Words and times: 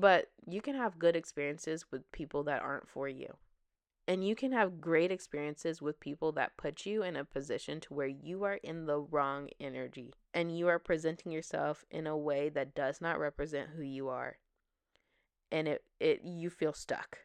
But 0.00 0.30
you 0.46 0.60
can 0.60 0.74
have 0.74 0.98
good 0.98 1.16
experiences 1.16 1.86
with 1.90 2.10
people 2.12 2.44
that 2.44 2.62
aren't 2.62 2.88
for 2.88 3.08
you. 3.08 3.36
And 4.08 4.26
you 4.26 4.36
can 4.36 4.52
have 4.52 4.80
great 4.80 5.10
experiences 5.10 5.82
with 5.82 5.98
people 5.98 6.30
that 6.32 6.56
put 6.56 6.86
you 6.86 7.02
in 7.02 7.16
a 7.16 7.24
position 7.24 7.80
to 7.80 7.94
where 7.94 8.06
you 8.06 8.44
are 8.44 8.60
in 8.62 8.86
the 8.86 9.00
wrong 9.00 9.48
energy 9.58 10.14
and 10.32 10.56
you 10.56 10.68
are 10.68 10.78
presenting 10.78 11.32
yourself 11.32 11.84
in 11.90 12.06
a 12.06 12.16
way 12.16 12.48
that 12.50 12.74
does 12.74 13.00
not 13.00 13.18
represent 13.18 13.70
who 13.76 13.82
you 13.82 14.08
are. 14.08 14.38
And 15.50 15.66
it, 15.66 15.82
it 15.98 16.20
you 16.22 16.50
feel 16.50 16.72
stuck. 16.72 17.18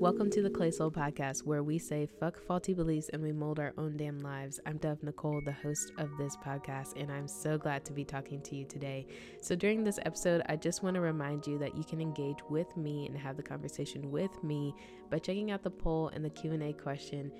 Welcome 0.00 0.30
to 0.30 0.42
the 0.42 0.48
Clay 0.48 0.70
Soul 0.70 0.92
Podcast, 0.92 1.44
where 1.44 1.64
we 1.64 1.76
say 1.76 2.06
fuck 2.06 2.40
faulty 2.40 2.72
beliefs 2.72 3.10
and 3.12 3.20
we 3.20 3.32
mold 3.32 3.58
our 3.58 3.74
own 3.76 3.96
damn 3.96 4.20
lives. 4.20 4.60
I'm 4.64 4.76
Dove 4.76 5.02
Nicole, 5.02 5.40
the 5.44 5.50
host 5.50 5.90
of 5.98 6.08
this 6.16 6.36
podcast, 6.36 6.92
and 6.96 7.10
I'm 7.10 7.26
so 7.26 7.58
glad 7.58 7.84
to 7.84 7.92
be 7.92 8.04
talking 8.04 8.40
to 8.42 8.54
you 8.54 8.64
today. 8.64 9.08
So 9.42 9.56
during 9.56 9.82
this 9.82 9.98
episode, 10.06 10.42
I 10.46 10.54
just 10.54 10.84
want 10.84 10.94
to 10.94 11.00
remind 11.00 11.48
you 11.48 11.58
that 11.58 11.76
you 11.76 11.82
can 11.82 12.00
engage 12.00 12.38
with 12.48 12.76
me 12.76 13.08
and 13.08 13.18
have 13.18 13.36
the 13.36 13.42
conversation 13.42 14.12
with 14.12 14.30
me 14.44 14.72
by 15.10 15.18
checking 15.18 15.50
out 15.50 15.64
the 15.64 15.70
poll 15.70 16.12
and 16.14 16.24
the 16.24 16.30
Q&A 16.30 16.74
question 16.74 17.32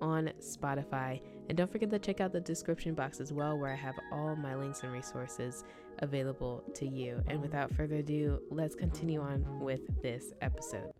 on 0.00 0.32
Spotify. 0.40 1.20
And 1.50 1.58
don't 1.58 1.70
forget 1.70 1.90
to 1.90 1.98
check 1.98 2.22
out 2.22 2.32
the 2.32 2.40
description 2.40 2.94
box 2.94 3.20
as 3.20 3.30
well, 3.30 3.58
where 3.58 3.70
I 3.70 3.76
have 3.76 3.94
all 4.10 4.34
my 4.36 4.56
links 4.56 4.84
and 4.84 4.90
resources 4.90 5.64
available 5.98 6.64
to 6.76 6.86
you. 6.86 7.22
And 7.28 7.42
without 7.42 7.74
further 7.74 7.96
ado, 7.96 8.40
let's 8.50 8.74
continue 8.74 9.20
on 9.20 9.60
with 9.60 9.82
this 10.00 10.32
episode. 10.40 10.94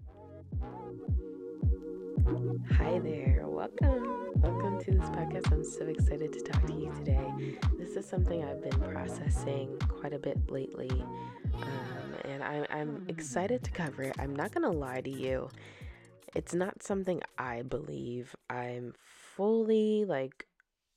Hi 2.26 2.98
there, 2.98 3.44
welcome. 3.46 4.32
Welcome 4.34 4.80
to 4.80 4.90
this 4.90 5.08
podcast. 5.10 5.52
I'm 5.52 5.62
so 5.62 5.86
excited 5.86 6.32
to 6.32 6.40
talk 6.40 6.66
to 6.66 6.72
you 6.72 6.92
today. 6.96 7.24
This 7.78 7.90
is 7.90 8.04
something 8.04 8.42
I've 8.42 8.60
been 8.60 8.80
processing 8.80 9.78
quite 9.86 10.12
a 10.12 10.18
bit 10.18 10.50
lately, 10.50 10.90
um, 11.54 12.14
and 12.24 12.42
I, 12.42 12.66
I'm 12.68 13.04
excited 13.06 13.62
to 13.62 13.70
cover 13.70 14.02
it. 14.02 14.16
I'm 14.18 14.34
not 14.34 14.50
gonna 14.50 14.72
lie 14.72 15.02
to 15.02 15.10
you, 15.10 15.48
it's 16.34 16.52
not 16.52 16.82
something 16.82 17.22
I 17.38 17.62
believe 17.62 18.34
I'm 18.50 18.94
fully 19.36 20.04
like, 20.04 20.48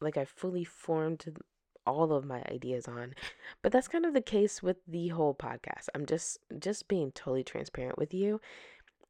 like 0.02 0.17
I 0.17 0.25
fully 0.25 0.63
formed 0.63 1.25
all 1.85 2.11
of 2.13 2.25
my 2.25 2.44
ideas 2.52 2.88
on 2.88 3.16
but 3.63 3.72
that's 3.72 3.88
kind 3.88 4.05
of 4.05 4.13
the 4.13 4.22
case 4.22 4.61
with 4.61 4.77
the 4.88 5.07
whole 5.07 5.33
podcast 5.33 5.88
i'm 5.95 6.05
just 6.05 6.38
just 6.59 6.88
being 6.88 7.11
totally 7.13 7.44
transparent 7.44 7.97
with 7.97 8.13
you 8.13 8.39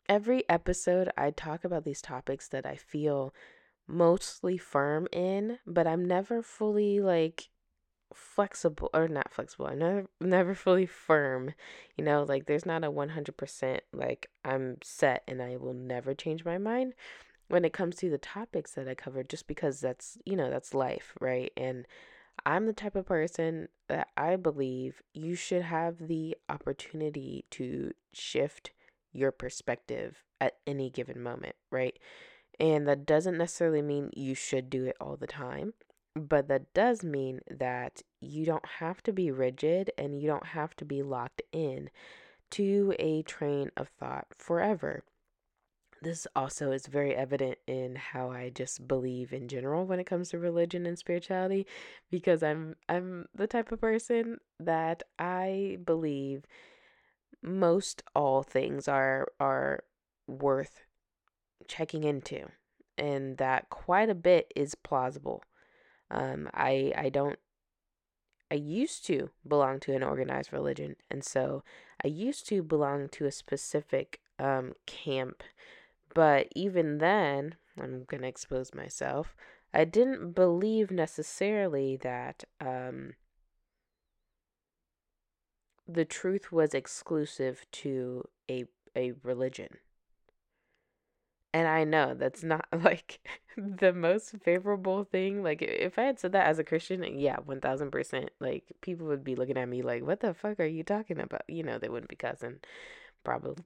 every 0.09 0.43
episode, 0.49 1.11
I 1.15 1.31
talk 1.31 1.63
about 1.63 1.85
these 1.85 2.01
topics 2.01 2.49
that 2.49 2.65
I 2.65 2.75
feel 2.75 3.33
mostly 3.87 4.57
firm 4.57 5.07
in, 5.13 5.59
but 5.65 5.87
I'm 5.87 6.05
never 6.05 6.41
fully 6.41 6.99
like 6.99 7.49
flexible 8.13 8.89
or 8.93 9.07
not 9.07 9.31
flexible. 9.31 9.67
I'm 9.67 9.79
never 9.79 10.07
never 10.19 10.55
fully 10.55 10.87
firm. 10.87 11.53
You 11.95 12.03
know, 12.03 12.23
like 12.23 12.47
there's 12.47 12.65
not 12.65 12.83
a 12.83 12.91
100% 12.91 13.81
like 13.93 14.29
I'm 14.43 14.77
set 14.83 15.23
and 15.27 15.41
I 15.41 15.57
will 15.57 15.73
never 15.73 16.13
change 16.13 16.43
my 16.43 16.57
mind 16.57 16.93
when 17.47 17.65
it 17.65 17.73
comes 17.73 17.95
to 17.97 18.09
the 18.09 18.17
topics 18.17 18.71
that 18.73 18.87
I 18.87 18.95
cover 18.95 19.23
just 19.23 19.47
because 19.47 19.79
that's, 19.79 20.17
you 20.25 20.35
know, 20.35 20.49
that's 20.49 20.73
life, 20.73 21.13
right? 21.19 21.51
And 21.57 21.87
I'm 22.45 22.67
the 22.67 22.73
type 22.73 22.95
of 22.95 23.05
person 23.05 23.69
that 23.87 24.07
I 24.15 24.35
believe 24.35 25.01
you 25.13 25.35
should 25.35 25.63
have 25.63 26.07
the 26.07 26.37
opportunity 26.47 27.45
to 27.51 27.91
shift 28.13 28.71
your 29.11 29.31
perspective 29.31 30.23
at 30.39 30.57
any 30.65 30.89
given 30.89 31.21
moment, 31.21 31.55
right? 31.71 31.97
And 32.59 32.87
that 32.87 33.05
doesn't 33.05 33.37
necessarily 33.37 33.81
mean 33.81 34.09
you 34.13 34.35
should 34.35 34.69
do 34.69 34.85
it 34.85 34.97
all 34.99 35.15
the 35.15 35.27
time, 35.27 35.73
but 36.15 36.47
that 36.49 36.73
does 36.73 37.03
mean 37.03 37.39
that 37.49 38.01
you 38.19 38.45
don't 38.45 38.65
have 38.79 39.01
to 39.03 39.13
be 39.13 39.31
rigid 39.31 39.91
and 39.97 40.19
you 40.19 40.27
don't 40.27 40.47
have 40.47 40.75
to 40.77 40.85
be 40.85 41.01
locked 41.01 41.41
in 41.51 41.89
to 42.51 42.93
a 42.99 43.21
train 43.23 43.71
of 43.77 43.89
thought 43.99 44.27
forever. 44.37 45.03
This 46.01 46.25
also 46.35 46.71
is 46.71 46.87
very 46.87 47.13
evident 47.13 47.57
in 47.67 47.95
how 47.95 48.31
I 48.31 48.49
just 48.49 48.87
believe 48.87 49.33
in 49.33 49.49
general 49.49 49.85
when 49.85 49.99
it 49.99 50.05
comes 50.05 50.29
to 50.29 50.39
religion 50.39 50.85
and 50.85 50.97
spirituality 50.97 51.67
because 52.09 52.41
I'm 52.41 52.75
I'm 52.87 53.27
the 53.35 53.47
type 53.47 53.71
of 53.71 53.81
person 53.81 54.37
that 54.59 55.03
I 55.17 55.77
believe 55.83 56.45
most 57.41 58.03
all 58.15 58.43
things 58.43 58.87
are 58.87 59.27
are 59.39 59.83
worth 60.27 60.81
checking 61.67 62.03
into 62.03 62.47
and 62.97 63.37
that 63.37 63.69
quite 63.69 64.09
a 64.09 64.15
bit 64.15 64.51
is 64.55 64.75
plausible. 64.75 65.43
Um, 66.11 66.49
i 66.55 66.91
i 66.97 67.09
don't 67.09 67.37
i 68.49 68.55
used 68.55 69.05
to 69.05 69.29
belong 69.47 69.79
to 69.81 69.93
an 69.93 70.01
organized 70.01 70.51
religion 70.51 70.95
and 71.09 71.23
so 71.23 71.63
i 72.03 72.07
used 72.07 72.47
to 72.47 72.63
belong 72.63 73.09
to 73.09 73.25
a 73.25 73.31
specific 73.31 74.19
um, 74.39 74.73
camp 74.87 75.43
but 76.15 76.47
even 76.55 76.97
then 76.97 77.55
i'm 77.79 78.05
to 78.23 78.27
expose 78.27 78.73
myself 78.73 79.35
i 79.71 79.85
didn't 79.85 80.31
believe 80.31 80.89
necessarily 80.89 81.95
that 81.97 82.43
um, 82.59 83.13
the 85.91 86.05
truth 86.05 86.51
was 86.51 86.73
exclusive 86.73 87.65
to 87.71 88.27
a 88.49 88.65
a 88.95 89.13
religion. 89.23 89.77
And 91.53 91.67
I 91.67 91.83
know 91.83 92.13
that's 92.13 92.43
not 92.43 92.67
like 92.83 93.19
the 93.57 93.91
most 93.93 94.35
favorable 94.43 95.03
thing. 95.03 95.43
Like 95.43 95.61
if 95.61 95.97
I 95.97 96.03
had 96.03 96.19
said 96.19 96.31
that 96.33 96.47
as 96.47 96.59
a 96.59 96.63
Christian, 96.63 97.03
yeah, 97.17 97.37
1000%, 97.37 98.29
like 98.39 98.65
people 98.81 99.07
would 99.07 99.23
be 99.23 99.35
looking 99.35 99.57
at 99.57 99.67
me 99.69 99.81
like, 99.81 100.03
"What 100.03 100.19
the 100.19 100.33
fuck 100.33 100.59
are 100.59 100.65
you 100.65 100.83
talking 100.83 101.19
about?" 101.19 101.43
You 101.47 101.63
know, 101.63 101.79
they 101.79 101.89
wouldn't 101.89 102.09
be 102.09 102.15
cussing 102.15 102.59
probably 103.23 103.63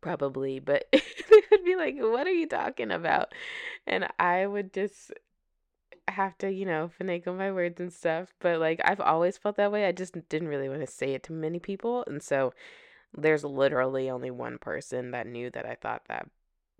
probably, 0.00 0.60
but 0.60 0.86
they 0.92 1.42
would 1.50 1.64
be 1.64 1.76
like, 1.76 1.96
"What 1.98 2.26
are 2.26 2.32
you 2.32 2.46
talking 2.46 2.90
about?" 2.90 3.34
And 3.86 4.08
I 4.18 4.46
would 4.46 4.72
just 4.72 5.12
have 6.10 6.36
to, 6.38 6.50
you 6.50 6.66
know, 6.66 6.90
finagle 7.00 7.36
my 7.36 7.52
words 7.52 7.80
and 7.80 7.92
stuff. 7.92 8.34
But 8.40 8.60
like 8.60 8.80
I've 8.84 9.00
always 9.00 9.36
felt 9.36 9.56
that 9.56 9.72
way. 9.72 9.86
I 9.86 9.92
just 9.92 10.14
didn't 10.28 10.48
really 10.48 10.68
want 10.68 10.80
to 10.80 10.86
say 10.86 11.14
it 11.14 11.22
to 11.24 11.32
many 11.32 11.58
people. 11.58 12.04
And 12.06 12.22
so 12.22 12.52
there's 13.16 13.44
literally 13.44 14.08
only 14.08 14.30
one 14.30 14.58
person 14.58 15.10
that 15.10 15.26
knew 15.26 15.50
that 15.50 15.66
I 15.66 15.74
thought 15.74 16.02
that 16.08 16.28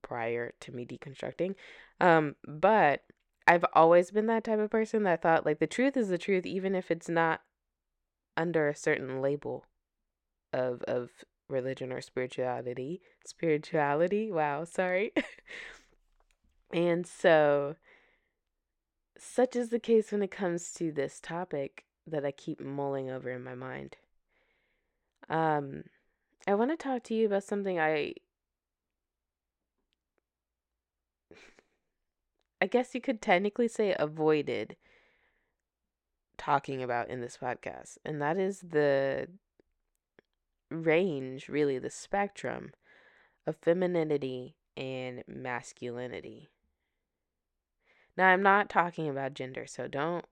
prior 0.02 0.52
to 0.60 0.72
me 0.72 0.86
deconstructing. 0.86 1.54
Um, 2.00 2.36
but 2.46 3.02
I've 3.46 3.64
always 3.74 4.10
been 4.10 4.26
that 4.26 4.44
type 4.44 4.58
of 4.58 4.70
person 4.70 5.02
that 5.04 5.22
thought 5.22 5.44
like 5.44 5.58
the 5.58 5.66
truth 5.66 5.96
is 5.96 6.08
the 6.08 6.18
truth, 6.18 6.46
even 6.46 6.74
if 6.74 6.90
it's 6.90 7.08
not 7.08 7.42
under 8.36 8.68
a 8.68 8.76
certain 8.76 9.20
label 9.20 9.64
of 10.52 10.82
of 10.82 11.10
religion 11.48 11.92
or 11.92 12.00
spirituality. 12.00 13.02
Spirituality. 13.24 14.30
Wow, 14.30 14.64
sorry. 14.64 15.12
and 16.72 17.06
so 17.06 17.76
such 19.20 19.54
is 19.54 19.68
the 19.68 19.78
case 19.78 20.12
when 20.12 20.22
it 20.22 20.30
comes 20.30 20.72
to 20.74 20.90
this 20.90 21.20
topic 21.20 21.84
that 22.06 22.24
I 22.24 22.32
keep 22.32 22.60
mulling 22.60 23.10
over 23.10 23.30
in 23.30 23.44
my 23.44 23.54
mind. 23.54 23.96
Um, 25.28 25.84
I 26.46 26.54
want 26.54 26.70
to 26.70 26.76
talk 26.76 27.04
to 27.04 27.14
you 27.14 27.26
about 27.26 27.44
something 27.44 27.78
I 27.78 28.14
I 32.62 32.66
guess 32.66 32.94
you 32.94 33.00
could 33.00 33.22
technically 33.22 33.68
say 33.68 33.94
avoided 33.98 34.76
talking 36.36 36.82
about 36.82 37.08
in 37.08 37.20
this 37.20 37.38
podcast, 37.40 37.98
and 38.04 38.20
that 38.20 38.38
is 38.38 38.60
the 38.60 39.28
range, 40.70 41.48
really 41.48 41.78
the 41.78 41.90
spectrum 41.90 42.72
of 43.46 43.56
femininity 43.56 44.56
and 44.76 45.24
masculinity. 45.26 46.50
Now, 48.20 48.28
I'm 48.28 48.42
not 48.42 48.68
talking 48.68 49.08
about 49.08 49.32
gender, 49.32 49.64
so 49.66 49.88
don't 49.88 50.26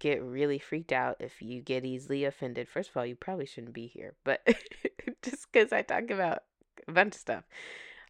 get 0.00 0.20
really 0.20 0.58
freaked 0.58 0.90
out 0.92 1.18
if 1.20 1.40
you 1.40 1.62
get 1.62 1.84
easily 1.84 2.24
offended. 2.24 2.68
First 2.68 2.90
of 2.90 2.96
all, 2.96 3.06
you 3.06 3.14
probably 3.14 3.46
shouldn't 3.46 3.74
be 3.74 3.86
here, 3.86 4.16
but 4.24 4.44
just 5.22 5.46
because 5.52 5.72
I 5.72 5.82
talk 5.82 6.10
about 6.10 6.42
a 6.88 6.92
bunch 6.92 7.14
of 7.14 7.20
stuff, 7.20 7.44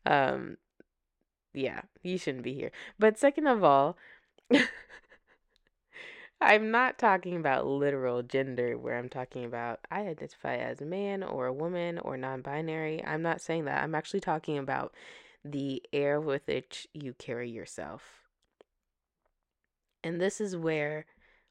um, 0.06 0.56
yeah, 1.52 1.82
you 2.02 2.16
shouldn't 2.16 2.42
be 2.42 2.54
here. 2.54 2.72
But 2.98 3.18
second 3.18 3.48
of 3.48 3.62
all, 3.62 3.98
I'm 6.40 6.70
not 6.70 6.98
talking 6.98 7.36
about 7.36 7.66
literal 7.66 8.22
gender 8.22 8.78
where 8.78 8.96
I'm 8.96 9.10
talking 9.10 9.44
about 9.44 9.80
I 9.90 10.06
identify 10.06 10.56
as 10.56 10.80
a 10.80 10.86
man 10.86 11.22
or 11.22 11.44
a 11.44 11.52
woman 11.52 11.98
or 11.98 12.16
non 12.16 12.40
binary. 12.40 13.04
I'm 13.04 13.20
not 13.20 13.42
saying 13.42 13.66
that. 13.66 13.82
I'm 13.82 13.94
actually 13.94 14.20
talking 14.20 14.56
about 14.56 14.94
the 15.44 15.82
air 15.92 16.18
with 16.18 16.46
which 16.46 16.88
you 16.94 17.12
carry 17.12 17.50
yourself. 17.50 18.17
And 20.02 20.20
this 20.20 20.40
is 20.40 20.56
where 20.56 21.06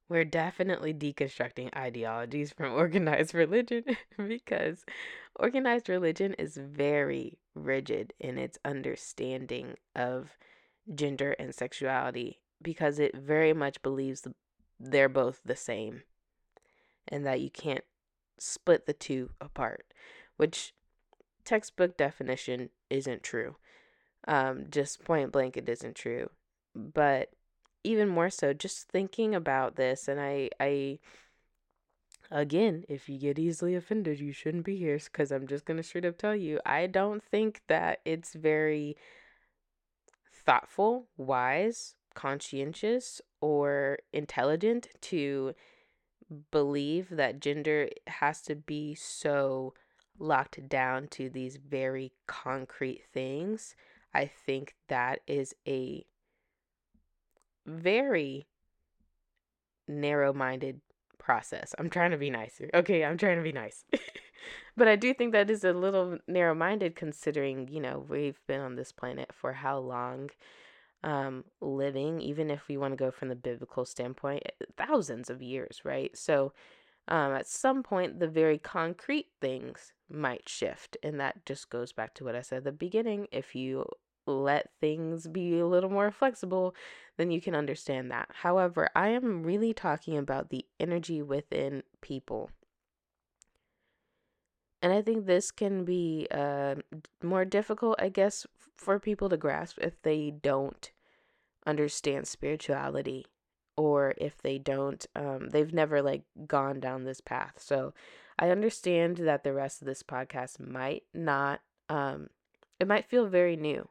we're 0.09 0.25
definitely 0.25 0.93
deconstructing 0.93 1.75
ideologies 1.75 2.51
from 2.51 2.73
organized 2.73 3.33
religion 3.33 3.83
because 4.27 4.85
organized 5.35 5.89
religion 5.89 6.33
is 6.35 6.57
very 6.57 7.37
rigid 7.53 8.13
in 8.19 8.37
its 8.37 8.57
understanding 8.63 9.75
of 9.95 10.37
gender 10.93 11.33
and 11.33 11.53
sexuality 11.53 12.39
because 12.61 12.99
it 12.99 13.15
very 13.15 13.53
much 13.53 13.81
believes 13.81 14.25
they're 14.79 15.09
both 15.09 15.41
the 15.43 15.55
same 15.55 16.03
and 17.07 17.25
that 17.25 17.41
you 17.41 17.49
can't 17.49 17.83
split 18.39 18.85
the 18.85 18.93
two 18.93 19.31
apart. 19.41 19.85
which 20.37 20.73
textbook 21.47 21.95
definition 21.95 22.69
isn't 22.89 23.23
true. 23.23 23.55
Um, 24.27 24.65
just 24.69 25.03
point 25.05 25.31
blank, 25.31 25.55
it 25.55 25.69
isn't 25.69 25.95
true. 25.95 26.29
But 26.75 27.31
even 27.83 28.07
more 28.07 28.29
so, 28.29 28.53
just 28.53 28.89
thinking 28.89 29.35
about 29.35 29.75
this, 29.75 30.07
and 30.07 30.19
I, 30.19 30.49
I, 30.59 30.99
again, 32.31 32.83
if 32.89 33.07
you 33.09 33.17
get 33.17 33.39
easily 33.39 33.75
offended, 33.75 34.19
you 34.19 34.33
shouldn't 34.33 34.65
be 34.65 34.77
here 34.77 34.97
because 34.97 35.31
I'm 35.31 35.47
just 35.47 35.65
gonna 35.65 35.83
straight 35.83 36.05
up 36.05 36.17
tell 36.17 36.35
you, 36.35 36.59
I 36.65 36.87
don't 36.87 37.23
think 37.23 37.61
that 37.67 37.99
it's 38.05 38.33
very 38.33 38.97
thoughtful, 40.45 41.07
wise, 41.17 41.95
conscientious, 42.13 43.21
or 43.41 43.99
intelligent 44.11 44.87
to 45.01 45.53
believe 46.51 47.09
that 47.11 47.39
gender 47.39 47.89
has 48.07 48.41
to 48.41 48.55
be 48.55 48.95
so 48.95 49.73
locked 50.19 50.67
down 50.67 51.07
to 51.07 51.29
these 51.29 51.57
very 51.57 52.11
concrete 52.25 53.03
things. 53.13 53.75
I 54.13 54.25
think 54.25 54.75
that 54.87 55.19
is 55.27 55.53
a 55.67 56.05
very 57.67 58.47
narrow 59.87 60.33
minded 60.33 60.81
process. 61.19 61.75
I'm 61.77 61.89
trying 61.89 62.11
to 62.11 62.17
be 62.17 62.29
nicer. 62.29 62.69
Okay, 62.73 63.03
I'm 63.03 63.17
trying 63.17 63.37
to 63.37 63.43
be 63.43 63.51
nice. 63.51 63.83
but 64.77 64.87
I 64.87 64.95
do 64.95 65.13
think 65.13 65.33
that 65.33 65.49
is 65.49 65.63
a 65.63 65.73
little 65.73 66.17
narrow 66.27 66.55
minded 66.55 66.95
considering, 66.95 67.67
you 67.67 67.81
know, 67.81 68.05
we've 68.07 68.39
been 68.47 68.61
on 68.61 68.75
this 68.75 68.91
planet 68.91 69.31
for 69.33 69.53
how 69.53 69.77
long 69.77 70.29
um, 71.03 71.43
living, 71.61 72.21
even 72.21 72.49
if 72.49 72.67
we 72.67 72.77
want 72.77 72.93
to 72.93 72.97
go 72.97 73.11
from 73.11 73.29
the 73.29 73.35
biblical 73.35 73.85
standpoint, 73.85 74.43
eh, 74.45 74.65
thousands 74.77 75.29
of 75.29 75.41
years, 75.41 75.81
right? 75.83 76.15
So 76.17 76.53
um, 77.07 77.33
at 77.33 77.47
some 77.47 77.83
point, 77.83 78.19
the 78.19 78.27
very 78.27 78.57
concrete 78.57 79.27
things 79.39 79.93
might 80.09 80.47
shift. 80.47 80.97
And 81.03 81.19
that 81.19 81.45
just 81.45 81.69
goes 81.69 81.93
back 81.93 82.13
to 82.15 82.23
what 82.23 82.35
I 82.35 82.41
said 82.41 82.59
at 82.59 82.63
the 82.63 82.71
beginning. 82.71 83.27
If 83.31 83.55
you 83.55 83.85
let 84.27 84.69
things 84.79 85.27
be 85.27 85.57
a 85.59 85.65
little 85.65 85.89
more 85.89 86.11
flexible, 86.11 86.75
then 87.17 87.31
you 87.31 87.41
can 87.41 87.55
understand 87.55 88.11
that. 88.11 88.29
However, 88.41 88.89
I 88.95 89.09
am 89.09 89.43
really 89.43 89.73
talking 89.73 90.17
about 90.17 90.49
the 90.49 90.65
energy 90.79 91.21
within 91.21 91.83
people. 92.01 92.51
And 94.81 94.93
I 94.93 95.01
think 95.01 95.25
this 95.25 95.49
can 95.49 95.85
be 95.85 96.27
uh, 96.29 96.75
more 97.23 97.45
difficult, 97.45 97.95
I 97.99 98.09
guess, 98.09 98.45
for 98.75 98.99
people 98.99 99.29
to 99.29 99.37
grasp 99.37 99.79
if 99.81 100.01
they 100.03 100.31
don't 100.31 100.91
understand 101.65 102.27
spirituality 102.27 103.25
or 103.75 104.13
if 104.17 104.41
they 104.41 104.57
don't 104.57 105.05
um, 105.15 105.49
they've 105.49 105.73
never 105.73 106.01
like 106.01 106.23
gone 106.47 106.79
down 106.79 107.03
this 107.03 107.21
path 107.21 107.53
so 107.57 107.93
i 108.39 108.49
understand 108.49 109.17
that 109.17 109.43
the 109.43 109.53
rest 109.53 109.81
of 109.81 109.85
this 109.85 110.01
podcast 110.01 110.59
might 110.59 111.03
not 111.13 111.61
um, 111.89 112.27
it 112.79 112.87
might 112.87 113.05
feel 113.05 113.27
very 113.27 113.55
new 113.55 113.87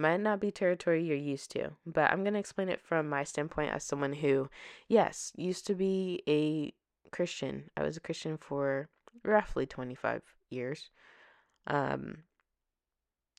might 0.00 0.20
not 0.20 0.40
be 0.40 0.50
territory 0.50 1.04
you're 1.04 1.16
used 1.16 1.50
to 1.50 1.70
but 1.86 2.10
i'm 2.10 2.22
going 2.22 2.34
to 2.34 2.40
explain 2.40 2.68
it 2.68 2.80
from 2.80 3.08
my 3.08 3.24
standpoint 3.24 3.72
as 3.72 3.84
someone 3.84 4.14
who 4.14 4.48
yes 4.88 5.32
used 5.36 5.66
to 5.66 5.74
be 5.74 6.22
a 6.28 6.72
christian 7.10 7.70
i 7.76 7.82
was 7.82 7.96
a 7.96 8.00
christian 8.00 8.36
for 8.36 8.88
roughly 9.24 9.66
25 9.66 10.22
years 10.48 10.90
um 11.66 12.18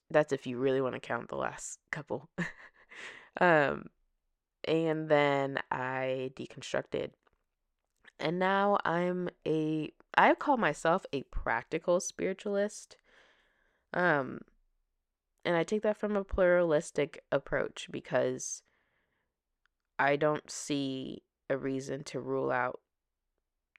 that's 0.10 0.34
if 0.34 0.46
you 0.46 0.58
really 0.58 0.82
want 0.82 0.94
to 0.94 1.00
count 1.00 1.30
the 1.30 1.36
last 1.36 1.80
couple 1.92 2.30
Um, 3.40 3.90
and 4.66 5.08
then 5.10 5.60
I 5.72 6.32
deconstructed. 6.36 7.12
And 8.20 8.38
now 8.38 8.78
I'm 8.86 9.30
a 9.48 9.92
I 10.18 10.34
call 10.36 10.58
myself 10.58 11.06
a 11.14 11.24
practical 11.24 12.00
spiritualist. 12.00 12.98
Um 13.94 14.42
and 15.44 15.56
I 15.56 15.64
take 15.64 15.82
that 15.84 15.98
from 15.98 16.16
a 16.16 16.24
pluralistic 16.24 17.24
approach 17.32 17.88
because 17.92 18.64
I 19.98 20.16
don't 20.16 20.50
see 20.50 21.24
a 21.50 21.58
reason 21.58 22.04
to 22.06 22.20
rule 22.20 22.52
out 22.52 22.80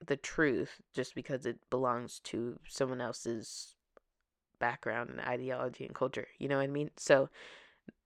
the 0.06 0.16
truth 0.16 0.80
just 0.92 1.14
because 1.14 1.46
it 1.46 1.58
belongs 1.70 2.20
to 2.24 2.58
someone 2.68 3.00
else's 3.00 3.76
background 4.58 5.10
and 5.10 5.20
ideology 5.20 5.84
and 5.84 5.94
culture. 5.94 6.28
You 6.38 6.48
know 6.48 6.56
what 6.56 6.64
I 6.64 6.68
mean? 6.68 6.90
So 6.96 7.28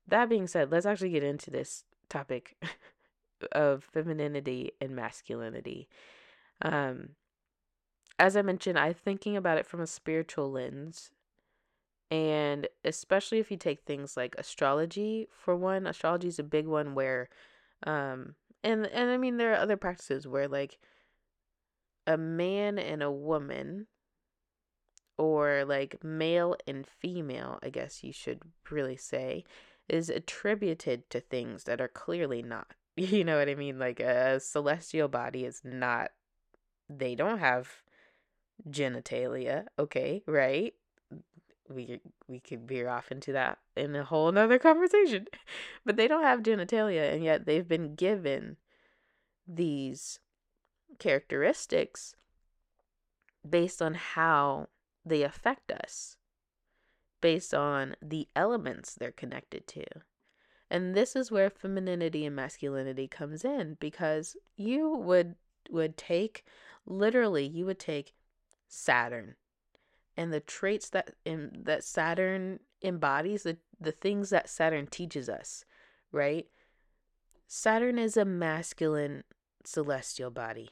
that 0.06 0.29
being 0.29 0.47
said, 0.47 0.70
let's 0.70 0.87
actually 0.87 1.11
get 1.11 1.25
into 1.25 1.50
this 1.50 1.85
topic 2.09 2.56
of 3.52 3.85
femininity 3.85 4.73
and 4.81 4.94
masculinity. 4.94 5.88
Um, 6.62 7.11
as 8.19 8.37
I 8.37 8.43
mentioned, 8.43 8.79
I'm 8.79 8.94
thinking 8.94 9.37
about 9.37 9.59
it 9.59 9.67
from 9.67 9.81
a 9.81 9.87
spiritual 9.87 10.50
lens. 10.50 11.11
And 12.11 12.69
especially 12.85 13.38
if 13.41 13.50
you 13.50 13.56
take 13.56 13.82
things 13.82 14.17
like 14.17 14.37
astrology, 14.38 15.29
for 15.31 15.56
one, 15.56 15.87
astrology 15.87 16.29
is 16.29 16.38
a 16.38 16.44
big 16.44 16.67
one 16.67 16.94
where, 16.94 17.29
um, 17.85 18.35
and 18.62 18.87
and 18.87 19.11
I 19.11 19.17
mean 19.17 19.37
there 19.37 19.53
are 19.53 19.56
other 19.58 19.76
practices 19.76 20.26
where 20.26 20.49
like 20.49 20.79
a 22.06 22.17
man 22.17 22.79
and 22.79 23.03
a 23.03 23.11
woman, 23.11 23.87
or 25.19 25.64
like 25.64 26.03
male 26.05 26.56
and 26.67 26.87
female, 26.87 27.58
I 27.62 27.70
guess 27.70 28.05
you 28.05 28.12
should 28.12 28.41
really 28.70 28.97
say, 28.97 29.44
is 29.88 30.09
attributed 30.11 31.09
to 31.11 31.20
things 31.20 31.64
that 31.64 31.81
are 31.81 31.88
clearly 31.88 32.43
not. 32.43 32.75
You 32.99 33.25
know 33.25 33.38
what 33.38 33.50
I 33.50 33.55
mean? 33.55 33.79
Like 33.79 34.00
a 34.00 34.41
celestial 34.41 35.09
body 35.09 35.44
is 35.44 35.61
not, 35.62 36.12
they 36.88 37.14
don't 37.14 37.41
have 37.41 37.82
genitalia, 38.70 39.67
okay, 39.79 40.23
right? 40.26 40.75
We 41.68 42.00
we 42.28 42.40
could 42.40 42.68
veer 42.68 42.88
off 42.88 43.10
into 43.10 43.32
that 43.32 43.58
in 43.76 43.94
a 43.96 44.04
whole 44.04 44.30
nother 44.30 44.58
conversation. 44.68 45.26
But 45.84 45.96
they 45.96 46.08
don't 46.08 46.22
have 46.22 46.42
genitalia 46.42 47.12
and 47.12 47.24
yet 47.24 47.46
they've 47.46 47.66
been 47.66 47.94
given 47.94 48.56
these 49.46 50.20
characteristics 50.98 52.14
based 53.48 53.80
on 53.82 53.94
how 53.94 54.68
they 55.04 55.22
affect 55.22 55.70
us 55.70 56.16
based 57.20 57.54
on 57.54 57.96
the 58.02 58.28
elements 58.36 58.94
they're 58.94 59.12
connected 59.12 59.66
to. 59.66 59.84
And 60.70 60.94
this 60.94 61.14
is 61.14 61.30
where 61.30 61.50
femininity 61.50 62.26
and 62.26 62.34
masculinity 62.34 63.08
comes 63.08 63.44
in 63.44 63.76
because 63.80 64.36
you 64.56 64.88
would 64.90 65.36
would 65.70 65.96
take 65.96 66.44
literally 66.86 67.46
you 67.46 67.66
would 67.66 67.78
take 67.78 68.14
Saturn 68.68 69.34
and 70.16 70.32
the 70.32 70.40
traits 70.40 70.88
that 70.90 71.10
in 71.24 71.62
that 71.64 71.84
Saturn 71.84 72.61
embodies 72.82 73.42
the 73.42 73.58
the 73.80 73.92
things 73.92 74.30
that 74.30 74.49
Saturn 74.49 74.87
teaches 74.87 75.28
us, 75.28 75.64
right? 76.12 76.46
Saturn 77.46 77.99
is 77.99 78.16
a 78.16 78.25
masculine 78.25 79.25
celestial 79.64 80.30
body. 80.30 80.70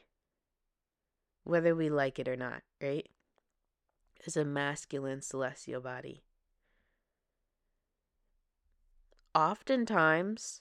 Whether 1.45 1.75
we 1.75 1.91
like 1.91 2.19
it 2.19 2.29
or 2.29 2.37
not, 2.37 2.63
right? 2.83 3.09
Is 4.27 4.37
a 4.37 4.45
masculine 4.45 5.21
celestial 5.21 5.81
body 5.81 6.23
oftentimes 9.35 10.61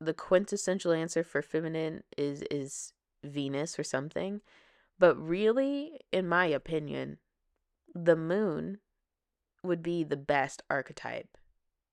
the 0.00 0.14
quintessential 0.14 0.92
answer 0.92 1.24
for 1.24 1.42
feminine 1.42 2.02
is 2.16 2.42
is 2.50 2.92
Venus 3.24 3.78
or 3.78 3.82
something. 3.82 4.40
But 4.98 5.16
really, 5.16 6.00
in 6.12 6.28
my 6.28 6.46
opinion, 6.46 7.18
the 8.04 8.16
moon 8.16 8.78
would 9.62 9.82
be 9.82 10.04
the 10.04 10.16
best 10.16 10.62
archetype 10.68 11.38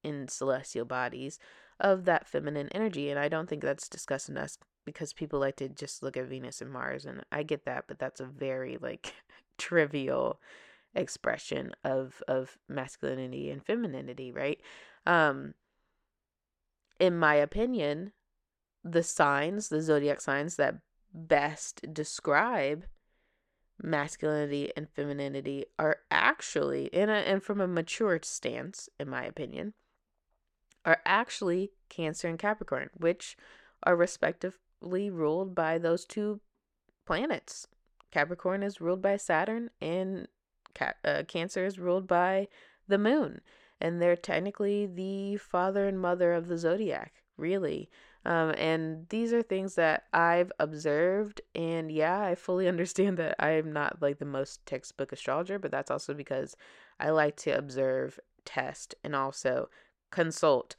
in 0.04 0.28
celestial 0.28 0.86
bodies 0.86 1.40
of 1.80 2.06
that 2.06 2.28
feminine 2.28 2.70
energy. 2.74 3.10
And 3.10 3.20
I 3.20 3.30
don't 3.30 3.48
think 3.48 3.64
that's 3.64 3.88
discussed 3.88 4.30
enough 4.30 4.58
because 4.86 5.14
people 5.14 5.40
like 5.40 5.56
to 5.58 5.70
just 5.70 6.04
look 6.04 6.18
at 6.18 6.26
Venus 6.26 6.62
and 6.62 6.72
Mars. 6.72 7.06
And 7.06 7.24
I 7.32 7.44
get 7.44 7.66
that, 7.66 7.86
but 7.88 8.00
that's 8.00 8.20
a 8.20 8.26
very 8.26 8.78
like 8.80 9.14
trivial 9.58 10.40
expression 10.96 11.72
of 11.84 12.22
of 12.28 12.58
masculinity 12.68 13.50
and 13.50 13.66
femininity, 13.66 14.32
right? 14.32 14.60
Um, 15.06 15.54
in 17.00 17.18
my 17.18 17.36
opinion, 17.36 18.12
the 18.84 19.04
signs, 19.04 19.70
the 19.70 19.82
zodiac 19.82 20.22
signs 20.22 20.58
that 20.58 20.76
best 21.14 21.94
describe 21.94 22.86
masculinity 23.84 24.72
and 24.78 24.90
femininity 24.90 25.66
are 25.78 25.98
actually 26.10 26.86
in 26.88 27.10
a 27.10 27.14
and 27.14 27.44
from 27.44 27.60
a 27.60 27.68
mature 27.68 28.20
stance 28.24 28.90
in 29.00 29.10
my 29.10 29.24
opinion 29.24 29.74
are 30.86 31.00
actually 31.06 31.72
cancer 31.90 32.28
and 32.28 32.40
capricorn 32.40 32.90
which 32.96 33.36
are 33.84 33.96
respectively 33.96 35.10
ruled 35.10 35.54
by 35.54 35.78
those 35.78 36.06
two 36.06 36.40
planets 37.06 37.68
capricorn 38.12 38.64
is 38.64 38.80
ruled 38.80 39.02
by 39.02 39.18
saturn 39.18 39.70
and 39.82 40.28
uh, 41.04 41.24
cancer 41.28 41.66
is 41.66 41.78
ruled 41.78 42.08
by 42.08 42.48
the 42.88 42.98
moon 42.98 43.42
and 43.84 44.02
they're 44.02 44.16
technically 44.16 44.86
the 44.86 45.36
father 45.36 45.88
and 45.88 46.00
mother 46.00 46.34
of 46.34 46.48
the 46.48 46.58
zodiac, 46.58 47.22
really. 47.38 47.90
Um, 48.26 48.52
and 48.52 49.08
these 49.10 49.34
are 49.34 49.42
things 49.42 49.76
that 49.76 50.04
I've 50.14 50.52
observed. 50.60 51.42
And 51.54 51.92
yeah, 51.92 52.22
I 52.22 52.36
fully 52.36 52.68
understand 52.70 53.18
that 53.18 53.36
I 53.40 53.52
am 53.52 53.74
not 53.74 54.02
like 54.02 54.20
the 54.20 54.26
most 54.26 54.66
textbook 54.66 55.12
astrologer, 55.12 55.60
but 55.60 55.72
that's 55.72 55.92
also 55.92 56.14
because 56.14 56.56
I 57.00 57.10
like 57.10 57.36
to 57.38 57.52
observe, 57.52 58.20
test, 58.46 58.96
and 59.04 59.16
also 59.16 59.70
consult 60.12 60.76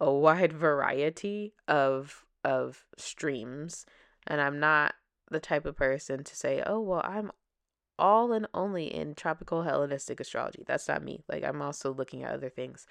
a 0.00 0.12
wide 0.12 0.52
variety 0.68 1.54
of 1.68 2.24
of 2.44 2.84
streams. 2.96 3.86
And 4.26 4.40
I'm 4.40 4.58
not 4.60 4.94
the 5.30 5.40
type 5.40 5.64
of 5.66 5.76
person 5.76 6.24
to 6.24 6.36
say, 6.36 6.62
oh, 6.66 6.80
well, 6.80 7.02
I'm 7.04 7.32
all 7.98 8.32
and 8.32 8.46
only 8.52 8.92
in 8.92 9.14
tropical 9.14 9.62
Hellenistic 9.62 10.20
astrology. 10.20 10.64
That's 10.66 10.88
not 10.88 11.02
me. 11.02 11.22
Like, 11.28 11.44
I'm 11.44 11.62
also 11.62 11.92
looking 11.92 12.22
at 12.24 12.32
other 12.32 12.48
things. 12.48 12.86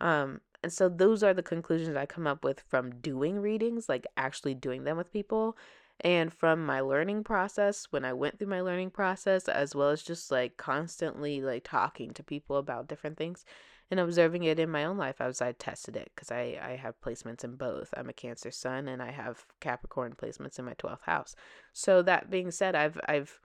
Um, 0.00 0.40
and 0.62 0.72
so 0.72 0.88
those 0.88 1.22
are 1.22 1.34
the 1.34 1.42
conclusions 1.42 1.96
I 1.96 2.06
come 2.06 2.26
up 2.26 2.44
with 2.44 2.60
from 2.60 3.00
doing 3.00 3.38
readings, 3.38 3.88
like 3.88 4.06
actually 4.16 4.54
doing 4.54 4.84
them 4.84 4.96
with 4.96 5.12
people. 5.12 5.56
And 6.00 6.32
from 6.32 6.64
my 6.66 6.80
learning 6.80 7.24
process, 7.24 7.86
when 7.90 8.04
I 8.04 8.12
went 8.12 8.38
through 8.38 8.48
my 8.48 8.60
learning 8.60 8.90
process, 8.90 9.48
as 9.48 9.74
well 9.74 9.90
as 9.90 10.02
just 10.02 10.30
like 10.30 10.56
constantly 10.56 11.40
like 11.40 11.64
talking 11.64 12.12
to 12.12 12.22
people 12.22 12.56
about 12.56 12.88
different 12.88 13.16
things 13.16 13.44
and 13.90 14.00
observing 14.00 14.42
it 14.42 14.58
in 14.58 14.68
my 14.68 14.84
own 14.84 14.98
life 14.98 15.20
as 15.20 15.40
I 15.40 15.52
tested 15.52 15.96
it, 15.96 16.10
because 16.14 16.30
I, 16.30 16.58
I 16.62 16.76
have 16.76 17.00
placements 17.00 17.44
in 17.44 17.54
both. 17.54 17.94
I'm 17.96 18.08
a 18.08 18.12
Cancer 18.12 18.50
Sun 18.50 18.88
and 18.88 19.02
I 19.02 19.10
have 19.10 19.46
Capricorn 19.60 20.14
placements 20.20 20.58
in 20.58 20.64
my 20.64 20.74
12th 20.74 21.02
house. 21.02 21.34
So 21.72 22.02
that 22.02 22.30
being 22.30 22.50
said, 22.50 22.74
I've 22.74 23.00
I've 23.08 23.40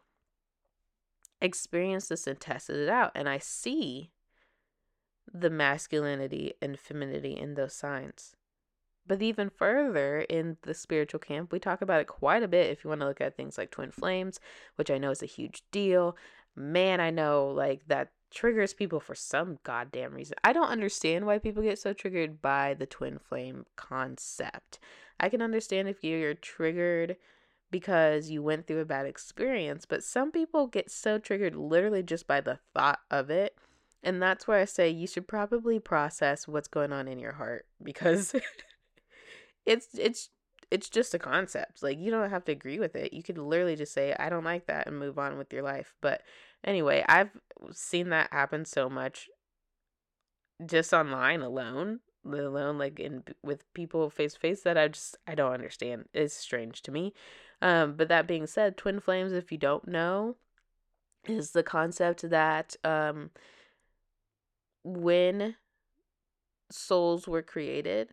experienced 1.42 2.10
this 2.10 2.28
and 2.28 2.40
tested 2.40 2.78
it 2.78 2.90
out, 2.90 3.12
and 3.16 3.30
I 3.30 3.38
see 3.38 4.12
the 5.34 5.50
masculinity 5.50 6.54
and 6.62 6.80
femininity 6.80 7.38
in 7.38 7.56
those 7.56 7.74
signs. 7.74 8.36
But 9.08 9.22
even 9.22 9.50
further 9.50 10.22
in 10.22 10.58
the 10.62 10.74
spiritual 10.74 11.20
camp, 11.20 11.52
we 11.52 11.60
talk 11.60 11.82
about 11.82 12.02
it 12.02 12.08
quite 12.08 12.44
a 12.44 12.48
bit 12.48 12.70
if 12.70 12.84
you 12.84 12.90
want 12.90 13.02
to 13.02 13.08
look 13.08 13.22
at 13.22 13.36
things 13.36 13.58
like 13.58 13.72
twin 13.72 13.92
flames, 13.92 14.40
which 14.76 14.92
I 14.92 14.98
know 14.98 15.12
is 15.12 15.24
a 15.24 15.28
huge 15.28 15.64
deal. 15.72 16.16
Man, 16.56 17.00
I 17.00 17.10
know 17.10 17.48
like 17.48 17.88
that 17.88 18.12
triggers 18.30 18.74
people 18.74 19.00
for 19.00 19.16
some 19.16 19.60
goddamn 19.64 20.14
reason. 20.14 20.38
I 20.44 20.54
don't 20.54 20.70
understand 20.70 21.26
why 21.26 21.40
people 21.40 21.64
get 21.64 21.80
so 21.80 21.94
triggered 21.94 22.42
by 22.42 22.74
the 22.74 22.86
twin 22.86 23.20
flame 23.20 23.66
concept. 23.76 24.80
I 25.20 25.30
can 25.30 25.42
understand 25.42 25.88
if 25.88 26.04
you're 26.04 26.34
triggered 26.34 27.18
because 27.70 28.30
you 28.30 28.44
went 28.44 28.68
through 28.68 28.80
a 28.80 28.86
bad 28.86 29.06
experience, 29.06 29.86
but 29.86 30.04
some 30.04 30.32
people 30.32 30.68
get 30.68 30.92
so 30.92 31.18
triggered 31.18 31.56
literally 31.56 32.04
just 32.04 32.28
by 32.28 32.42
the 32.42 32.60
thought 32.74 33.00
of 33.10 33.30
it 33.30 33.58
and 34.04 34.22
that's 34.22 34.48
where 34.48 34.60
I 34.60 34.66
say 34.66 34.90
you 34.90 35.08
should 35.08 35.28
probably 35.28 35.80
process 35.80 36.48
what's 36.48 36.68
going 36.68 36.92
on 36.92 37.08
in 37.08 37.20
your 37.20 37.34
heart 37.34 37.66
because 37.84 38.34
it's 39.66 39.88
it's 39.98 40.30
it's 40.72 40.90
just 40.90 41.14
a 41.14 41.20
concept. 41.20 41.84
Like 41.84 42.00
you 42.00 42.10
don't 42.10 42.30
have 42.30 42.46
to 42.46 42.52
agree 42.52 42.80
with 42.80 42.96
it. 42.96 43.14
You 43.14 43.22
could 43.22 43.38
literally 43.38 43.76
just 43.76 43.94
say 43.94 44.16
I 44.18 44.30
don't 44.30 44.46
like 44.46 44.68
that 44.68 44.88
and 44.88 44.98
move 44.98 45.20
on 45.20 45.38
with 45.38 45.52
your 45.52 45.64
life. 45.64 45.94
But 46.02 46.22
anyway, 46.64 47.04
I've 47.08 47.30
seen 47.74 48.10
that 48.10 48.32
happen 48.32 48.66
so 48.66 48.90
much 48.90 49.30
just 50.66 50.94
online 50.94 51.42
alone, 51.42 52.00
let 52.24 52.44
alone 52.44 52.78
like 52.78 53.00
in 53.00 53.24
with 53.44 53.72
people 53.74 54.10
face 54.10 54.34
to 54.34 54.40
face 54.40 54.62
that 54.62 54.78
I 54.78 54.88
just 54.88 55.18
I 55.28 55.36
don't 55.36 55.54
understand. 55.54 56.06
It's 56.14 56.34
strange 56.34 56.82
to 56.84 56.92
me. 56.92 57.14
Um 57.62 57.96
but 57.98 58.08
that 58.08 58.28
being 58.28 58.48
said, 58.48 58.78
twin 58.78 59.00
flames 59.00 59.34
if 59.34 59.52
you 59.52 59.58
don't 59.58 59.88
know 59.88 60.38
is 61.28 61.52
the 61.52 61.64
concept 61.64 62.28
that 62.30 62.76
um 62.84 63.30
when 64.84 65.56
souls 66.72 67.28
were 67.28 67.42
created, 67.42 68.10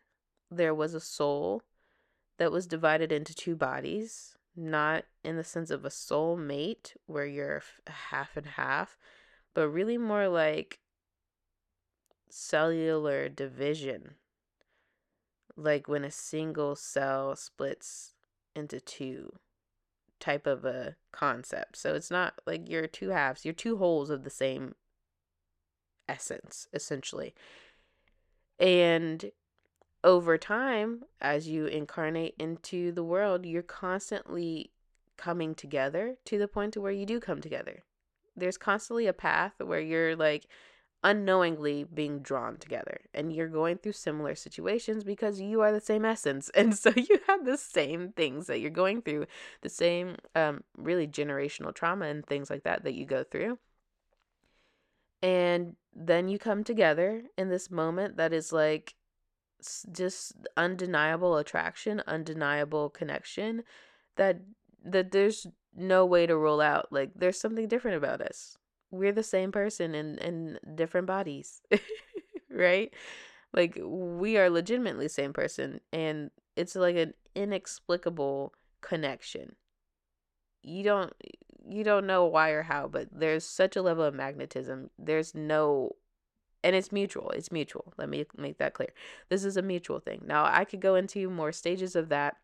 there 0.51 0.75
was 0.75 0.95
a 0.95 1.01
soul 1.01 1.63
that 2.39 2.53
was 2.53 2.67
divided 2.67 3.13
into 3.13 3.35
two 3.35 3.57
bodies, 3.57 4.37
not 4.57 5.05
in 5.25 5.37
the 5.37 5.45
sense 5.45 5.71
of 5.71 5.85
a 5.85 5.91
soul 5.91 6.37
mate 6.37 6.95
where 7.07 7.27
you're 7.27 7.63
half 7.87 8.37
and 8.37 8.47
half, 8.47 8.97
but 9.55 9.69
really 9.69 9.99
more 9.99 10.29
like 10.29 10.79
cellular 12.31 13.29
division. 13.29 14.15
Like 15.57 15.89
when 15.89 16.05
a 16.05 16.11
single 16.11 16.77
cell 16.77 17.35
splits 17.35 18.15
into 18.55 18.81
two 18.81 19.33
type 20.21 20.47
of 20.47 20.65
a 20.65 20.97
concept. 21.13 21.77
So 21.77 21.95
it's 21.95 22.11
not 22.11 22.41
like 22.47 22.69
you're 22.69 22.87
two 22.87 23.11
halves, 23.11 23.45
you're 23.45 23.55
two 23.55 23.77
wholes 23.77 24.11
of 24.11 24.25
the 24.25 24.31
same 24.31 24.75
essence, 26.09 26.69
essentially. 26.73 27.35
And 28.59 29.31
over 30.03 30.39
time, 30.39 31.05
as 31.21 31.49
you 31.49 31.67
incarnate 31.67 32.35
into 32.39 32.93
the 32.93 33.05
world, 33.05 33.47
you're 33.47 33.63
constantly 33.63 34.71
coming 35.17 35.55
together 35.55 36.17
to 36.25 36.39
the 36.39 36.49
point 36.49 36.73
to 36.75 36.81
where 36.81 36.93
you 36.93 37.05
do 37.05 37.21
come 37.21 37.41
together. 37.41 37.83
There's 38.37 38.57
constantly 38.57 39.07
a 39.07 39.13
path 39.13 39.55
where 39.59 39.81
you're 39.81 40.15
like 40.15 40.47
unknowingly 41.05 41.85
being 41.85 42.21
drawn 42.21 42.57
together 42.57 43.01
and 43.15 43.33
you're 43.33 43.49
going 43.49 43.79
through 43.79 43.93
similar 43.93 44.35
situations 44.35 45.05
because 45.05 45.41
you 45.41 45.61
are 45.61 45.71
the 45.71 45.81
same 45.81 46.05
essence 46.05 46.51
and 46.55 46.77
so 46.77 46.91
you 46.97 47.21
have 47.29 47.45
the 47.45 47.57
same 47.57 48.11
things 48.13 48.49
that 48.49 48.59
you're 48.59 48.71
going 48.71 49.01
through 49.01 49.25
the 49.61 49.69
same 49.69 50.17
um 50.35 50.65
really 50.77 51.07
generational 51.07 51.73
trauma 51.73 52.07
and 52.07 52.27
things 52.27 52.51
like 52.51 52.65
that 52.65 52.83
that 52.83 52.95
you 52.95 53.07
go 53.07 53.23
through 53.23 53.57
and 55.23 55.77
then 55.99 56.29
you 56.29 56.39
come 56.39 56.63
together 56.63 57.25
in 57.37 57.49
this 57.49 57.71
moment 57.71 58.17
that 58.17 58.33
is 58.33 58.53
like 58.53 58.95
just 59.91 60.35
undeniable 60.57 61.37
attraction, 61.37 62.03
undeniable 62.07 62.89
connection 62.89 63.65
that 64.17 64.41
that 64.85 65.11
there's 65.11 65.47
no 65.75 66.07
way 66.07 66.25
to 66.27 66.37
roll 66.37 66.61
out. 66.61 66.93
Like 66.93 67.11
there's 67.17 67.41
something 67.41 67.67
different 67.67 67.97
about 67.97 68.21
us. 68.21 68.57
We're 68.93 69.13
the 69.13 69.25
same 69.25 69.51
person 69.51 69.95
in 69.95 70.19
in 70.19 70.59
different 70.77 71.09
bodies. 71.09 71.63
right? 72.51 72.95
Like 73.53 73.77
we 73.83 74.39
are 74.39 74.49
legitimately 74.49 75.09
same 75.09 75.33
person 75.33 75.81
and 75.93 76.31
it's 76.55 76.77
like 76.77 76.97
an 76.97 77.15
inexplicable 77.35 78.53
connection. 78.83 79.57
You 80.63 80.85
don't 80.85 81.13
you 81.69 81.85
don't 81.85 82.07
know 82.07 82.25
why 82.25 82.51
or 82.51 82.63
how, 82.63 82.89
but 82.89 83.09
there's 83.13 83.45
such 83.45 83.77
a 83.77 83.83
level 83.83 84.05
of 84.05 84.15
magnetism. 84.15 84.91
There's 84.99 85.35
no 85.35 85.97
and 86.65 86.75
it's 86.75 86.91
mutual. 86.91 87.31
It's 87.31 87.53
mutual. 87.53 87.93
Let 87.97 88.09
me 88.09 88.27
make 88.37 88.59
that 88.59 88.75
clear. 88.75 88.93
This 89.29 89.45
is 89.45 89.57
a 89.57 89.63
mutual 89.63 90.01
thing. 90.01 90.23
Now, 90.27 90.45
I 90.45 90.65
could 90.65 90.81
go 90.81 90.97
into 90.97 91.31
more 91.31 91.53
stages 91.53 91.95
of 91.95 92.09
that, 92.09 92.37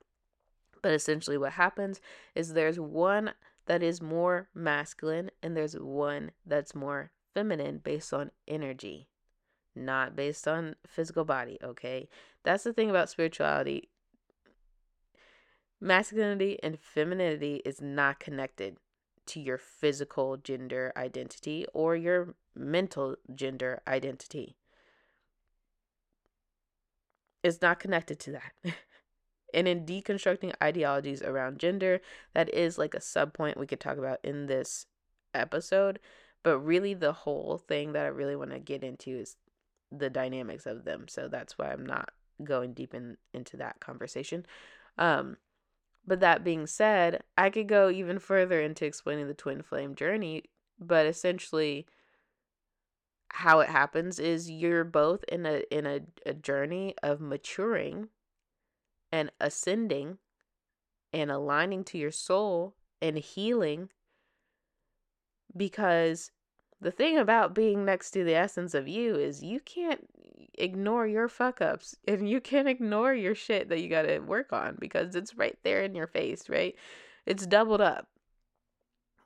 but 0.82 0.92
essentially 0.92 1.36
what 1.36 1.52
happens 1.52 2.00
is 2.34 2.52
there's 2.52 2.78
one 2.78 3.32
that 3.66 3.82
is 3.82 4.00
more 4.00 4.48
masculine 4.54 5.30
and 5.42 5.56
there's 5.56 5.76
one 5.76 6.30
that's 6.46 6.74
more 6.74 7.10
feminine 7.34 7.78
based 7.78 8.12
on 8.12 8.30
energy, 8.46 9.08
not 9.74 10.14
based 10.14 10.46
on 10.46 10.76
physical 10.86 11.24
body, 11.24 11.58
okay? 11.64 12.08
That's 12.44 12.62
the 12.62 12.72
thing 12.72 12.90
about 12.90 13.10
spirituality. 13.10 13.88
Masculinity 15.80 16.58
and 16.62 16.78
femininity 16.78 17.62
is 17.64 17.80
not 17.80 18.20
connected 18.20 18.76
to 19.26 19.40
your 19.40 19.58
physical 19.58 20.36
gender 20.36 20.92
identity 20.96 21.66
or 21.72 21.96
your 21.96 22.34
mental 22.54 23.16
gender 23.34 23.80
identity. 23.86 24.56
It's 27.42 27.60
not 27.60 27.78
connected 27.78 28.18
to 28.20 28.32
that. 28.32 28.52
and 29.54 29.68
in 29.68 29.84
deconstructing 29.84 30.52
ideologies 30.62 31.22
around 31.22 31.58
gender, 31.58 32.00
that 32.34 32.52
is 32.52 32.78
like 32.78 32.94
a 32.94 33.00
sub 33.00 33.34
point 33.34 33.58
we 33.58 33.66
could 33.66 33.80
talk 33.80 33.98
about 33.98 34.18
in 34.24 34.46
this 34.46 34.86
episode. 35.34 36.00
But 36.42 36.58
really, 36.58 36.94
the 36.94 37.12
whole 37.12 37.58
thing 37.58 37.92
that 37.92 38.04
I 38.04 38.08
really 38.08 38.36
want 38.36 38.50
to 38.50 38.58
get 38.58 38.84
into 38.84 39.10
is 39.10 39.36
the 39.90 40.10
dynamics 40.10 40.66
of 40.66 40.84
them. 40.84 41.06
So 41.08 41.28
that's 41.28 41.56
why 41.58 41.72
I'm 41.72 41.86
not 41.86 42.10
going 42.42 42.72
deep 42.72 42.94
in, 42.94 43.16
into 43.32 43.56
that 43.58 43.80
conversation. 43.80 44.44
Um, 44.98 45.36
but 46.06 46.20
that 46.20 46.44
being 46.44 46.66
said, 46.66 47.22
I 47.36 47.50
could 47.50 47.68
go 47.68 47.90
even 47.90 48.18
further 48.18 48.60
into 48.60 48.84
explaining 48.84 49.28
the 49.28 49.34
twin 49.34 49.62
flame 49.62 49.94
journey, 49.94 50.44
but 50.78 51.06
essentially 51.06 51.86
how 53.30 53.60
it 53.60 53.68
happens 53.68 54.18
is 54.18 54.50
you're 54.50 54.84
both 54.84 55.24
in 55.24 55.44
a 55.44 55.62
in 55.70 55.86
a, 55.86 56.00
a 56.24 56.34
journey 56.34 56.94
of 57.02 57.20
maturing 57.20 58.08
and 59.10 59.30
ascending 59.40 60.18
and 61.12 61.30
aligning 61.30 61.82
to 61.84 61.98
your 61.98 62.12
soul 62.12 62.74
and 63.02 63.18
healing 63.18 63.88
because 65.56 66.30
the 66.80 66.90
thing 66.90 67.18
about 67.18 67.54
being 67.54 67.84
next 67.84 68.10
to 68.12 68.24
the 68.24 68.34
essence 68.34 68.74
of 68.74 68.86
you 68.86 69.16
is 69.16 69.42
you 69.42 69.58
can't 69.58 70.08
ignore 70.58 71.06
your 71.06 71.28
fuck 71.28 71.60
ups 71.60 71.96
and 72.06 72.28
you 72.28 72.40
can't 72.40 72.68
ignore 72.68 73.14
your 73.14 73.34
shit 73.34 73.68
that 73.68 73.80
you 73.80 73.88
got 73.88 74.02
to 74.02 74.18
work 74.20 74.52
on 74.52 74.76
because 74.78 75.14
it's 75.14 75.36
right 75.36 75.58
there 75.62 75.82
in 75.82 75.94
your 75.94 76.06
face, 76.06 76.48
right? 76.48 76.74
It's 77.26 77.46
doubled 77.46 77.80
up. 77.80 78.08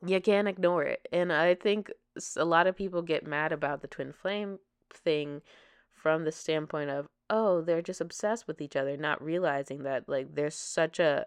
You 0.07 0.21
can't 0.21 0.49
ignore 0.49 0.85
it. 0.85 1.07
And 1.13 1.33
I 1.33 1.55
think 1.55 1.91
a 2.37 2.45
lot 2.45 2.67
of 2.67 2.77
people 2.77 3.03
get 3.03 3.27
mad 3.27 3.53
about 3.53 3.83
the 3.83 3.89
twin 3.89 4.13
flame 4.13 4.59
thing 4.93 5.43
from 5.93 6.25
the 6.25 6.33
standpoint 6.33 6.91
of, 6.91 7.07
oh, 7.29 7.61
they're 7.61 7.83
just 7.83 8.01
obsessed 8.01 8.47
with 8.47 8.61
each 8.61 8.77
other, 8.77 8.97
not 8.97 9.23
realizing 9.23 9.83
that 9.83 10.09
like 10.09 10.35
there's 10.35 10.55
such 10.55 10.99
a 10.99 11.27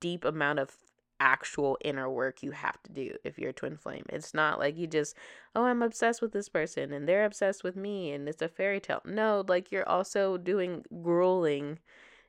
deep 0.00 0.24
amount 0.24 0.58
of 0.58 0.74
actual 1.20 1.78
inner 1.84 2.10
work 2.10 2.42
you 2.42 2.50
have 2.50 2.82
to 2.82 2.92
do 2.92 3.14
if 3.24 3.38
you're 3.38 3.50
a 3.50 3.54
twin 3.54 3.76
flame. 3.76 4.04
It's 4.08 4.34
not 4.34 4.58
like 4.58 4.76
you 4.76 4.86
just, 4.86 5.14
oh, 5.54 5.64
I'm 5.64 5.82
obsessed 5.82 6.22
with 6.22 6.32
this 6.32 6.48
person 6.48 6.92
and 6.92 7.06
they're 7.06 7.24
obsessed 7.24 7.62
with 7.62 7.76
me 7.76 8.12
and 8.12 8.28
it's 8.28 8.42
a 8.42 8.48
fairy 8.48 8.80
tale. 8.80 9.02
No, 9.04 9.44
like 9.46 9.70
you're 9.70 9.88
also 9.88 10.36
doing 10.38 10.84
grueling 11.02 11.78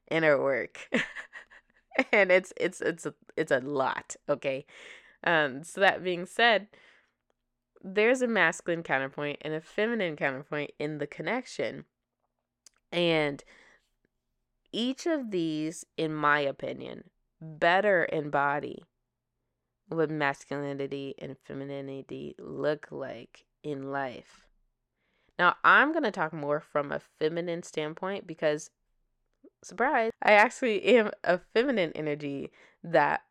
inner 0.09 0.41
work. 0.41 0.89
and 2.11 2.31
it's 2.31 2.53
it's 2.57 2.81
it's 2.81 3.05
a, 3.05 3.13
it's 3.37 3.51
a 3.51 3.59
lot, 3.59 4.15
okay? 4.29 4.65
Um 5.23 5.63
so 5.63 5.81
that 5.81 6.03
being 6.03 6.25
said, 6.25 6.67
there's 7.83 8.21
a 8.21 8.27
masculine 8.27 8.83
counterpoint 8.83 9.39
and 9.41 9.53
a 9.53 9.61
feminine 9.61 10.15
counterpoint 10.15 10.71
in 10.77 10.97
the 10.97 11.07
connection. 11.07 11.85
And 12.91 13.43
each 14.71 15.05
of 15.05 15.31
these, 15.31 15.85
in 15.97 16.13
my 16.13 16.39
opinion, 16.39 17.05
better 17.41 18.07
embody 18.11 18.83
what 19.87 20.09
masculinity 20.09 21.15
and 21.19 21.35
femininity 21.43 22.35
look 22.39 22.87
like 22.91 23.45
in 23.63 23.91
life. 23.91 24.47
Now, 25.37 25.55
I'm 25.63 25.91
going 25.91 26.03
to 26.03 26.11
talk 26.11 26.33
more 26.33 26.59
from 26.59 26.91
a 26.91 27.01
feminine 27.19 27.63
standpoint 27.63 28.27
because, 28.27 28.69
surprise, 29.63 30.11
I 30.21 30.33
actually 30.33 30.83
am 30.83 31.11
a 31.23 31.39
feminine 31.53 31.91
energy 31.95 32.51
that 32.83 33.21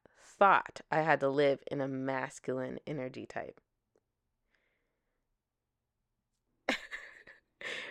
thought 0.40 0.80
I 0.90 1.02
had 1.02 1.20
to 1.20 1.28
live 1.28 1.60
in 1.70 1.80
a 1.80 1.88
masculine 1.88 2.80
energy 2.86 3.26
type. 3.26 3.60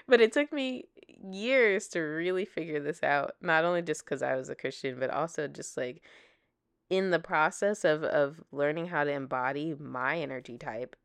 but 0.08 0.20
it 0.22 0.34
took 0.34 0.52
me 0.52 0.86
years 1.24 1.88
to 1.90 2.00
really 2.00 2.46
figure 2.46 2.80
this 2.80 3.04
out. 3.04 3.36
Not 3.42 3.66
only 3.66 3.82
just 3.82 4.06
because 4.06 4.22
I 4.22 4.36
was 4.36 4.50
a 4.50 4.56
Christian, 4.56 5.00
but 5.00 5.10
also 5.10 5.48
just 5.48 5.78
like 5.78 6.02
in 6.90 7.12
the 7.12 7.20
process 7.20 7.86
of, 7.86 8.04
of 8.04 8.42
learning 8.52 8.88
how 8.88 9.04
to 9.04 9.12
embody 9.12 9.76
my 9.80 10.18
energy 10.18 10.58
type. 10.58 10.96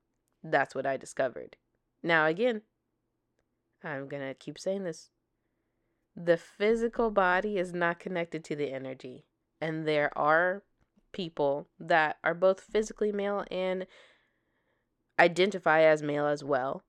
That's 0.42 0.74
what 0.74 0.86
I 0.86 0.96
discovered. 0.96 1.56
Now, 2.02 2.26
again, 2.26 2.62
I'm 3.82 4.08
going 4.08 4.26
to 4.26 4.34
keep 4.34 4.58
saying 4.58 4.84
this. 4.84 5.10
The 6.16 6.36
physical 6.36 7.10
body 7.10 7.58
is 7.58 7.72
not 7.72 7.98
connected 7.98 8.44
to 8.44 8.56
the 8.56 8.72
energy. 8.72 9.24
And 9.60 9.86
there 9.86 10.16
are 10.16 10.62
people 11.12 11.68
that 11.78 12.16
are 12.22 12.34
both 12.34 12.60
physically 12.60 13.12
male 13.12 13.44
and 13.50 13.86
identify 15.18 15.82
as 15.82 16.02
male 16.02 16.26
as 16.26 16.42
well 16.44 16.84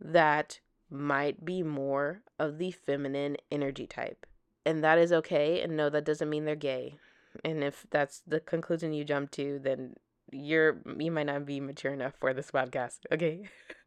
that 0.00 0.60
might 0.90 1.44
be 1.44 1.62
more 1.62 2.22
of 2.38 2.58
the 2.58 2.70
feminine 2.70 3.36
energy 3.50 3.86
type. 3.86 4.26
And 4.66 4.84
that 4.84 4.98
is 4.98 5.12
okay. 5.12 5.62
And 5.62 5.76
no, 5.76 5.88
that 5.88 6.04
doesn't 6.04 6.28
mean 6.28 6.44
they're 6.44 6.56
gay. 6.56 6.96
And 7.44 7.62
if 7.62 7.86
that's 7.90 8.22
the 8.26 8.40
conclusion 8.40 8.92
you 8.92 9.04
jump 9.04 9.30
to, 9.32 9.60
then 9.62 9.94
you're 10.32 10.80
you 10.98 11.10
might 11.10 11.26
not 11.26 11.46
be 11.46 11.60
mature 11.60 11.92
enough 11.92 12.14
for 12.18 12.34
this 12.34 12.50
podcast. 12.50 13.00
Okay. 13.10 13.48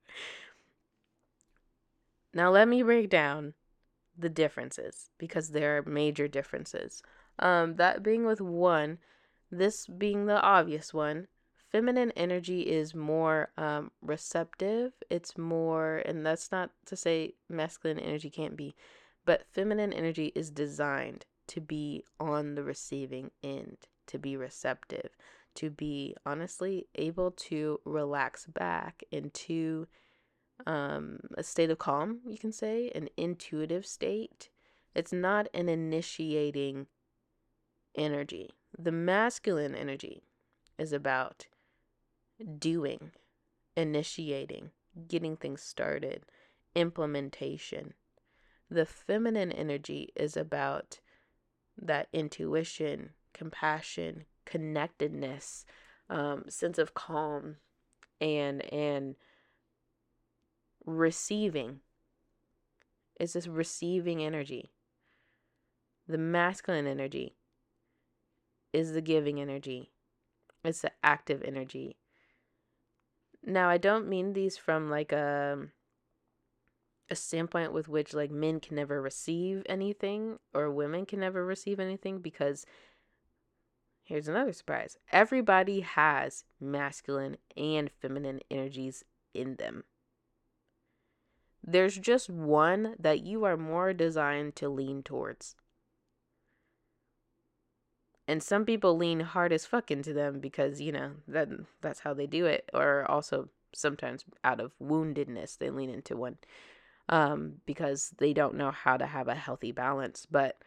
now 2.34 2.50
let 2.50 2.68
me 2.68 2.82
break 2.84 3.10
down 3.10 3.54
the 4.18 4.30
differences 4.30 5.10
because 5.18 5.50
there 5.50 5.78
are 5.78 5.84
major 5.84 6.28
differences. 6.28 7.02
Um, 7.40 7.76
that 7.76 8.04
being 8.04 8.26
with 8.26 8.42
one, 8.42 9.00
this 9.52 9.88
being 9.88 10.26
the 10.26 10.42
obvious 10.42 10.94
one, 10.94 11.28
feminine 11.74 12.12
energy 12.12 12.62
is 12.62 12.94
more 12.94 13.50
um, 13.58 13.90
receptive. 14.04 14.94
It's 15.10 15.38
more, 15.40 16.04
and 16.06 16.24
that's 16.24 16.52
not 16.52 16.70
to 16.86 16.96
say 16.96 17.34
masculine 17.50 17.98
energy 17.98 18.30
can't 18.30 18.56
be, 18.56 18.76
but 19.26 19.48
feminine 19.52 19.92
energy 19.92 20.32
is 20.36 20.52
designed 20.52 21.26
to 21.48 21.60
be 21.60 22.04
on 22.20 22.54
the 22.54 22.64
receiving 22.64 23.32
end, 23.44 23.78
to 24.06 24.20
be 24.20 24.38
receptive, 24.38 25.18
to 25.56 25.72
be 25.72 26.16
honestly 26.28 26.86
able 26.94 27.32
to 27.32 27.80
relax 27.86 28.46
back 28.46 29.04
into 29.12 29.88
um, 30.68 31.22
a 31.36 31.44
state 31.44 31.72
of 31.72 31.80
calm, 31.80 32.20
you 32.28 32.38
can 32.38 32.52
say, 32.52 32.92
an 32.94 33.10
intuitive 33.18 33.88
state. 33.88 34.50
It's 34.94 35.12
not 35.12 35.48
an 35.56 35.70
initiating 35.70 36.86
energy. 37.98 38.52
The 38.78 38.92
masculine 38.92 39.74
energy 39.74 40.22
is 40.78 40.94
about 40.94 41.48
doing, 42.60 43.12
initiating, 43.76 44.72
getting 45.08 45.38
things 45.38 45.62
started, 45.62 46.24
implementation. 46.76 47.94
The 48.70 48.86
feminine 48.86 49.52
energy 49.52 50.10
is 50.16 50.36
about 50.36 51.00
that 51.78 52.08
intuition, 52.14 53.12
compassion, 53.34 54.26
connectedness, 54.46 55.66
um, 56.10 56.46
sense 56.50 56.78
of 56.78 56.94
calm, 56.94 57.58
and 58.20 58.62
and 58.74 59.16
receiving. 60.86 61.80
It's 63.20 63.34
this 63.34 63.48
receiving 63.48 64.24
energy. 64.24 64.72
The 66.08 66.18
masculine 66.18 66.88
energy 66.88 67.36
is 68.74 68.94
the 68.94 69.02
giving 69.02 69.40
energy. 69.40 69.92
It's 70.64 70.82
the 70.82 70.92
active 71.04 71.42
energy. 71.44 71.96
Now, 73.46 73.70
I 73.70 73.78
don't 73.78 74.08
mean 74.08 74.34
these 74.34 74.58
from 74.58 74.90
like 74.90 75.12
a 75.12 75.68
a 77.10 77.16
standpoint 77.16 77.74
with 77.74 77.88
which 77.88 78.14
like 78.14 78.32
men 78.32 78.60
can 78.60 78.78
never 78.78 79.02
receive 79.02 79.62
anything 79.68 80.40
or 80.54 80.72
women 80.72 81.06
can 81.06 81.20
never 81.20 81.46
receive 81.46 81.80
anything 81.80 82.20
because 82.20 82.66
here's 84.04 84.30
another 84.30 84.54
surprise. 84.54 84.98
Everybody 85.12 85.82
has 85.82 86.46
masculine 86.62 87.38
and 87.58 87.92
feminine 87.92 88.40
energies 88.50 89.04
in 89.34 89.58
them. 89.58 89.84
There's 91.62 91.98
just 91.98 92.30
one 92.30 92.96
that 93.00 93.22
you 93.22 93.44
are 93.44 93.58
more 93.58 93.94
designed 93.94 94.56
to 94.58 94.70
lean 94.70 95.04
towards. 95.04 95.56
And 98.28 98.42
some 98.42 98.66
people 98.66 98.96
lean 98.96 99.20
hard 99.20 99.52
as 99.52 99.66
fuck 99.66 99.92
into 99.92 100.14
them 100.14 100.40
because, 100.40 100.80
you 100.80 100.92
know, 100.92 101.12
that 101.28 101.50
that's 101.82 102.00
how 102.00 102.14
they 102.14 102.28
do 102.28 102.46
it. 102.46 102.70
Or 102.74 103.10
also 103.10 103.50
sometimes 103.74 104.24
out 104.44 104.60
of 104.60 104.72
woundedness, 104.82 105.58
they 105.58 105.70
lean 105.70 105.90
into 105.90 106.16
one 106.16 106.38
um, 107.10 107.56
because 107.66 108.14
they 108.18 108.34
don't 108.34 108.56
know 108.56 108.72
how 108.72 108.98
to 108.98 109.06
have 109.06 109.28
a 109.28 109.36
healthy 109.36 109.72
balance. 109.72 110.26
But 110.30 110.58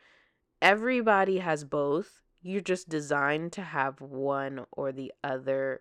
everybody 0.61 1.39
has 1.39 1.65
both. 1.65 2.21
You're 2.43 2.61
just 2.61 2.89
designed 2.89 3.53
to 3.55 3.63
have 3.63 4.01
one 4.01 4.67
or 4.73 4.93
the 4.93 5.13
other 5.25 5.81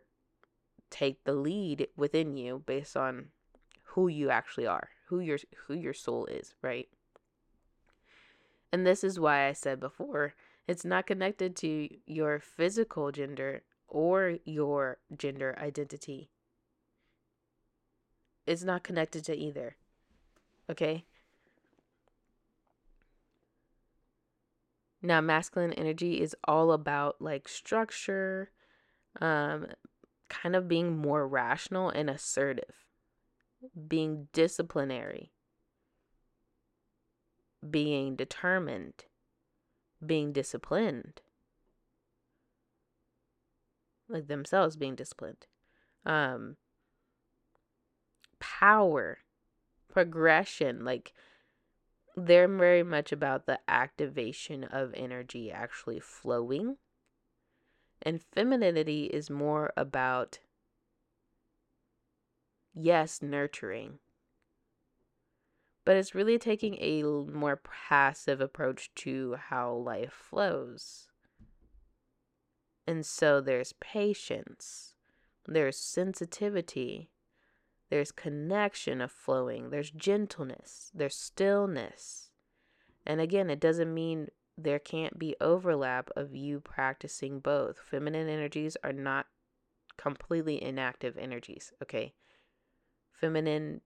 take 0.90 1.24
the 1.26 1.34
lead 1.34 1.88
within 1.98 2.38
you 2.38 2.64
based 2.66 2.96
on 2.96 3.28
who 3.84 4.08
you 4.08 4.30
actually 4.30 4.66
are, 4.66 4.90
who 5.08 5.20
your 5.20 5.40
who 5.68 5.74
your 5.74 5.94
soul 5.94 6.26
is, 6.28 6.56
right? 6.62 6.88
And 8.72 8.86
this 8.86 9.04
is 9.04 9.20
why 9.20 9.48
I 9.48 9.54
said 9.54 9.80
before 9.80 10.34
it's 10.68 10.86
not 10.86 11.06
connected 11.06 11.56
to 11.58 11.90
your 12.06 12.40
physical 12.40 13.12
gender 13.12 13.64
or 13.88 14.38
your 14.46 14.98
gender 15.16 15.56
identity. 15.60 16.30
It's 18.48 18.64
not 18.64 18.84
connected 18.84 19.24
to 19.26 19.36
either. 19.36 19.76
Okay? 20.70 21.06
Now, 25.02 25.22
masculine 25.22 25.74
energy 25.74 26.20
is 26.22 26.36
all 26.46 26.72
about 26.72 27.22
like 27.22 27.48
structure, 27.48 28.50
um, 29.22 29.68
kind 30.30 30.56
of 30.56 30.68
being 30.68 30.98
more 30.98 31.28
rational 31.28 31.90
and 31.90 32.10
assertive, 32.10 32.86
being 33.88 34.30
disciplinary, 34.34 35.32
being 37.70 38.16
determined, 38.16 39.06
being 40.08 40.32
disciplined. 40.32 41.22
Like 44.08 44.28
themselves 44.28 44.76
being 44.76 44.96
disciplined. 44.96 45.48
Um 46.06 46.58
power 48.40 49.20
progression 49.90 50.84
like 50.84 51.14
they're 52.18 52.48
very 52.48 52.84
much 52.84 53.12
about 53.12 53.46
the 53.46 53.60
activation 53.68 54.64
of 54.64 54.94
energy 54.96 55.52
actually 55.52 56.00
flowing. 56.00 56.78
And 58.02 58.22
femininity 58.22 59.06
is 59.06 59.30
more 59.30 59.74
about 59.76 60.40
yes 62.74 63.22
nurturing 63.22 64.00
but 65.86 65.96
it's 65.96 66.16
really 66.16 66.40
taking 66.40 66.76
a 66.80 67.04
more 67.04 67.62
passive 67.88 68.42
approach 68.42 68.94
to 68.96 69.38
how 69.50 69.72
life 69.72 70.12
flows. 70.12 71.08
And 72.88 73.06
so 73.06 73.40
there's 73.40 73.74
patience, 73.74 74.94
there's 75.48 75.78
sensitivity, 75.78 77.12
there's 77.90 78.12
connection 78.12 79.00
of 79.00 79.12
flowing, 79.12 79.70
there's 79.70 79.92
gentleness, 79.92 80.92
there's 80.94 81.16
stillness. 81.16 82.32
And 83.06 83.22
again, 83.22 83.52
it 83.52 83.60
doesn't 83.60 83.94
mean 83.94 84.30
there 84.58 84.80
can't 84.80 85.20
be 85.20 85.36
overlap 85.40 86.10
of 86.16 86.36
you 86.36 86.60
practicing 86.60 87.40
both. 87.40 87.78
Feminine 87.80 88.30
energies 88.30 88.76
are 88.84 88.94
not 88.94 89.28
completely 89.98 90.62
inactive 90.62 91.18
energies, 91.18 91.74
okay? 91.82 92.14
Feminine 93.12 93.82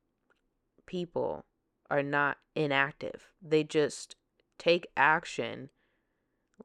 people 0.85 1.45
are 1.89 2.03
not 2.03 2.37
inactive. 2.55 3.29
They 3.41 3.63
just 3.63 4.15
take 4.57 4.87
action 4.95 5.69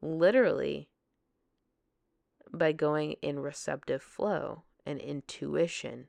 literally 0.01 0.89
by 2.53 2.71
going 2.71 3.13
in 3.21 3.39
receptive 3.39 4.01
flow 4.01 4.63
and 4.85 4.99
intuition. 4.99 6.07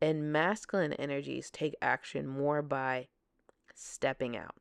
And 0.00 0.32
masculine 0.32 0.92
energies 0.94 1.50
take 1.50 1.76
action 1.80 2.26
more 2.26 2.60
by 2.60 3.08
stepping 3.74 4.36
out. 4.36 4.56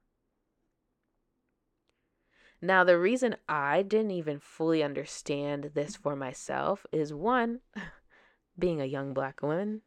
Now, 2.61 2.83
the 2.83 2.99
reason 2.99 3.37
I 3.49 3.81
didn't 3.81 4.11
even 4.11 4.39
fully 4.39 4.83
understand 4.83 5.71
this 5.73 5.95
for 5.95 6.15
myself 6.15 6.85
is 6.91 7.11
one, 7.11 7.61
being 8.59 8.79
a 8.79 8.85
young 8.85 9.15
black 9.15 9.41
woman, 9.41 9.81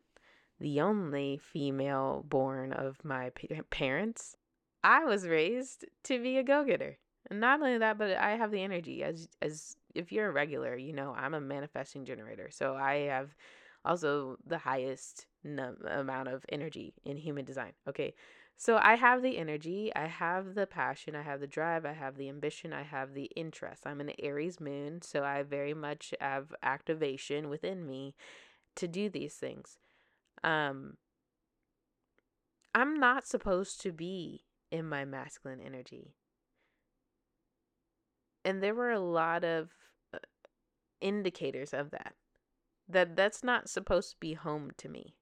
the 0.60 0.80
only 0.80 1.38
female 1.38 2.24
born 2.28 2.72
of 2.72 3.04
my 3.04 3.30
parents, 3.70 4.36
I 4.82 5.04
was 5.04 5.26
raised 5.26 5.84
to 6.04 6.22
be 6.22 6.38
a 6.38 6.42
go 6.42 6.64
getter. 6.64 6.98
And 7.30 7.40
not 7.40 7.60
only 7.60 7.78
that, 7.78 7.98
but 7.98 8.10
I 8.16 8.36
have 8.36 8.50
the 8.50 8.62
energy. 8.62 9.02
As 9.02 9.28
as 9.40 9.76
if 9.94 10.12
you're 10.12 10.28
a 10.28 10.32
regular, 10.32 10.76
you 10.76 10.92
know, 10.92 11.14
I'm 11.16 11.34
a 11.34 11.40
manifesting 11.40 12.04
generator. 12.04 12.50
So 12.50 12.74
I 12.74 13.06
have 13.06 13.34
also 13.84 14.36
the 14.46 14.58
highest 14.58 15.26
num- 15.42 15.78
amount 15.86 16.28
of 16.28 16.44
energy 16.50 16.94
in 17.04 17.16
human 17.16 17.44
design. 17.44 17.72
Okay. 17.88 18.14
So 18.56 18.78
I 18.80 18.94
have 18.94 19.20
the 19.20 19.36
energy, 19.36 19.90
I 19.96 20.06
have 20.06 20.54
the 20.54 20.66
passion, 20.66 21.16
I 21.16 21.22
have 21.22 21.40
the 21.40 21.46
drive, 21.46 21.84
I 21.84 21.92
have 21.92 22.16
the 22.16 22.28
ambition, 22.28 22.72
I 22.72 22.82
have 22.82 23.12
the 23.12 23.30
interest. 23.34 23.84
I'm 23.84 24.00
an 24.00 24.12
Aries 24.22 24.60
moon, 24.60 25.02
so 25.02 25.24
I 25.24 25.42
very 25.42 25.74
much 25.74 26.14
have 26.20 26.54
activation 26.62 27.48
within 27.48 27.84
me 27.84 28.14
to 28.76 28.86
do 28.86 29.08
these 29.10 29.34
things. 29.34 29.78
Um 30.42 30.96
I'm 32.74 32.98
not 32.98 33.26
supposed 33.26 33.80
to 33.82 33.92
be 33.92 34.44
in 34.70 34.88
my 34.88 35.04
masculine 35.04 35.60
energy. 35.60 36.16
And 38.44 38.62
there 38.62 38.74
were 38.74 38.90
a 38.90 39.00
lot 39.00 39.44
of 39.44 39.70
uh, 40.12 40.18
indicators 41.00 41.72
of 41.72 41.90
that. 41.92 42.14
That 42.88 43.16
that's 43.16 43.42
not 43.42 43.70
supposed 43.70 44.10
to 44.10 44.16
be 44.20 44.34
home 44.34 44.72
to 44.78 44.88
me. 44.88 45.14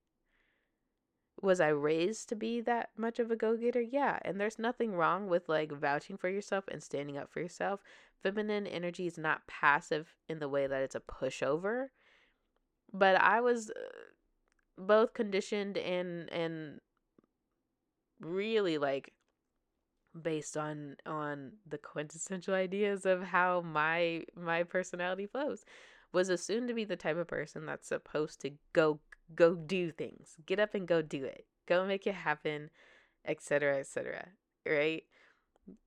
Was 1.41 1.61
I 1.61 1.69
raised 1.69 2.29
to 2.31 2.37
be 2.37 2.61
that 2.63 2.91
much 2.97 3.19
of 3.19 3.31
a 3.31 3.37
go-getter? 3.37 3.81
Yeah, 3.81 4.19
and 4.23 4.41
there's 4.41 4.59
nothing 4.59 4.95
wrong 4.95 5.29
with 5.29 5.49
like 5.49 5.73
vouching 5.73 6.17
for 6.17 6.29
yourself 6.29 6.65
and 6.69 6.83
standing 6.83 7.19
up 7.19 7.31
for 7.31 7.41
yourself. 7.41 7.81
Feminine 8.23 8.67
energy 8.67 9.07
is 9.07 9.19
not 9.19 9.47
passive 9.47 10.15
in 10.29 10.39
the 10.39 10.49
way 10.49 10.67
that 10.67 10.83
it's 10.83 10.95
a 10.95 11.01
pushover. 11.01 11.89
But 12.93 13.21
I 13.21 13.41
was 13.41 13.71
uh, 13.71 13.81
both 14.79 15.15
conditioned 15.15 15.77
and 15.77 16.33
and 16.33 16.81
really 18.21 18.79
like 18.79 19.13
based 20.21 20.57
on 20.57 20.97
on 21.07 21.53
the 21.67 21.79
quintessential 21.79 22.55
ideas 22.55 23.07
of 23.07 23.23
how 23.23 23.61
my 23.63 24.23
my 24.37 24.63
personality 24.63 25.27
flows 25.27 25.65
was 26.13 26.29
assumed 26.29 26.69
to 26.69 26.75
be 26.75 26.85
the 26.85 26.97
type 26.97 27.17
of 27.17 27.27
person 27.27 27.65
that's 27.65 27.89
supposed 27.89 28.41
to 28.41 28.51
go 28.73 29.01
go 29.35 29.55
do 29.55 29.91
things 29.91 30.37
get 30.47 30.61
up 30.61 30.75
and 30.75 30.87
go 30.87 31.01
do 31.01 31.25
it 31.25 31.47
go 31.67 31.87
make 31.87 32.07
it 32.07 32.15
happen 32.15 32.71
etc 33.25 33.79
etc 33.79 34.29
right? 34.67 35.05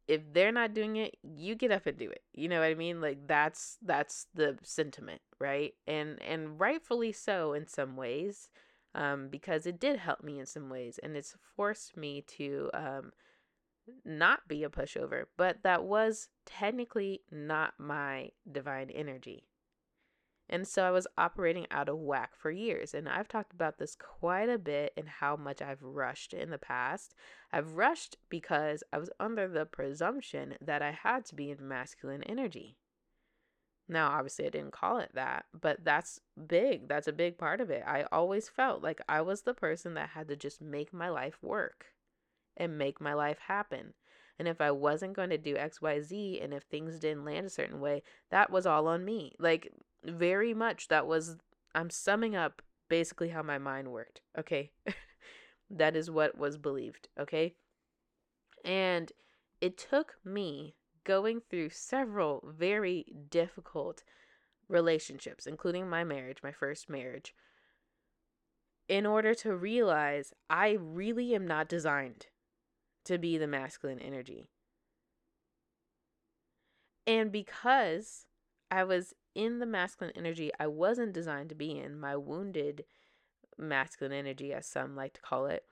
If 0.08 0.22
they're 0.34 0.52
not 0.52 0.74
doing 0.74 0.96
it 0.96 1.18
you 1.22 1.56
get 1.56 1.72
up 1.72 1.86
and 1.86 1.98
do 1.98 2.10
it 2.10 2.24
you 2.34 2.48
know 2.50 2.60
what 2.60 2.68
i 2.68 2.74
mean? 2.74 3.02
Like 3.02 3.28
that's 3.28 3.78
that's 3.82 4.28
the 4.34 4.58
sentiment 4.64 5.22
right? 5.40 5.74
And 5.86 6.22
and 6.22 6.60
rightfully 6.60 7.12
so 7.12 7.54
in 7.54 7.68
some 7.68 7.96
ways 7.96 8.50
um, 8.96 9.28
because 9.30 9.68
it 9.68 9.80
did 9.80 9.98
help 10.00 10.24
me 10.24 10.40
in 10.40 10.46
some 10.46 10.70
ways 10.70 11.00
and 11.04 11.16
it's 11.16 11.36
forced 11.56 11.96
me 11.96 12.24
to 12.38 12.70
um, 12.74 13.12
not 14.04 14.48
be 14.48 14.64
a 14.64 14.70
pushover, 14.70 15.26
but 15.38 15.58
that 15.64 15.84
was 15.84 16.30
technically 16.46 17.22
not 17.32 17.74
my 17.78 18.30
divine 18.52 18.90
energy. 18.90 19.44
And 20.48 20.68
so 20.68 20.84
I 20.84 20.92
was 20.92 21.08
operating 21.18 21.66
out 21.72 21.90
of 21.90 21.98
whack 21.98 22.36
for 22.36 22.52
years. 22.52 22.94
And 22.94 23.10
I've 23.10 23.28
talked 23.28 23.54
about 23.54 23.80
this 23.80 23.96
quite 23.96 24.48
a 24.48 24.60
bit 24.60 24.94
and 24.96 25.10
how 25.10 25.36
much 25.36 25.62
I've 25.62 25.82
rushed 25.82 26.34
in 26.34 26.52
the 26.52 26.60
past. 26.60 27.16
I've 27.52 27.74
rushed 27.74 28.18
because 28.30 28.84
I 28.94 29.00
was 29.00 29.10
under 29.20 29.48
the 29.48 29.66
presumption 29.66 30.56
that 30.62 30.84
I 30.84 30.92
had 30.92 31.26
to 31.26 31.36
be 31.36 31.50
in 31.50 31.68
masculine 31.68 32.24
energy. 32.24 32.78
Now, 33.88 34.10
obviously, 34.10 34.46
I 34.46 34.50
didn't 34.50 34.72
call 34.72 34.98
it 34.98 35.12
that, 35.14 35.46
but 35.60 35.84
that's 35.84 36.20
big. 36.48 36.88
That's 36.88 37.08
a 37.08 37.14
big 37.14 37.38
part 37.38 37.62
of 37.62 37.70
it. 37.70 37.84
I 37.86 38.06
always 38.12 38.50
felt 38.50 38.82
like 38.82 39.00
I 39.08 39.22
was 39.22 39.44
the 39.44 39.54
person 39.54 39.94
that 39.94 40.10
had 40.10 40.28
to 40.30 40.36
just 40.36 40.60
make 40.60 40.92
my 40.92 41.10
life 41.10 41.38
work 41.42 41.86
and 42.58 42.78
make 42.78 43.00
my 43.00 43.14
life 43.14 43.38
happen. 43.48 43.94
And 44.40 44.48
if 44.48 44.60
I 44.60 44.72
wasn't 44.72 45.14
going 45.14 45.30
to 45.30 45.38
do 45.38 45.56
XYZ 45.56 46.44
and 46.44 46.54
if 46.54 46.64
things 46.64 47.00
didn't 47.00 47.26
land 47.26 47.46
a 47.46 47.50
certain 47.50 47.80
way, 47.80 48.02
that 48.32 48.52
was 48.52 48.66
all 48.66 48.88
on 48.88 49.06
me. 49.06 49.34
Like, 49.40 49.72
very 50.04 50.54
much 50.54 50.88
that 50.88 51.06
was, 51.06 51.38
I'm 51.74 51.90
summing 51.90 52.36
up 52.36 52.62
basically 52.90 53.30
how 53.30 53.44
my 53.44 53.58
mind 53.60 53.92
worked. 53.92 54.22
Okay. 54.38 54.72
that 55.70 55.96
is 55.96 56.10
what 56.10 56.38
was 56.38 56.58
believed. 56.58 57.08
Okay. 57.20 57.54
And 58.64 59.12
it 59.62 59.78
took 59.78 60.16
me 60.26 60.76
going 61.06 61.42
through 61.50 61.70
several 61.70 62.44
very 62.58 63.06
difficult 63.30 64.04
relationships, 64.68 65.46
including 65.46 65.90
my 65.90 66.04
marriage, 66.04 66.40
my 66.44 66.52
first 66.52 66.90
marriage, 66.90 67.34
in 68.90 69.06
order 69.06 69.34
to 69.34 69.56
realize 69.56 70.34
I 70.50 70.78
really 70.80 71.34
am 71.34 71.48
not 71.48 71.70
designed 71.70 72.28
to 73.06 73.18
be 73.18 73.38
the 73.38 73.48
masculine 73.48 74.00
energy. 74.00 74.44
And 77.08 77.32
because 77.32 78.26
I 78.70 78.84
was 78.84 79.14
in 79.36 79.60
the 79.60 79.66
masculine 79.66 80.14
energy 80.16 80.52
I 80.60 80.68
wasn't 80.68 81.14
designed 81.14 81.50
to 81.50 81.56
be 81.56 81.78
in, 81.78 82.00
my 82.00 82.16
wounded 82.16 82.86
masculine 83.58 84.14
energy, 84.14 84.54
as 84.54 84.66
some 84.66 84.96
like 84.96 85.14
to 85.14 85.22
call 85.22 85.46
it, 85.46 85.64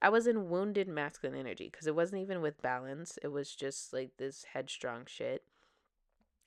I 0.00 0.08
was 0.08 0.26
in 0.26 0.48
wounded 0.48 0.88
masculine 0.88 1.38
energy 1.38 1.68
because 1.70 1.86
it 1.86 1.94
wasn't 1.94 2.22
even 2.22 2.40
with 2.40 2.62
balance. 2.62 3.18
It 3.22 3.28
was 3.28 3.54
just 3.54 3.92
like 3.92 4.12
this 4.16 4.44
headstrong 4.52 5.04
shit. 5.06 5.44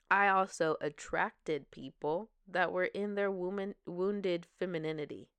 I 0.10 0.28
also 0.28 0.78
attracted 0.82 1.72
people 1.72 2.30
that 2.48 2.72
were 2.72 2.86
in 2.86 3.16
their 3.16 3.32
woman 3.32 3.76
wounded 3.86 4.48
femininity. 4.60 5.30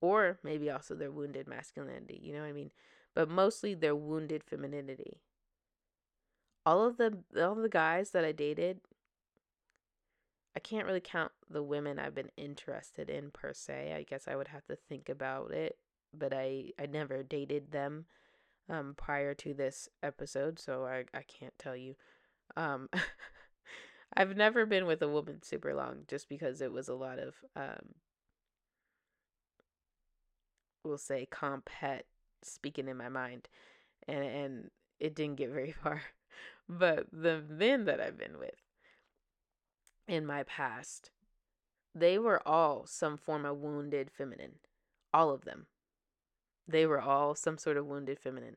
Or 0.00 0.38
maybe 0.42 0.70
also 0.70 0.94
their 0.94 1.10
wounded 1.10 1.46
masculinity, 1.46 2.18
you 2.22 2.32
know 2.32 2.40
what 2.40 2.48
I 2.48 2.52
mean? 2.52 2.70
But 3.14 3.28
mostly 3.28 3.74
their 3.74 3.94
wounded 3.94 4.42
femininity. 4.42 5.20
All 6.64 6.86
of 6.86 6.96
the 6.96 7.18
all 7.40 7.54
the 7.54 7.68
guys 7.68 8.10
that 8.10 8.24
I 8.24 8.32
dated 8.32 8.80
I 10.54 10.60
can't 10.60 10.86
really 10.86 11.00
count 11.00 11.32
the 11.48 11.62
women 11.62 11.98
I've 11.98 12.14
been 12.14 12.32
interested 12.36 13.08
in 13.08 13.30
per 13.30 13.52
se. 13.52 13.94
I 13.96 14.02
guess 14.02 14.26
I 14.26 14.36
would 14.36 14.48
have 14.48 14.66
to 14.66 14.76
think 14.76 15.08
about 15.08 15.52
it 15.52 15.78
but 16.16 16.32
I 16.32 16.72
I 16.78 16.86
never 16.86 17.22
dated 17.22 17.72
them 17.72 18.06
um 18.68 18.94
prior 18.96 19.34
to 19.34 19.54
this 19.54 19.88
episode, 20.02 20.58
so 20.58 20.84
I 20.86 21.04
I 21.16 21.22
can't 21.22 21.58
tell 21.58 21.76
you. 21.76 21.96
Um 22.56 22.88
I've 24.16 24.36
never 24.36 24.66
been 24.66 24.86
with 24.86 25.02
a 25.02 25.08
woman 25.08 25.42
super 25.42 25.72
long 25.74 26.04
just 26.08 26.28
because 26.28 26.60
it 26.60 26.72
was 26.72 26.88
a 26.88 26.94
lot 26.94 27.18
of 27.18 27.34
um 27.54 27.94
we'll 30.84 30.98
say 30.98 31.28
compet 31.30 32.02
speaking 32.42 32.88
in 32.88 32.96
my 32.96 33.08
mind 33.08 33.48
and 34.08 34.24
and 34.24 34.70
it 34.98 35.14
didn't 35.14 35.36
get 35.36 35.50
very 35.50 35.72
far. 35.82 36.02
But 36.68 37.06
the 37.12 37.42
men 37.48 37.84
that 37.86 38.00
I've 38.00 38.18
been 38.18 38.38
with 38.38 38.54
in 40.06 40.24
my 40.24 40.44
past, 40.44 41.10
they 41.94 42.18
were 42.18 42.46
all 42.46 42.86
some 42.86 43.16
form 43.16 43.44
of 43.44 43.58
wounded 43.58 44.10
feminine. 44.10 44.56
All 45.12 45.30
of 45.30 45.44
them. 45.44 45.66
They 46.66 46.86
were 46.86 47.00
all 47.00 47.34
some 47.34 47.58
sort 47.58 47.76
of 47.76 47.86
wounded 47.86 48.18
feminine. 48.18 48.56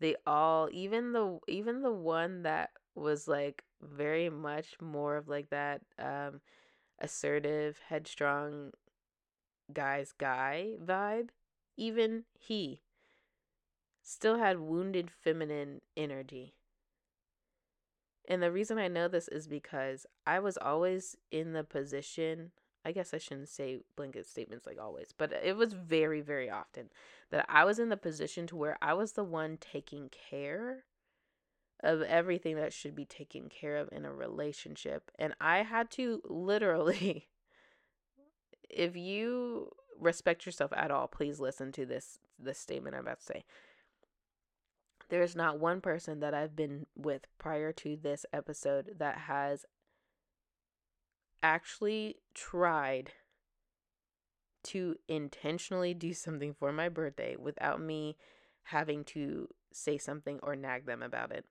They 0.00 0.16
all 0.26 0.68
even 0.72 1.12
the 1.12 1.38
even 1.48 1.82
the 1.82 1.92
one 1.92 2.42
that 2.42 2.70
was 2.94 3.28
like 3.28 3.64
very 3.80 4.28
much 4.28 4.76
more 4.80 5.16
of 5.16 5.28
like 5.28 5.50
that 5.50 5.82
um 5.98 6.40
assertive, 7.00 7.80
headstrong 7.88 8.72
guy's 9.72 10.12
guy 10.12 10.74
vibe, 10.84 11.30
even 11.76 12.24
he 12.38 12.82
still 14.02 14.38
had 14.38 14.58
wounded 14.60 15.10
feminine 15.10 15.80
energy. 15.96 16.54
And 18.28 18.42
the 18.42 18.52
reason 18.52 18.78
I 18.78 18.88
know 18.88 19.08
this 19.08 19.28
is 19.28 19.48
because 19.48 20.06
I 20.26 20.38
was 20.38 20.56
always 20.56 21.16
in 21.30 21.52
the 21.52 21.64
position 21.64 22.52
I 22.84 22.92
guess 22.92 23.14
I 23.14 23.18
shouldn't 23.18 23.48
say 23.48 23.80
blanket 23.96 24.26
statements 24.26 24.66
like 24.66 24.78
always, 24.80 25.14
but 25.16 25.32
it 25.32 25.56
was 25.56 25.72
very, 25.72 26.20
very 26.20 26.50
often 26.50 26.90
that 27.30 27.46
I 27.48 27.64
was 27.64 27.78
in 27.78 27.88
the 27.88 27.96
position 27.96 28.46
to 28.48 28.56
where 28.56 28.76
I 28.82 28.94
was 28.94 29.12
the 29.12 29.24
one 29.24 29.56
taking 29.56 30.10
care 30.10 30.84
of 31.82 32.02
everything 32.02 32.56
that 32.56 32.72
should 32.72 32.94
be 32.94 33.04
taken 33.04 33.48
care 33.48 33.76
of 33.76 33.88
in 33.92 34.04
a 34.04 34.12
relationship. 34.12 35.10
And 35.18 35.34
I 35.40 35.58
had 35.58 35.90
to 35.92 36.22
literally, 36.24 37.28
if 38.70 38.96
you 38.96 39.70
respect 39.98 40.46
yourself 40.46 40.72
at 40.76 40.90
all, 40.90 41.06
please 41.06 41.40
listen 41.40 41.72
to 41.72 41.86
this 41.86 42.18
this 42.38 42.58
statement 42.58 42.96
I'm 42.96 43.02
about 43.02 43.20
to 43.20 43.26
say. 43.26 43.44
There's 45.08 45.36
not 45.36 45.60
one 45.60 45.80
person 45.80 46.20
that 46.20 46.34
I've 46.34 46.56
been 46.56 46.86
with 46.96 47.26
prior 47.38 47.72
to 47.72 47.96
this 47.96 48.24
episode 48.32 48.96
that 48.98 49.18
has 49.18 49.66
actually 51.42 52.16
tried 52.34 53.12
to 54.64 54.96
intentionally 55.08 55.92
do 55.92 56.14
something 56.14 56.54
for 56.54 56.72
my 56.72 56.88
birthday 56.88 57.36
without 57.36 57.80
me 57.80 58.16
having 58.64 59.04
to 59.04 59.48
say 59.72 59.98
something 59.98 60.38
or 60.42 60.54
nag 60.54 60.86
them 60.86 61.02
about 61.02 61.32
it. 61.32 61.44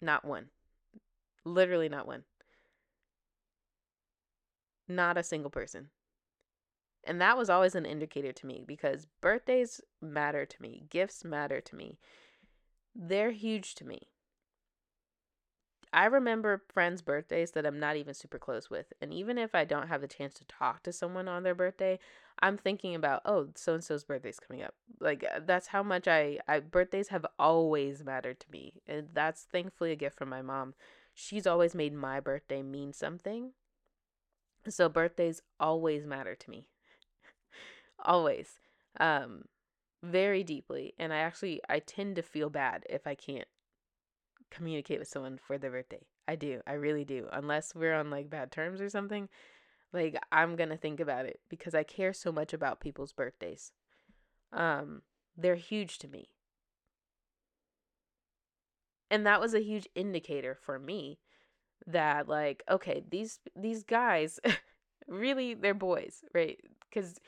Not 0.00 0.24
one. 0.24 0.50
Literally 1.44 1.88
not 1.88 2.06
one. 2.06 2.24
Not 4.86 5.16
a 5.16 5.22
single 5.22 5.50
person. 5.50 5.88
And 7.04 7.20
that 7.20 7.36
was 7.36 7.50
always 7.50 7.74
an 7.74 7.86
indicator 7.86 8.32
to 8.32 8.46
me 8.46 8.62
because 8.66 9.06
birthdays 9.20 9.80
matter 10.00 10.46
to 10.46 10.62
me, 10.62 10.84
gifts 10.88 11.24
matter 11.24 11.60
to 11.60 11.74
me. 11.74 11.98
They're 12.94 13.32
huge 13.32 13.74
to 13.76 13.84
me. 13.84 14.11
I 15.92 16.06
remember 16.06 16.62
friends' 16.72 17.02
birthdays 17.02 17.50
that 17.52 17.66
I'm 17.66 17.78
not 17.78 17.96
even 17.96 18.14
super 18.14 18.38
close 18.38 18.70
with. 18.70 18.92
And 19.00 19.12
even 19.12 19.36
if 19.36 19.54
I 19.54 19.64
don't 19.64 19.88
have 19.88 20.00
the 20.00 20.08
chance 20.08 20.32
to 20.34 20.44
talk 20.44 20.82
to 20.84 20.92
someone 20.92 21.28
on 21.28 21.42
their 21.42 21.54
birthday, 21.54 21.98
I'm 22.40 22.56
thinking 22.56 22.94
about, 22.94 23.20
oh, 23.26 23.48
so 23.54 23.74
and 23.74 23.84
so's 23.84 24.04
birthday's 24.04 24.40
coming 24.40 24.62
up. 24.62 24.74
Like 25.00 25.24
uh, 25.24 25.40
that's 25.44 25.68
how 25.68 25.82
much 25.82 26.08
I, 26.08 26.38
I 26.48 26.60
birthdays 26.60 27.08
have 27.08 27.26
always 27.38 28.02
mattered 28.02 28.40
to 28.40 28.50
me. 28.50 28.80
And 28.86 29.08
that's 29.12 29.42
thankfully 29.42 29.92
a 29.92 29.96
gift 29.96 30.16
from 30.16 30.30
my 30.30 30.40
mom. 30.40 30.74
She's 31.12 31.46
always 31.46 31.74
made 31.74 31.92
my 31.92 32.20
birthday 32.20 32.62
mean 32.62 32.94
something. 32.94 33.50
So 34.68 34.88
birthdays 34.88 35.42
always 35.60 36.06
matter 36.06 36.34
to 36.34 36.50
me. 36.50 36.68
always. 38.04 38.60
Um 38.98 39.44
very 40.02 40.42
deeply 40.42 40.94
and 40.98 41.12
I 41.12 41.18
actually 41.18 41.60
I 41.68 41.78
tend 41.78 42.16
to 42.16 42.22
feel 42.22 42.50
bad 42.50 42.84
if 42.90 43.06
I 43.06 43.14
can't 43.14 43.46
communicate 44.52 44.98
with 44.98 45.08
someone 45.08 45.38
for 45.38 45.58
their 45.58 45.70
birthday. 45.70 46.06
I 46.28 46.36
do. 46.36 46.60
I 46.66 46.74
really 46.74 47.04
do. 47.04 47.28
Unless 47.32 47.74
we're 47.74 47.94
on 47.94 48.10
like 48.10 48.30
bad 48.30 48.52
terms 48.52 48.80
or 48.80 48.88
something, 48.88 49.28
like 49.92 50.16
I'm 50.30 50.56
going 50.56 50.68
to 50.68 50.76
think 50.76 51.00
about 51.00 51.26
it 51.26 51.40
because 51.48 51.74
I 51.74 51.82
care 51.82 52.12
so 52.12 52.30
much 52.30 52.52
about 52.52 52.80
people's 52.80 53.12
birthdays. 53.12 53.72
Um 54.52 55.02
they're 55.36 55.54
huge 55.54 55.98
to 55.98 56.08
me. 56.08 56.28
And 59.10 59.26
that 59.26 59.40
was 59.40 59.54
a 59.54 59.62
huge 59.62 59.88
indicator 59.94 60.54
for 60.54 60.78
me 60.78 61.18
that 61.86 62.28
like 62.28 62.62
okay, 62.70 63.02
these 63.08 63.40
these 63.56 63.82
guys 63.82 64.38
really 65.08 65.54
they're 65.54 65.74
boys, 65.74 66.24
right? 66.34 66.58
Cuz 66.92 67.18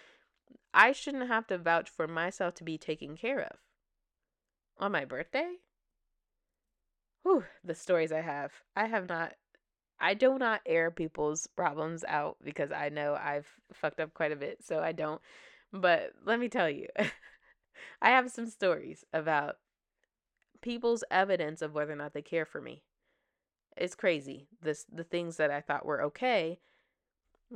I 0.73 0.93
shouldn't 0.93 1.29
have 1.29 1.47
to 1.49 1.59
vouch 1.59 1.89
for 1.89 2.07
myself 2.07 2.55
to 2.55 2.65
be 2.65 2.79
taken 2.79 3.17
care 3.17 3.41
of 3.41 3.59
on 4.79 4.93
my 4.93 5.05
birthday 5.05 5.59
whew, 7.25 7.45
the 7.65 7.75
stories 7.75 8.13
I 8.13 8.21
have. 8.21 8.53
I 8.77 8.87
have 8.87 9.09
not 9.09 9.33
I 10.01 10.15
do 10.15 10.39
not 10.39 10.61
air 10.67 10.91
people's 10.91 11.47
problems 11.47 12.05
out 12.07 12.37
because 12.45 12.71
I 12.71 12.89
know 12.89 13.15
I've 13.15 13.47
fucked 13.73 14.01
up 14.01 14.13
quite 14.13 14.33
a 14.33 14.37
bit, 14.37 14.59
so 14.63 14.81
I 14.81 14.93
don't. 14.93 15.21
But 15.73 16.13
let 16.25 16.39
me 16.39 16.49
tell 16.49 16.69
you, 16.69 16.89
I 18.03 18.11
have 18.11 18.31
some 18.31 18.47
stories 18.47 19.05
about 19.13 19.57
people's 20.63 21.05
evidence 21.11 21.63
of 21.63 21.75
whether 21.75 21.93
or 21.93 21.97
not 21.97 22.13
they 22.13 22.23
care 22.23 22.45
for 22.45 22.61
me. 22.61 22.83
It's 23.77 23.95
crazy. 23.95 24.49
This 24.63 24.85
the 24.93 25.05
things 25.05 25.37
that 25.37 25.51
I 25.51 25.61
thought 25.61 25.87
were 25.87 26.03
okay 26.03 26.59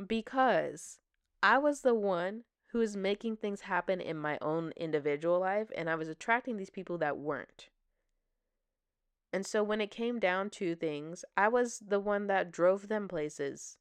because 0.07 0.99
I 1.43 1.59
was 1.59 1.81
the 1.81 1.95
one 1.95 2.45
who 2.73 2.79
was 2.79 2.97
making 2.97 3.37
things 3.37 3.63
happen 3.63 4.01
in 4.01 4.17
my 4.17 4.39
own 4.41 4.73
individual 4.77 5.41
life 5.41 5.69
and 5.77 5.89
I 5.89 5.95
was 5.95 6.09
attracting 6.09 6.57
these 6.57 6.71
people 6.71 6.99
that 6.99 7.19
weren't. 7.19 7.69
And 9.33 9.47
so 9.47 9.63
when 9.63 9.81
it 9.81 9.91
came 9.91 10.19
down 10.19 10.51
to 10.51 10.75
things, 10.75 11.25
I 11.37 11.49
was 11.49 11.83
the 11.87 12.01
one 12.01 12.27
that 12.29 12.51
drove 12.51 12.89
them 12.89 13.09
places. 13.09 13.77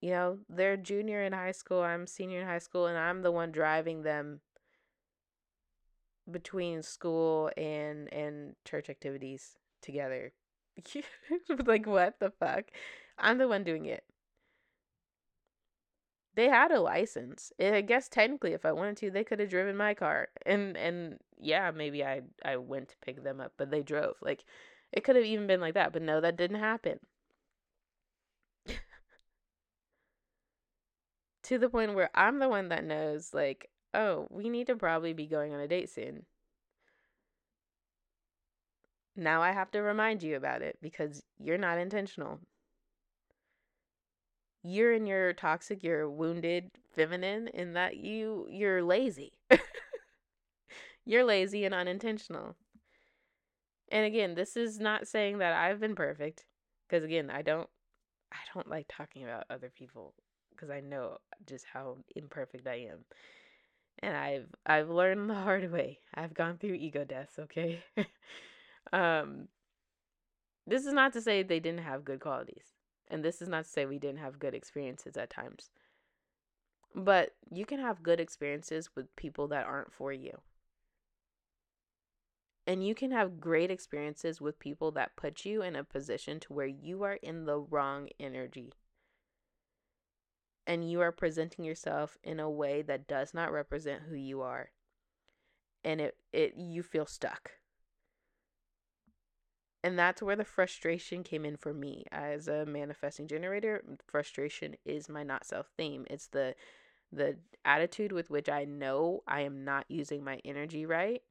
You 0.00 0.10
know, 0.10 0.38
they're 0.48 0.76
junior 0.76 1.22
in 1.22 1.32
high 1.32 1.52
school, 1.52 1.82
I'm 1.82 2.06
senior 2.06 2.40
in 2.40 2.46
high 2.46 2.58
school, 2.58 2.86
and 2.86 2.98
I'm 2.98 3.22
the 3.22 3.32
one 3.32 3.50
driving 3.50 4.02
them 4.02 4.40
between 6.30 6.82
school 6.82 7.50
and 7.56 8.12
and 8.12 8.56
church 8.64 8.90
activities 8.90 9.56
together. 9.80 10.32
like 11.66 11.86
what 11.86 12.20
the 12.20 12.30
fuck? 12.30 12.64
I'm 13.18 13.38
the 13.38 13.48
one 13.48 13.64
doing 13.64 13.86
it 13.86 14.04
they 16.36 16.48
had 16.48 16.70
a 16.70 16.80
license. 16.80 17.52
I 17.58 17.80
guess 17.80 18.08
technically, 18.08 18.52
if 18.52 18.64
I 18.64 18.72
wanted 18.72 18.98
to, 18.98 19.10
they 19.10 19.24
could 19.24 19.40
have 19.40 19.48
driven 19.48 19.76
my 19.76 19.94
car. 19.94 20.28
And 20.44 20.76
and 20.76 21.18
yeah, 21.40 21.70
maybe 21.70 22.04
I 22.04 22.22
I 22.44 22.56
went 22.56 22.88
to 22.90 22.96
pick 23.04 23.22
them 23.22 23.40
up, 23.40 23.52
but 23.56 23.70
they 23.70 23.82
drove. 23.82 24.16
Like 24.22 24.44
it 24.92 25.04
could 25.04 25.16
have 25.16 25.24
even 25.24 25.46
been 25.46 25.60
like 25.60 25.74
that, 25.74 25.92
but 25.92 26.02
no, 26.02 26.20
that 26.20 26.36
didn't 26.36 26.60
happen. 26.60 27.00
to 31.42 31.58
the 31.58 31.68
point 31.70 31.94
where 31.94 32.10
I'm 32.14 32.38
the 32.38 32.48
one 32.48 32.68
that 32.68 32.84
knows, 32.84 33.32
like, 33.32 33.70
oh, 33.94 34.26
we 34.30 34.48
need 34.48 34.66
to 34.66 34.76
probably 34.76 35.12
be 35.12 35.26
going 35.26 35.52
on 35.54 35.60
a 35.60 35.68
date 35.68 35.88
soon. 35.90 36.26
Now 39.16 39.42
I 39.42 39.50
have 39.50 39.72
to 39.72 39.82
remind 39.82 40.22
you 40.22 40.36
about 40.36 40.62
it 40.62 40.78
because 40.80 41.24
you're 41.40 41.58
not 41.58 41.78
intentional 41.78 42.38
you're 44.62 44.92
in 44.92 45.06
your 45.06 45.32
toxic, 45.32 45.82
you're 45.82 46.08
wounded 46.10 46.70
feminine 46.94 47.48
in 47.48 47.74
that 47.74 47.96
you 47.96 48.46
you're 48.50 48.82
lazy. 48.82 49.32
you're 51.06 51.24
lazy 51.24 51.64
and 51.64 51.74
unintentional. 51.74 52.56
And 53.90 54.04
again, 54.04 54.34
this 54.34 54.56
is 54.56 54.80
not 54.80 55.06
saying 55.06 55.38
that 55.38 55.52
I've 55.52 55.80
been 55.80 55.94
perfect 55.94 56.44
because 56.86 57.04
again, 57.04 57.30
I 57.30 57.42
don't 57.42 57.68
I 58.32 58.38
don't 58.52 58.68
like 58.68 58.86
talking 58.88 59.22
about 59.22 59.44
other 59.48 59.70
people 59.74 60.12
because 60.50 60.68
I 60.68 60.80
know 60.80 61.18
just 61.46 61.64
how 61.72 61.98
imperfect 62.16 62.66
I 62.66 62.88
am. 62.90 63.04
And 64.00 64.16
I've 64.16 64.48
I've 64.66 64.90
learned 64.90 65.30
the 65.30 65.34
hard 65.34 65.70
way. 65.72 66.00
I've 66.12 66.34
gone 66.34 66.58
through 66.58 66.74
ego 66.74 67.04
deaths, 67.04 67.38
okay? 67.38 67.82
um 68.92 69.48
this 70.66 70.84
is 70.84 70.92
not 70.92 71.12
to 71.12 71.20
say 71.20 71.42
they 71.44 71.60
didn't 71.60 71.84
have 71.84 72.04
good 72.04 72.18
qualities. 72.18 72.74
And 73.08 73.24
this 73.24 73.40
is 73.40 73.48
not 73.48 73.64
to 73.64 73.70
say 73.70 73.86
we 73.86 74.00
didn't 74.00 74.18
have 74.18 74.40
good 74.40 74.52
experiences 74.52 75.16
at 75.16 75.30
times. 75.30 75.70
But 76.92 77.36
you 77.52 77.64
can 77.64 77.78
have 77.78 78.02
good 78.02 78.18
experiences 78.18 78.90
with 78.96 79.14
people 79.14 79.46
that 79.48 79.66
aren't 79.66 79.92
for 79.92 80.12
you. 80.12 80.40
And 82.66 82.84
you 82.84 82.94
can 82.94 83.12
have 83.12 83.40
great 83.40 83.70
experiences 83.70 84.40
with 84.40 84.58
people 84.58 84.90
that 84.92 85.16
put 85.16 85.44
you 85.44 85.62
in 85.62 85.76
a 85.76 85.84
position 85.84 86.40
to 86.40 86.52
where 86.52 86.66
you 86.66 87.04
are 87.04 87.18
in 87.22 87.44
the 87.44 87.58
wrong 87.58 88.08
energy. 88.18 88.72
And 90.66 90.90
you 90.90 91.00
are 91.00 91.12
presenting 91.12 91.64
yourself 91.64 92.18
in 92.24 92.40
a 92.40 92.50
way 92.50 92.82
that 92.82 93.06
does 93.06 93.32
not 93.32 93.52
represent 93.52 94.02
who 94.08 94.16
you 94.16 94.40
are. 94.40 94.70
And 95.84 96.00
it, 96.00 96.16
it 96.32 96.56
you 96.56 96.82
feel 96.82 97.06
stuck 97.06 97.52
and 99.86 99.96
that's 99.96 100.20
where 100.20 100.34
the 100.34 100.44
frustration 100.44 101.22
came 101.22 101.44
in 101.44 101.56
for 101.56 101.72
me 101.72 102.04
as 102.10 102.48
a 102.48 102.66
manifesting 102.66 103.28
generator 103.28 103.84
frustration 104.04 104.74
is 104.84 105.08
my 105.08 105.22
not 105.22 105.46
self 105.46 105.68
theme 105.76 106.04
it's 106.10 106.26
the 106.26 106.56
the 107.12 107.36
attitude 107.64 108.10
with 108.10 108.28
which 108.28 108.48
i 108.48 108.64
know 108.64 109.22
i 109.28 109.42
am 109.42 109.64
not 109.64 109.84
using 109.88 110.24
my 110.24 110.40
energy 110.44 110.84
right 110.84 111.22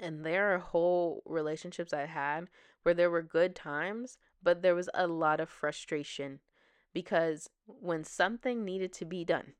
and 0.00 0.24
there 0.24 0.54
are 0.54 0.58
whole 0.58 1.22
relationships 1.26 1.92
i 1.92 2.04
had 2.06 2.48
where 2.82 2.94
there 2.94 3.10
were 3.10 3.22
good 3.22 3.54
times 3.54 4.18
but 4.42 4.62
there 4.62 4.74
was 4.74 4.88
a 4.94 5.06
lot 5.06 5.40
of 5.40 5.48
frustration 5.48 6.40
because 6.92 7.48
when 7.66 8.04
something 8.04 8.64
needed 8.64 8.92
to 8.92 9.04
be 9.04 9.24
done 9.24 9.52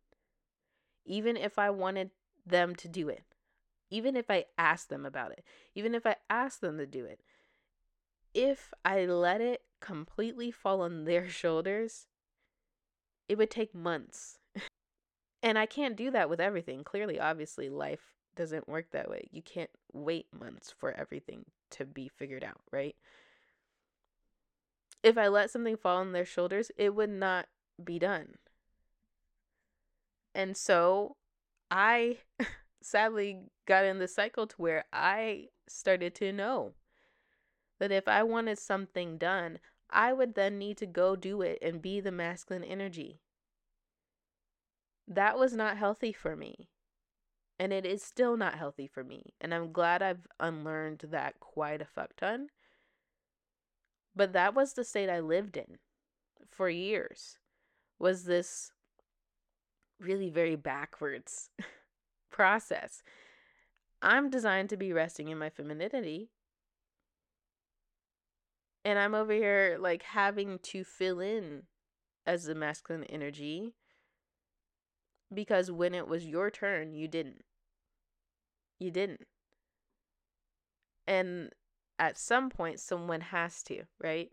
even 1.04 1.36
if 1.36 1.58
i 1.58 1.70
wanted 1.70 2.10
them 2.46 2.74
to 2.74 2.88
do 2.88 3.08
it 3.08 3.24
even 3.90 4.16
if 4.16 4.30
i 4.30 4.44
asked 4.58 4.88
them 4.88 5.06
about 5.06 5.30
it 5.30 5.44
even 5.74 5.94
if 5.94 6.06
i 6.06 6.16
asked 6.28 6.60
them 6.60 6.78
to 6.78 6.86
do 6.86 7.04
it 7.04 7.20
if 8.34 8.72
I 8.84 9.04
let 9.04 9.40
it 9.40 9.62
completely 9.80 10.50
fall 10.50 10.80
on 10.80 11.04
their 11.04 11.28
shoulders, 11.28 12.06
it 13.28 13.38
would 13.38 13.50
take 13.50 13.74
months. 13.74 14.38
and 15.42 15.58
I 15.58 15.66
can't 15.66 15.96
do 15.96 16.10
that 16.10 16.30
with 16.30 16.40
everything. 16.40 16.84
Clearly, 16.84 17.18
obviously, 17.18 17.68
life 17.68 18.14
doesn't 18.34 18.68
work 18.68 18.90
that 18.92 19.10
way. 19.10 19.28
You 19.30 19.42
can't 19.42 19.70
wait 19.92 20.26
months 20.32 20.72
for 20.76 20.92
everything 20.92 21.44
to 21.70 21.84
be 21.84 22.08
figured 22.08 22.44
out, 22.44 22.60
right? 22.70 22.96
If 25.02 25.18
I 25.18 25.28
let 25.28 25.50
something 25.50 25.76
fall 25.76 25.98
on 25.98 26.12
their 26.12 26.24
shoulders, 26.24 26.70
it 26.76 26.94
would 26.94 27.10
not 27.10 27.46
be 27.82 27.98
done. 27.98 28.36
And 30.34 30.56
so 30.56 31.16
I 31.70 32.18
sadly 32.82 33.40
got 33.66 33.84
in 33.84 33.98
the 33.98 34.08
cycle 34.08 34.46
to 34.46 34.56
where 34.56 34.84
I 34.92 35.48
started 35.68 36.14
to 36.16 36.32
know 36.32 36.72
that 37.78 37.90
if 37.90 38.06
I 38.06 38.22
wanted 38.22 38.58
something 38.58 39.18
done, 39.18 39.58
I 39.90 40.12
would 40.12 40.34
then 40.34 40.58
need 40.58 40.78
to 40.78 40.86
go 40.86 41.16
do 41.16 41.42
it 41.42 41.58
and 41.60 41.82
be 41.82 42.00
the 42.00 42.12
masculine 42.12 42.64
energy. 42.64 43.20
That 45.06 45.38
was 45.38 45.52
not 45.52 45.76
healthy 45.76 46.12
for 46.12 46.36
me. 46.36 46.68
And 47.62 47.72
it 47.72 47.86
is 47.86 48.02
still 48.02 48.36
not 48.36 48.58
healthy 48.58 48.88
for 48.88 49.04
me. 49.04 49.34
And 49.40 49.54
I'm 49.54 49.70
glad 49.70 50.02
I've 50.02 50.26
unlearned 50.40 51.04
that 51.10 51.38
quite 51.38 51.80
a 51.80 51.84
fuck 51.84 52.16
ton. 52.16 52.48
But 54.16 54.32
that 54.32 54.52
was 54.52 54.72
the 54.72 54.82
state 54.82 55.08
I 55.08 55.20
lived 55.20 55.56
in 55.56 55.78
for 56.50 56.68
years. 56.68 57.38
Was 58.00 58.24
this 58.24 58.72
really 60.00 60.28
very 60.28 60.56
backwards 60.56 61.50
process. 62.32 63.00
I'm 64.02 64.28
designed 64.28 64.70
to 64.70 64.76
be 64.76 64.92
resting 64.92 65.28
in 65.28 65.38
my 65.38 65.48
femininity. 65.48 66.30
And 68.84 68.98
I'm 68.98 69.14
over 69.14 69.32
here 69.32 69.76
like 69.78 70.02
having 70.02 70.58
to 70.64 70.82
fill 70.82 71.20
in 71.20 71.62
as 72.26 72.42
the 72.42 72.56
masculine 72.56 73.04
energy 73.04 73.74
because 75.32 75.70
when 75.70 75.94
it 75.94 76.08
was 76.08 76.26
your 76.26 76.50
turn, 76.50 76.92
you 76.92 77.06
didn't. 77.06 77.44
You 78.82 78.90
didn't. 78.90 79.28
And 81.06 81.50
at 82.00 82.18
some 82.18 82.50
point, 82.50 82.80
someone 82.80 83.20
has 83.20 83.62
to, 83.64 83.84
right? 84.02 84.32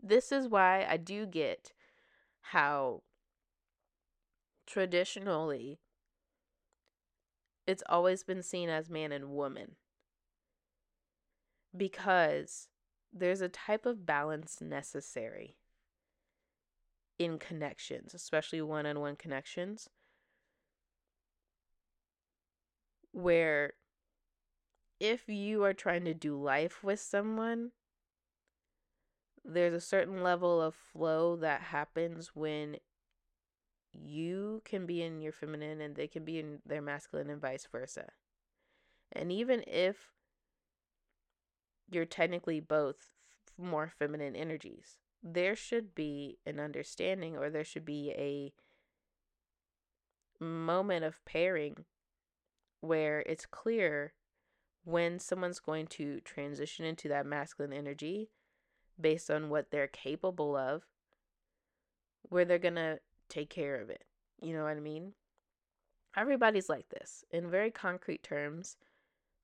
This 0.00 0.30
is 0.30 0.46
why 0.46 0.86
I 0.88 0.98
do 0.98 1.26
get 1.26 1.72
how 2.40 3.02
traditionally 4.68 5.80
it's 7.66 7.82
always 7.88 8.22
been 8.22 8.44
seen 8.44 8.68
as 8.68 8.88
man 8.88 9.10
and 9.10 9.30
woman 9.30 9.74
because 11.76 12.68
there's 13.12 13.40
a 13.40 13.48
type 13.48 13.84
of 13.84 14.06
balance 14.06 14.60
necessary 14.60 15.56
in 17.18 17.38
connections, 17.38 18.14
especially 18.14 18.62
one 18.62 18.86
on 18.86 19.00
one 19.00 19.16
connections, 19.16 19.88
where 23.12 23.72
if 25.00 25.28
you 25.28 25.64
are 25.64 25.74
trying 25.74 26.04
to 26.04 26.14
do 26.14 26.40
life 26.40 26.82
with 26.82 27.00
someone, 27.00 27.72
there's 29.44 29.74
a 29.74 29.80
certain 29.80 30.22
level 30.22 30.60
of 30.60 30.74
flow 30.74 31.36
that 31.36 31.60
happens 31.62 32.32
when 32.34 32.76
you 33.92 34.62
can 34.64 34.86
be 34.86 35.02
in 35.02 35.20
your 35.20 35.32
feminine 35.32 35.80
and 35.80 35.96
they 35.96 36.06
can 36.06 36.24
be 36.24 36.38
in 36.38 36.58
their 36.66 36.82
masculine 36.82 37.30
and 37.30 37.40
vice 37.40 37.66
versa. 37.70 38.10
And 39.12 39.32
even 39.32 39.64
if 39.66 40.12
you're 41.90 42.04
technically 42.04 42.60
both 42.60 43.14
more 43.56 43.90
feminine 43.98 44.36
energies, 44.36 44.98
there 45.22 45.56
should 45.56 45.94
be 45.94 46.38
an 46.46 46.60
understanding 46.60 47.36
or 47.36 47.50
there 47.50 47.64
should 47.64 47.84
be 47.84 48.12
a 48.16 48.52
moment 50.42 51.04
of 51.04 51.24
pairing 51.24 51.84
where 52.80 53.20
it's 53.26 53.46
clear 53.46 54.12
when 54.84 55.18
someone's 55.18 55.60
going 55.60 55.86
to 55.86 56.20
transition 56.20 56.84
into 56.84 57.08
that 57.08 57.26
masculine 57.26 57.72
energy 57.72 58.30
based 59.00 59.30
on 59.30 59.50
what 59.50 59.70
they're 59.70 59.88
capable 59.88 60.56
of, 60.56 60.84
where 62.22 62.44
they're 62.44 62.58
going 62.58 62.74
to 62.74 62.98
take 63.28 63.50
care 63.50 63.80
of 63.80 63.90
it. 63.90 64.04
You 64.40 64.54
know 64.54 64.64
what 64.64 64.76
I 64.76 64.80
mean? 64.80 65.12
Everybody's 66.16 66.68
like 66.68 66.88
this. 66.88 67.24
In 67.30 67.50
very 67.50 67.70
concrete 67.70 68.22
terms, 68.22 68.76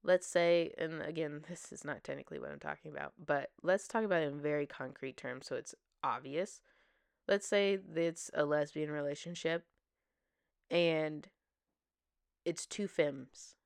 let's 0.05 0.27
say, 0.27 0.73
and 0.79 1.03
again, 1.03 1.45
this 1.49 1.73
is 1.73 1.85
not 1.85 2.05
technically 2.05 2.39
what 2.39 2.53
I'm 2.53 2.61
talking 2.61 2.93
about, 2.93 3.15
but 3.25 3.51
let's 3.63 3.89
talk 3.89 4.05
about 4.05 4.23
it 4.23 4.33
in 4.33 4.41
very 4.41 4.67
concrete 4.67 5.17
terms 5.17 5.47
so 5.47 5.57
it's 5.57 5.75
obvious. 6.03 6.61
Let's 7.27 7.47
say 7.47 7.79
it's 7.95 8.31
a 8.35 8.45
lesbian 8.45 8.91
relationship 8.91 9.65
and 10.71 11.27
it's 12.45 12.67
two 12.67 12.87
femmes 12.87 13.57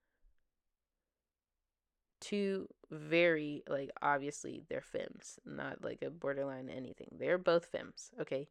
two 2.21 2.69
very 2.91 3.63
like 3.69 3.91
obviously 4.03 4.63
they're 4.69 4.81
femmes, 4.81 5.39
not 5.45 5.83
like 5.83 6.03
a 6.03 6.11
borderline 6.11 6.69
anything. 6.69 7.09
They're 7.19 7.39
both 7.39 7.67
femmes, 7.67 8.11
okay? 8.21 8.49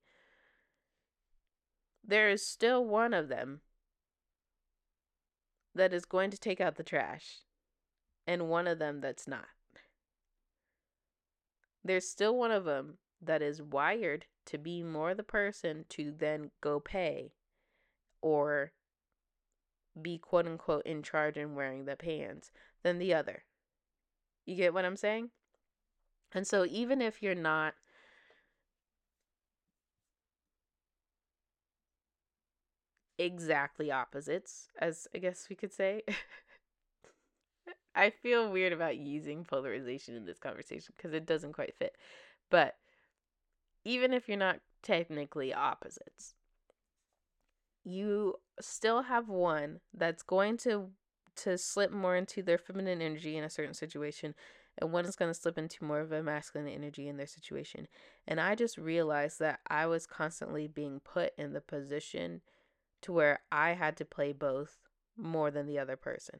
There 2.05 2.29
is 2.29 2.45
still 2.45 2.85
one 2.85 3.13
of 3.13 3.27
them 3.27 3.61
that 5.75 5.93
is 5.93 6.05
going 6.05 6.31
to 6.31 6.37
take 6.37 6.61
out 6.61 6.75
the 6.75 6.83
trash 6.83 7.39
and 8.27 8.49
one 8.49 8.67
of 8.67 8.77
them 8.77 8.99
that's 8.99 9.27
not. 9.27 9.47
There's 11.83 12.07
still 12.07 12.35
one 12.35 12.51
of 12.51 12.65
them 12.65 12.97
that 13.21 13.41
is 13.41 13.61
wired 13.61 14.25
to 14.47 14.57
be 14.57 14.83
more 14.83 15.15
the 15.15 15.23
person 15.23 15.85
to 15.89 16.11
then 16.11 16.51
go 16.61 16.79
pay 16.79 17.31
or 18.21 18.73
be 19.99 20.17
quote 20.17 20.45
unquote 20.45 20.85
in 20.85 21.01
charge 21.01 21.37
and 21.37 21.55
wearing 21.55 21.85
the 21.85 21.95
pants 21.95 22.51
than 22.83 22.99
the 22.99 23.13
other. 23.13 23.43
You 24.45 24.55
get 24.55 24.73
what 24.73 24.85
I'm 24.85 24.97
saying? 24.97 25.29
And 26.33 26.45
so 26.45 26.65
even 26.65 27.01
if 27.01 27.23
you're 27.23 27.33
not 27.33 27.73
exactly 33.17 33.91
opposites, 33.91 34.69
as 34.79 35.07
I 35.15 35.19
guess 35.19 35.47
we 35.49 35.55
could 35.55 35.73
say. 35.73 36.03
I 37.97 38.11
feel 38.11 38.51
weird 38.51 38.73
about 38.73 38.97
using 38.97 39.43
polarization 39.43 40.15
in 40.15 40.25
this 40.25 40.37
conversation 40.37 40.93
because 40.95 41.13
it 41.13 41.25
doesn't 41.25 41.53
quite 41.53 41.75
fit. 41.77 41.95
But 42.49 42.75
even 43.83 44.13
if 44.13 44.27
you're 44.27 44.37
not 44.37 44.59
technically 44.83 45.53
opposites, 45.53 46.35
you 47.83 48.35
still 48.61 49.03
have 49.03 49.27
one 49.27 49.79
that's 49.93 50.23
going 50.23 50.57
to 50.57 50.91
to 51.37 51.57
slip 51.57 51.91
more 51.91 52.15
into 52.15 52.41
their 52.41 52.57
feminine 52.57 53.01
energy 53.01 53.37
in 53.37 53.43
a 53.43 53.49
certain 53.49 53.75
situation 53.75 54.33
and 54.77 54.91
one 54.91 55.05
is 55.05 55.15
going 55.15 55.29
to 55.31 55.39
slip 55.39 55.57
into 55.57 55.83
more 55.83 55.99
of 55.99 56.11
a 56.11 56.21
masculine 56.21 56.67
energy 56.67 57.07
in 57.07 57.17
their 57.17 57.27
situation. 57.27 57.87
And 58.27 58.39
I 58.39 58.55
just 58.55 58.77
realized 58.77 59.39
that 59.39 59.59
I 59.67 59.87
was 59.87 60.05
constantly 60.05 60.67
being 60.67 60.99
put 60.99 61.33
in 61.37 61.53
the 61.53 61.61
position 61.61 62.41
to 63.01 63.11
where 63.11 63.39
I 63.51 63.71
had 63.71 63.97
to 63.97 64.05
play 64.05 64.33
both 64.33 64.77
more 65.15 65.49
than 65.49 65.65
the 65.65 65.79
other 65.79 65.95
person. 65.95 66.39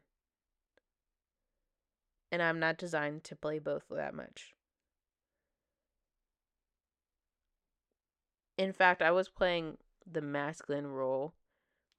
And 2.32 2.42
I'm 2.42 2.60
not 2.60 2.78
designed 2.78 3.24
to 3.26 3.36
play 3.36 3.60
both 3.60 3.84
that 3.90 4.14
much. 4.14 4.54
In 8.58 8.74
fact, 8.74 9.02
I 9.02 9.12
was 9.12 9.30
playing 9.30 9.78
the 10.06 10.22
masculine 10.22 10.88
role 10.88 11.34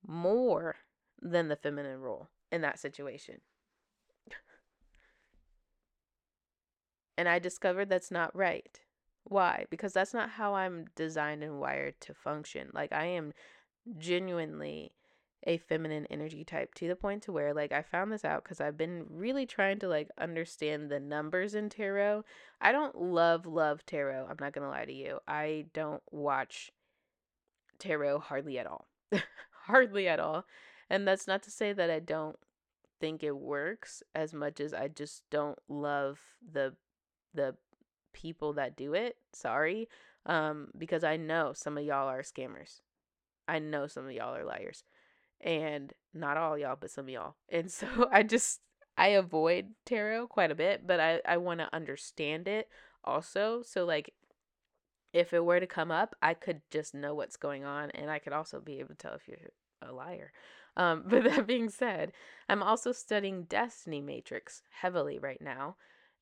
more 0.06 0.76
than 1.20 1.48
the 1.48 1.56
feminine 1.56 2.00
role 2.00 2.28
in 2.50 2.60
that 2.62 2.78
situation. 2.78 3.40
and 7.16 7.28
I 7.28 7.38
discovered 7.38 7.88
that's 7.88 8.10
not 8.10 8.34
right. 8.34 8.80
Why? 9.24 9.66
Because 9.70 9.92
that's 9.92 10.14
not 10.14 10.30
how 10.30 10.54
I'm 10.54 10.86
designed 10.94 11.42
and 11.42 11.60
wired 11.60 12.00
to 12.02 12.14
function. 12.14 12.70
Like 12.72 12.92
I 12.92 13.04
am 13.06 13.32
genuinely 13.98 14.92
a 15.44 15.58
feminine 15.58 16.06
energy 16.10 16.44
type 16.44 16.74
to 16.74 16.88
the 16.88 16.96
point 16.96 17.22
to 17.22 17.32
where 17.32 17.54
like 17.54 17.72
I 17.72 17.82
found 17.82 18.10
this 18.10 18.24
out 18.24 18.44
cuz 18.44 18.60
I've 18.60 18.76
been 18.76 19.06
really 19.08 19.46
trying 19.46 19.78
to 19.80 19.88
like 19.88 20.10
understand 20.18 20.90
the 20.90 21.00
numbers 21.00 21.54
in 21.54 21.68
tarot. 21.68 22.24
I 22.60 22.72
don't 22.72 22.96
love 22.96 23.46
love 23.46 23.86
tarot. 23.86 24.26
I'm 24.28 24.36
not 24.40 24.52
going 24.52 24.64
to 24.64 24.70
lie 24.70 24.84
to 24.84 24.92
you. 24.92 25.20
I 25.28 25.66
don't 25.72 26.02
watch 26.10 26.72
tarot 27.78 28.18
hardly 28.18 28.58
at 28.58 28.66
all. 28.66 28.88
hardly 29.66 30.08
at 30.08 30.20
all. 30.20 30.44
And 30.90 31.06
that's 31.06 31.26
not 31.26 31.42
to 31.44 31.50
say 31.50 31.72
that 31.72 31.90
I 31.90 32.00
don't 32.00 32.36
think 33.00 33.22
it 33.22 33.36
works 33.36 34.02
as 34.14 34.34
much 34.34 34.60
as 34.60 34.74
I 34.74 34.88
just 34.88 35.22
don't 35.30 35.58
love 35.68 36.18
the 36.52 36.74
the 37.32 37.54
people 38.12 38.54
that 38.54 38.76
do 38.76 38.94
it. 38.94 39.16
Sorry. 39.32 39.88
Um 40.26 40.68
because 40.76 41.04
I 41.04 41.16
know 41.16 41.52
some 41.54 41.78
of 41.78 41.84
y'all 41.84 42.08
are 42.08 42.22
scammers. 42.22 42.80
I 43.46 43.58
know 43.60 43.86
some 43.86 44.04
of 44.06 44.12
y'all 44.12 44.34
are 44.34 44.44
liars. 44.44 44.84
And 45.40 45.92
not 46.14 46.36
all 46.36 46.58
y'all, 46.58 46.76
but 46.80 46.90
some 46.90 47.08
y'all. 47.08 47.36
And 47.48 47.70
so 47.70 47.86
I 48.12 48.22
just 48.22 48.60
I 48.96 49.08
avoid 49.08 49.68
tarot 49.86 50.28
quite 50.28 50.50
a 50.50 50.56
bit, 50.56 50.86
but 50.86 51.00
I 51.00 51.20
I 51.26 51.36
want 51.36 51.60
to 51.60 51.74
understand 51.74 52.48
it 52.48 52.68
also. 53.04 53.62
So 53.62 53.84
like 53.84 54.12
if 55.12 55.32
it 55.32 55.44
were 55.44 55.60
to 55.60 55.66
come 55.66 55.90
up, 55.90 56.14
I 56.22 56.34
could 56.34 56.60
just 56.70 56.94
know 56.94 57.14
what's 57.14 57.36
going 57.36 57.64
on 57.64 57.90
and 57.92 58.10
I 58.10 58.18
could 58.18 58.32
also 58.32 58.60
be 58.60 58.78
able 58.78 58.90
to 58.90 58.94
tell 58.94 59.14
if 59.14 59.26
you're 59.26 59.52
a 59.80 59.92
liar. 59.92 60.32
Um, 60.76 61.04
but 61.08 61.24
that 61.24 61.46
being 61.46 61.70
said, 61.70 62.12
I'm 62.48 62.62
also 62.62 62.92
studying 62.92 63.44
Destiny 63.44 64.00
Matrix 64.00 64.62
heavily 64.70 65.18
right 65.18 65.40
now. 65.40 65.76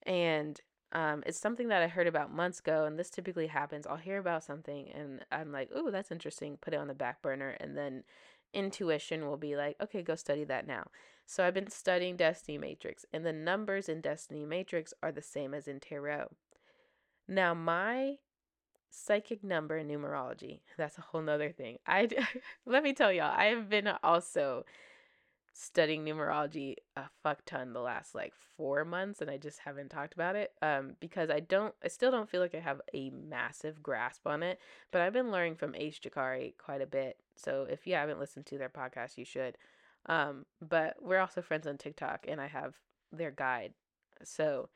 And 0.04 0.60
um, 0.92 1.22
it's 1.26 1.40
something 1.40 1.68
that 1.68 1.82
I 1.82 1.88
heard 1.88 2.06
about 2.06 2.32
months 2.32 2.60
ago, 2.60 2.84
and 2.84 2.98
this 2.98 3.10
typically 3.10 3.48
happens. 3.48 3.86
I'll 3.86 3.96
hear 3.96 4.18
about 4.18 4.44
something, 4.44 4.88
and 4.94 5.24
I'm 5.32 5.50
like, 5.50 5.68
"Oh, 5.74 5.90
that's 5.90 6.12
interesting." 6.12 6.58
Put 6.60 6.74
it 6.74 6.76
on 6.78 6.86
the 6.86 6.94
back 6.94 7.20
burner, 7.22 7.56
and 7.60 7.76
then 7.76 8.04
intuition 8.52 9.26
will 9.26 9.36
be 9.36 9.56
like, 9.56 9.76
"Okay, 9.80 10.02
go 10.02 10.14
study 10.14 10.44
that 10.44 10.66
now." 10.66 10.90
So 11.26 11.44
I've 11.44 11.54
been 11.54 11.70
studying 11.70 12.16
Destiny 12.16 12.58
Matrix, 12.58 13.04
and 13.12 13.26
the 13.26 13.32
numbers 13.32 13.88
in 13.88 14.00
Destiny 14.00 14.44
Matrix 14.46 14.94
are 15.02 15.12
the 15.12 15.22
same 15.22 15.54
as 15.54 15.66
in 15.66 15.80
Tarot. 15.80 16.28
Now, 17.28 17.54
my 17.54 18.18
psychic 18.90 19.42
number 19.42 19.76
in 19.76 19.88
numerology, 19.88 20.60
that's 20.76 20.98
a 20.98 21.02
whole 21.02 21.22
nother 21.22 21.50
thing. 21.50 21.78
I 21.86 22.08
let 22.66 22.82
me 22.82 22.92
tell 22.92 23.12
y'all, 23.12 23.34
I 23.36 23.46
have 23.46 23.68
been 23.68 23.88
also 24.02 24.64
studying 25.58 26.04
numerology 26.04 26.74
a 26.96 27.04
fuck 27.22 27.42
ton 27.46 27.72
the 27.72 27.80
last 27.80 28.14
like 28.14 28.34
four 28.58 28.84
months 28.84 29.22
and 29.22 29.30
I 29.30 29.38
just 29.38 29.60
haven't 29.60 29.88
talked 29.88 30.12
about 30.12 30.36
it 30.36 30.52
um, 30.60 30.96
because 31.00 31.30
I 31.30 31.40
don't 31.40 31.74
I 31.82 31.88
still 31.88 32.10
don't 32.10 32.28
feel 32.28 32.42
like 32.42 32.54
I 32.54 32.60
have 32.60 32.82
a 32.92 33.08
massive 33.08 33.82
grasp 33.82 34.26
on 34.26 34.42
it 34.42 34.60
but 34.92 35.00
I've 35.00 35.14
been 35.14 35.32
learning 35.32 35.56
from 35.56 35.74
Ace 35.74 35.98
Jakari 35.98 36.52
quite 36.58 36.82
a 36.82 36.86
bit 36.86 37.16
so 37.36 37.66
if 37.68 37.86
you 37.86 37.94
haven't 37.94 38.20
listened 38.20 38.46
to 38.46 38.58
their 38.58 38.68
podcast 38.68 39.16
you 39.16 39.24
should 39.24 39.56
um, 40.06 40.46
but 40.60 40.96
we're 41.00 41.18
also 41.18 41.42
friends 41.42 41.66
on 41.66 41.76
TikTok 41.76 42.26
and 42.28 42.40
I 42.40 42.46
have 42.46 42.74
their 43.12 43.30
guide 43.30 43.72
so 44.22 44.68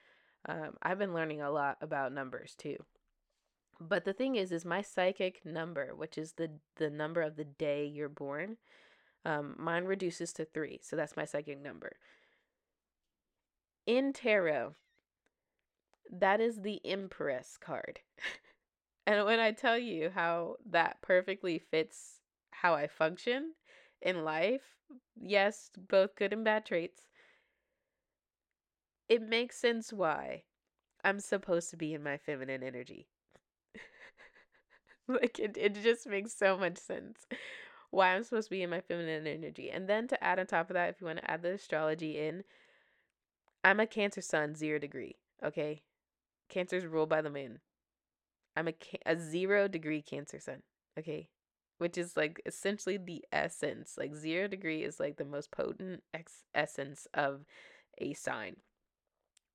um, 0.49 0.77
I've 0.83 0.99
been 0.99 1.15
learning 1.15 1.43
a 1.43 1.51
lot 1.51 1.79
about 1.81 2.13
numbers 2.13 2.55
too 2.57 2.77
but 3.81 4.05
the 4.05 4.13
thing 4.13 4.37
is 4.37 4.53
is 4.53 4.65
my 4.65 4.83
psychic 4.83 5.45
number 5.45 5.95
which 5.95 6.19
is 6.19 6.33
the 6.33 6.51
the 6.77 6.91
number 6.91 7.23
of 7.23 7.37
the 7.37 7.45
day 7.45 7.87
you're 7.87 8.09
born 8.09 8.57
um, 9.25 9.55
mine 9.59 9.85
reduces 9.85 10.33
to 10.35 10.45
three, 10.45 10.81
so 10.83 10.97
that's 10.97 11.17
my 11.17 11.25
psychic 11.25 11.61
number. 11.61 11.97
In 13.87 14.13
tarot, 14.13 14.75
that 16.11 16.41
is 16.41 16.63
the 16.63 16.81
Empress 16.85 17.59
card. 17.61 18.01
and 19.07 19.25
when 19.27 19.41
I 19.41 19.53
tell 19.53 19.79
you 19.79 20.11
how 20.11 20.57
that 20.71 21.03
perfectly 21.03 21.59
fits 21.59 22.20
how 22.63 22.75
I 22.75 22.87
function 22.87 23.55
in 24.03 24.25
life, 24.25 24.63
yes, 25.21 25.71
both 25.77 26.17
good 26.17 26.33
and 26.33 26.45
bad 26.45 26.67
traits, 26.67 27.09
it 29.09 29.23
makes 29.23 29.57
sense 29.57 29.93
why 29.93 30.45
I'm 31.03 31.21
supposed 31.21 31.71
to 31.71 31.77
be 31.77 31.95
in 31.95 32.03
my 32.03 32.17
feminine 32.17 32.63
energy. 32.63 33.09
like 35.09 35.39
it, 35.39 35.57
it 35.57 35.83
just 35.83 36.07
makes 36.07 36.33
so 36.37 36.57
much 36.57 36.79
sense 36.79 37.27
why 37.91 38.15
I'm 38.15 38.23
supposed 38.23 38.49
to 38.49 38.55
be 38.55 38.63
in 38.63 38.71
my 38.71 38.81
feminine 38.81 39.27
energy. 39.27 39.71
And 39.71 39.89
then 39.89 40.07
to 40.09 40.23
add 40.23 40.39
on 40.39 40.47
top 40.47 40.71
of 40.71 40.75
that, 40.75 40.91
if 40.91 41.01
you 41.01 41.07
want 41.07 41.19
to 41.19 41.31
add 41.31 41.43
the 41.43 41.55
astrology 41.55 42.19
in, 42.19 42.45
I'm 43.65 43.81
a 43.81 43.87
Cancer 43.87 44.21
sun, 44.23 44.55
zero 44.55 44.79
degree. 44.79 45.17
Okay. 45.45 45.83
Cancer's 46.49 46.87
ruled 46.87 47.09
by 47.09 47.23
the 47.23 47.31
moon. 47.31 47.61
I'm 48.57 48.69
a, 48.69 48.75
a 49.07 49.17
zero 49.17 49.67
degree 49.69 50.03
Cancer 50.03 50.41
sun. 50.41 50.63
Okay. 50.99 51.29
Which 51.81 51.97
is 51.97 52.14
like 52.16 52.43
essentially 52.45 52.99
the 52.99 53.24
essence. 53.33 53.97
Like 53.99 54.14
zero 54.14 54.49
degree 54.49 54.83
is 54.83 55.01
like 55.01 55.16
the 55.16 55.24
most 55.24 55.51
potent 55.51 56.03
ex- 56.12 56.45
essence 56.55 57.09
of 57.14 57.47
a 57.99 58.12
sign. 58.12 58.57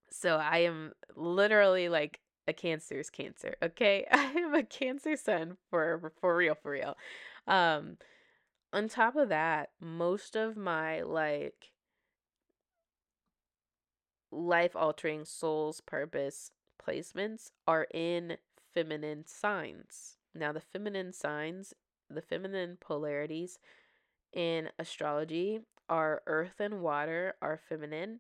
So 0.10 0.38
I 0.38 0.60
am 0.60 0.94
literally 1.16 1.88
like 1.88 2.22
a 2.48 2.54
cancer's 2.54 3.12
cancer. 3.12 3.56
Okay. 3.62 4.08
I 4.12 4.26
am 4.38 4.56
a 4.56 4.64
cancer 4.64 5.16
sun 5.16 5.58
for 5.70 6.14
for 6.20 6.36
real, 6.36 6.56
for 6.56 6.72
real. 6.72 6.98
Um 7.48 7.98
on 8.74 8.90
top 8.90 9.16
of 9.16 9.30
that, 9.30 9.70
most 9.80 10.36
of 10.36 10.58
my 10.58 11.02
like 11.02 11.72
life 14.32 14.76
altering 14.76 15.26
soul's 15.26 15.82
purpose 15.82 16.52
placements 16.82 17.52
are 17.68 17.88
in 17.94 18.38
feminine 18.74 19.26
signs. 19.26 20.18
Now, 20.34 20.52
the 20.52 20.60
feminine 20.60 21.14
signs, 21.14 21.74
the 22.10 22.22
feminine 22.22 22.78
polarities 22.80 23.60
in 24.34 24.70
astrology 24.78 25.62
are 25.90 26.22
earth 26.28 26.60
and 26.60 26.82
water 26.82 27.36
are 27.42 27.58
feminine, 27.58 28.20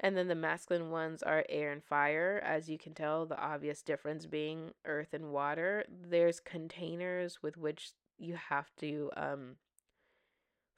and 0.00 0.16
then 0.16 0.28
the 0.28 0.34
masculine 0.34 0.90
ones 0.90 1.22
are 1.22 1.44
air 1.48 1.72
and 1.72 1.82
fire. 1.82 2.40
As 2.44 2.68
you 2.68 2.78
can 2.78 2.94
tell, 2.94 3.26
the 3.26 3.40
obvious 3.40 3.82
difference 3.82 4.26
being 4.26 4.72
earth 4.84 5.14
and 5.14 5.32
water. 5.32 5.84
There's 5.88 6.40
containers 6.40 7.42
with 7.42 7.56
which 7.56 7.92
you 8.18 8.36
have 8.48 8.70
to 8.76 9.10
um 9.16 9.56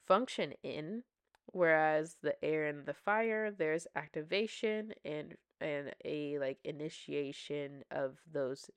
function 0.05 0.53
in 0.63 1.03
whereas 1.51 2.17
the 2.21 2.43
air 2.43 2.65
and 2.65 2.85
the 2.85 2.93
fire 2.93 3.51
there's 3.51 3.87
activation 3.95 4.93
and 5.05 5.35
and 5.61 5.93
a 6.05 6.37
like 6.39 6.57
initiation 6.63 7.83
of 7.91 8.17
those 8.31 8.69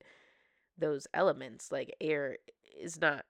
those 0.78 1.06
elements 1.14 1.70
like 1.70 1.94
air 2.00 2.36
is 2.80 3.00
not 3.00 3.24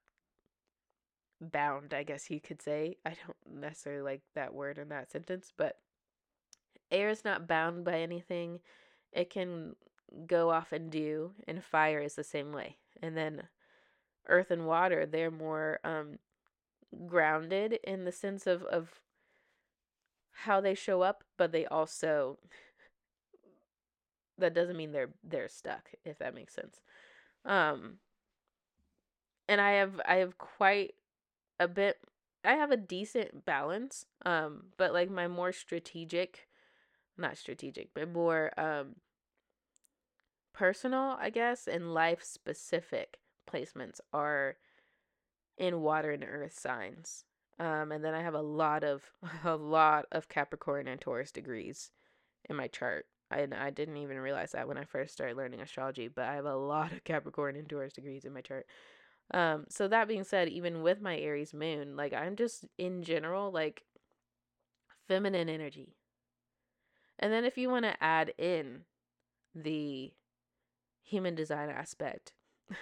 bound 1.51 1.93
i 1.93 2.03
guess 2.03 2.31
you 2.31 2.41
could 2.41 2.63
say. 2.63 2.97
I 3.05 3.11
don't 3.11 3.61
necessarily 3.61 4.03
like 4.03 4.23
that 4.35 4.55
word 4.55 4.79
in 4.79 4.89
that 4.91 5.11
sentence 5.11 5.53
but 5.57 5.79
air 6.93 7.09
is 7.09 7.25
not 7.25 7.49
bound 7.49 7.85
by 7.85 8.01
anything. 8.01 8.61
It 9.13 9.31
can 9.31 9.75
go 10.27 10.51
off 10.51 10.73
and 10.73 10.91
do 10.91 11.33
and 11.49 11.65
fire 11.65 12.01
is 12.01 12.15
the 12.15 12.23
same 12.23 12.53
way. 12.53 12.77
And 13.03 13.17
then 13.17 13.45
earth 14.29 14.51
and 14.51 14.67
water 14.67 15.05
they're 15.07 15.31
more 15.31 15.81
um 15.83 16.19
grounded 17.07 17.79
in 17.83 18.05
the 18.05 18.13
sense 18.13 18.47
of 18.47 18.63
of 18.65 19.01
how 20.45 20.61
they 20.61 20.75
show 20.75 21.03
up, 21.03 21.25
but 21.37 21.51
they 21.51 21.67
also 21.67 22.39
that 24.39 24.55
doesn't 24.55 24.77
mean 24.77 24.93
they're 24.93 25.15
they're 25.25 25.49
stuck 25.49 25.91
if 26.05 26.19
that 26.19 26.35
makes 26.35 26.55
sense. 26.55 26.81
Um 27.45 27.95
and 29.49 29.61
I 29.61 29.73
have 29.73 30.01
I 30.07 30.17
have 30.17 30.37
quite 30.39 30.95
a 31.63 31.69
bit 31.69 31.99
I 32.45 32.55
have 32.55 32.71
a 32.71 32.77
decent 32.77 33.45
balance 33.45 34.07
um 34.25 34.65
but 34.77 34.93
like 34.93 35.11
my 35.11 35.29
more 35.29 35.53
strategic 35.53 36.49
not 37.17 37.37
strategic 37.37 37.95
but 37.95 38.11
more 38.11 38.53
um 38.59 38.97
personal 40.53 41.17
I 41.21 41.31
guess 41.31 41.67
and 41.67 41.95
life 41.95 42.23
specific 42.23 43.19
placements 43.51 44.01
are 44.13 44.57
in 45.59 45.81
water 45.81 46.11
and 46.11 46.25
earth 46.25 46.59
signs. 46.59 47.25
Um, 47.59 47.93
and 47.93 48.05
then 48.05 48.15
I 48.15 48.23
have 48.23 48.35
a 48.35 48.43
lot 48.43 48.85
of 48.85 49.03
a 49.45 49.57
lot 49.57 50.07
of 50.13 50.29
Capricorn 50.29 50.89
and 50.89 51.01
Taurus 51.01 51.33
degrees 51.33 51.91
in 52.49 52.57
my 52.57 52.69
chart. 52.69 53.07
I 53.31 53.47
I 53.57 53.71
didn't 53.71 53.97
even 53.99 54.19
realize 54.19 54.53
that 54.53 54.69
when 54.69 54.79
I 54.79 54.85
first 54.85 55.13
started 55.13 55.37
learning 55.37 55.61
astrology, 55.61 56.09
but 56.09 56.25
I 56.25 56.35
have 56.35 56.47
a 56.47 56.57
lot 56.57 56.93
of 56.93 57.05
Capricorn 57.05 57.57
and 57.57 57.69
Taurus 57.69 57.93
degrees 57.93 58.25
in 58.25 58.33
my 58.33 58.41
chart. 58.41 58.67
Um, 59.33 59.65
so 59.69 59.89
that 59.89 60.09
being 60.09 60.25
said, 60.25 60.49
even 60.49 60.83
with 60.83 61.01
my 61.01 61.17
Aries 61.19 61.55
moon, 61.55 61.97
like 61.97 62.13
I'm 62.13 62.37
just 62.37 62.67
in 62.79 63.03
general 63.03 63.51
like 63.51 63.85
feminine 65.09 65.49
energy. 65.49 65.97
And 67.19 67.33
then 67.33 67.45
if 67.45 67.57
you 67.57 67.71
want 67.71 67.85
to 67.85 68.03
add 68.03 68.33
in 68.37 68.83
the 69.55 70.13
human 71.03 71.35
design 71.35 71.71
aspect, 71.71 72.33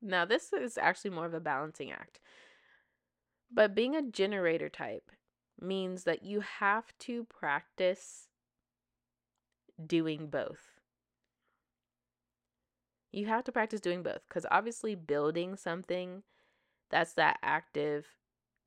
Now, 0.00 0.24
this 0.24 0.52
is 0.52 0.78
actually 0.78 1.10
more 1.10 1.26
of 1.26 1.34
a 1.34 1.40
balancing 1.40 1.90
act. 1.90 2.20
But 3.50 3.74
being 3.74 3.96
a 3.96 4.02
generator 4.02 4.68
type 4.68 5.10
means 5.60 6.04
that 6.04 6.22
you 6.22 6.40
have 6.40 6.96
to 7.00 7.24
practice 7.24 8.28
doing 9.84 10.28
both. 10.28 10.77
You 13.10 13.26
have 13.26 13.44
to 13.44 13.52
practice 13.52 13.80
doing 13.80 14.02
both 14.02 14.20
because 14.28 14.46
obviously, 14.50 14.94
building 14.94 15.56
something 15.56 16.22
that's 16.90 17.14
that 17.14 17.38
active 17.42 18.06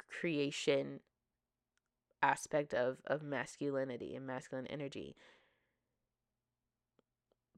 creation 0.10 1.00
aspect 2.22 2.74
of, 2.74 2.98
of 3.06 3.24
masculinity 3.24 4.16
and 4.16 4.26
masculine 4.26 4.68
energy. 4.68 5.16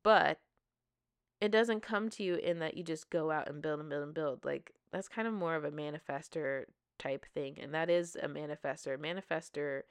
But 0.02 0.40
it 1.42 1.52
doesn't 1.52 1.82
come 1.82 2.10
to 2.12 2.24
you 2.24 2.36
in 2.36 2.60
that 2.60 2.78
you 2.78 2.84
just 2.84 3.10
go 3.10 3.32
out 3.32 3.50
and 3.50 3.62
build 3.62 3.80
and 3.80 3.90
build 3.90 4.04
and 4.04 4.14
build. 4.14 4.46
Like 4.46 4.72
that's 4.92 5.10
kind 5.10 5.28
of 5.28 5.34
more 5.34 5.56
of 5.56 5.66
a 5.66 5.72
manifester 5.72 6.66
type 7.00 7.26
thing. 7.34 7.58
And 7.62 7.74
that 7.74 7.90
is 7.90 8.16
a 8.22 8.28
manifester. 8.28 8.98
Manifester 8.98 9.82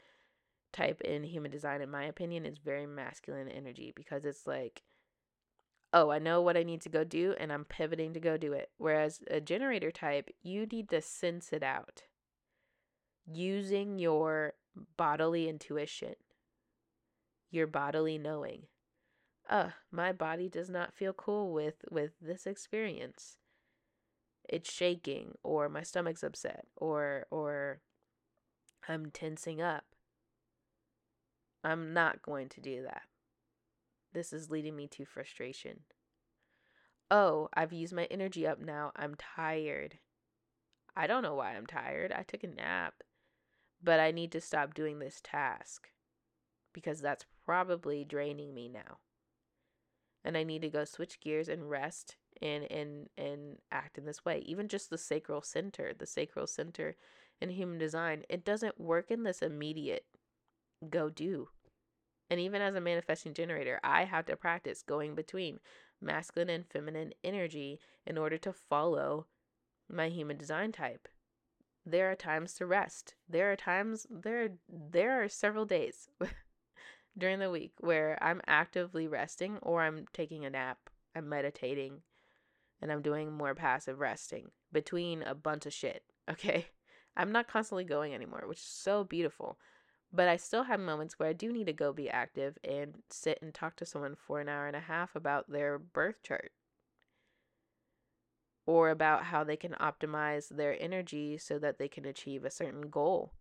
type 0.73 1.01
in 1.03 1.25
human 1.25 1.51
design, 1.51 1.83
in 1.83 1.91
my 1.91 2.05
opinion, 2.05 2.47
is 2.47 2.59
very 2.59 2.87
masculine 2.87 3.49
energy 3.49 3.93
because 3.95 4.25
it's 4.25 4.47
like, 4.47 4.83
oh, 5.93 6.11
I 6.11 6.19
know 6.19 6.41
what 6.41 6.57
I 6.57 6.63
need 6.63 6.81
to 6.83 6.89
go 6.89 7.05
do 7.05 7.35
and 7.39 7.53
I'm 7.53 7.65
pivoting 7.65 8.15
to 8.15 8.21
go 8.21 8.37
do 8.37 8.53
it. 8.53 8.71
Whereas 8.79 9.21
a 9.31 9.41
generator 9.41 9.91
type, 9.91 10.31
you 10.43 10.67
need 10.67 10.89
to 10.91 11.03
sense 11.03 11.53
it 11.53 11.63
out 11.63 12.05
using 13.27 13.99
your 13.99 14.55
bodily 14.97 15.49
intuition, 15.49 16.15
your 17.51 17.67
bodily 17.67 18.19
knowing 18.19 18.63
uh, 19.49 19.71
my 19.91 20.13
body 20.13 20.49
does 20.49 20.71
not 20.71 20.95
feel 20.95 21.13
cool 21.13 21.53
with 21.53 21.85
with 21.91 22.13
this 22.21 22.47
experience. 22.47 23.37
It's 24.49 24.73
shaking 24.73 25.35
or 25.43 25.69
my 25.69 25.83
stomach's 25.83 26.23
upset 26.23 26.67
or 26.77 27.27
or 27.31 27.81
I'm 28.89 29.11
tensing 29.11 29.61
up. 29.61 29.85
I'm 31.65 31.93
not 31.93 32.23
going 32.23 32.49
to 32.51 32.61
do 32.61 32.83
that. 32.83 33.03
This 34.13 34.33
is 34.33 34.51
leading 34.51 34.77
me 34.77 34.87
to 34.89 35.05
frustration. 35.05 35.81
Oh, 37.11 37.49
I've 37.55 37.73
used 37.73 37.95
my 37.95 38.05
energy 38.05 38.47
up 38.47 38.61
now. 38.61 38.93
I'm 38.97 39.15
tired. 39.15 39.99
I 40.97 41.07
don't 41.07 41.23
know 41.23 41.35
why 41.35 41.55
I'm 41.55 41.67
tired. 41.67 42.13
I 42.13 42.23
took 42.23 42.45
a 42.45 42.49
nap. 42.49 42.95
But 43.83 44.01
I 44.01 44.13
need 44.13 44.33
to 44.33 44.41
stop 44.41 44.75
doing 44.75 44.99
this 44.99 45.21
task 45.23 45.89
because 46.73 47.01
that's 47.01 47.27
probably 47.45 48.05
draining 48.05 48.55
me 48.55 48.69
now. 48.69 48.99
And 50.25 50.37
I 50.37 50.45
need 50.45 50.63
to 50.63 50.71
go 50.71 50.85
switch 50.85 51.21
gears 51.21 51.49
and 51.49 51.69
rest 51.69 52.17
and 52.41 52.71
and 52.71 53.09
and 53.19 53.59
act 53.71 53.99
in 53.99 54.05
this 54.05 54.25
way. 54.25 54.39
Even 54.47 54.69
just 54.69 54.89
the 54.89 54.99
sacral 54.99 55.43
center, 55.43 55.93
the 55.99 56.07
sacral 56.07 56.47
center 56.47 56.97
in 57.41 57.51
human 57.51 57.79
design, 57.79 58.23
it 58.29 58.45
doesn't 58.45 58.81
work 58.81 59.11
in 59.11 59.25
this 59.25 59.43
immediate 59.43 60.05
go 60.89 61.09
do. 61.09 61.49
And 62.31 62.41
even 62.41 62.63
as 62.63 62.75
a 62.75 62.81
manifesting 62.81 63.35
generator, 63.35 63.79
I 63.85 64.05
have 64.05 64.27
to 64.27 64.37
practice 64.37 64.83
going 64.83 65.15
between 65.15 65.61
masculine 66.01 66.49
and 66.49 66.67
feminine 66.67 67.13
energy 67.23 67.79
in 68.07 68.19
order 68.19 68.39
to 68.39 68.53
follow 68.53 69.27
my 69.89 70.09
human 70.09 70.37
design 70.37 70.73
type. 70.73 71.09
There 71.85 72.11
are 72.11 72.17
times 72.17 72.55
to 72.55 72.67
rest. 72.67 73.15
There 73.29 73.53
are 73.53 73.57
times 73.57 74.07
there 74.09 74.51
there 74.69 75.23
are 75.23 75.29
several 75.29 75.67
days 75.67 76.09
during 77.19 77.41
the 77.41 77.51
week 77.51 77.73
where 77.81 78.19
I'm 78.23 78.41
actively 78.47 79.07
resting 79.07 79.59
or 79.63 79.83
I'm 79.83 80.07
taking 80.13 80.45
a 80.45 80.51
nap, 80.51 80.79
I'm 81.15 81.29
meditating, 81.29 82.03
and 82.81 82.91
I'm 82.91 83.03
doing 83.03 83.33
more 83.33 83.55
passive 83.55 83.99
resting 83.99 84.51
between 84.73 85.23
a 85.23 85.35
bunch 85.35 85.67
of 85.67 85.73
shit. 85.73 86.03
Okay? 86.31 86.69
I'm 87.17 87.33
not 87.33 87.49
constantly 87.49 87.83
going 87.83 88.15
anymore, 88.15 88.45
which 88.47 88.61
is 88.61 88.65
so 88.65 89.03
beautiful. 89.03 89.59
But 90.13 90.29
I 90.29 90.37
still 90.37 90.65
have 90.65 90.81
moments 90.81 91.19
where 91.19 91.31
I 91.31 91.33
do 91.33 91.53
need 91.53 91.67
to 91.67 91.73
go 91.73 91.93
be 91.93 92.11
active 92.11 92.59
and 92.63 93.03
sit 93.09 93.39
and 93.41 93.55
talk 93.55 93.77
to 93.77 93.87
someone 93.87 94.15
for 94.15 94.41
an 94.41 94.49
hour 94.49 94.67
and 94.67 94.77
a 94.77 94.81
half 94.81 95.17
about 95.17 95.51
their 95.51 95.79
birth 95.79 96.23
chart 96.23 96.53
or 98.67 98.91
about 98.91 99.25
how 99.25 99.43
they 99.43 99.57
can 99.57 99.73
optimize 99.73 100.49
their 100.49 100.77
energy 100.81 101.39
so 101.39 101.59
that 101.59 101.79
they 101.79 101.89
can 101.89 102.05
achieve 102.05 102.45
a 102.45 102.51
certain 102.51 102.91
goal. 102.91 103.33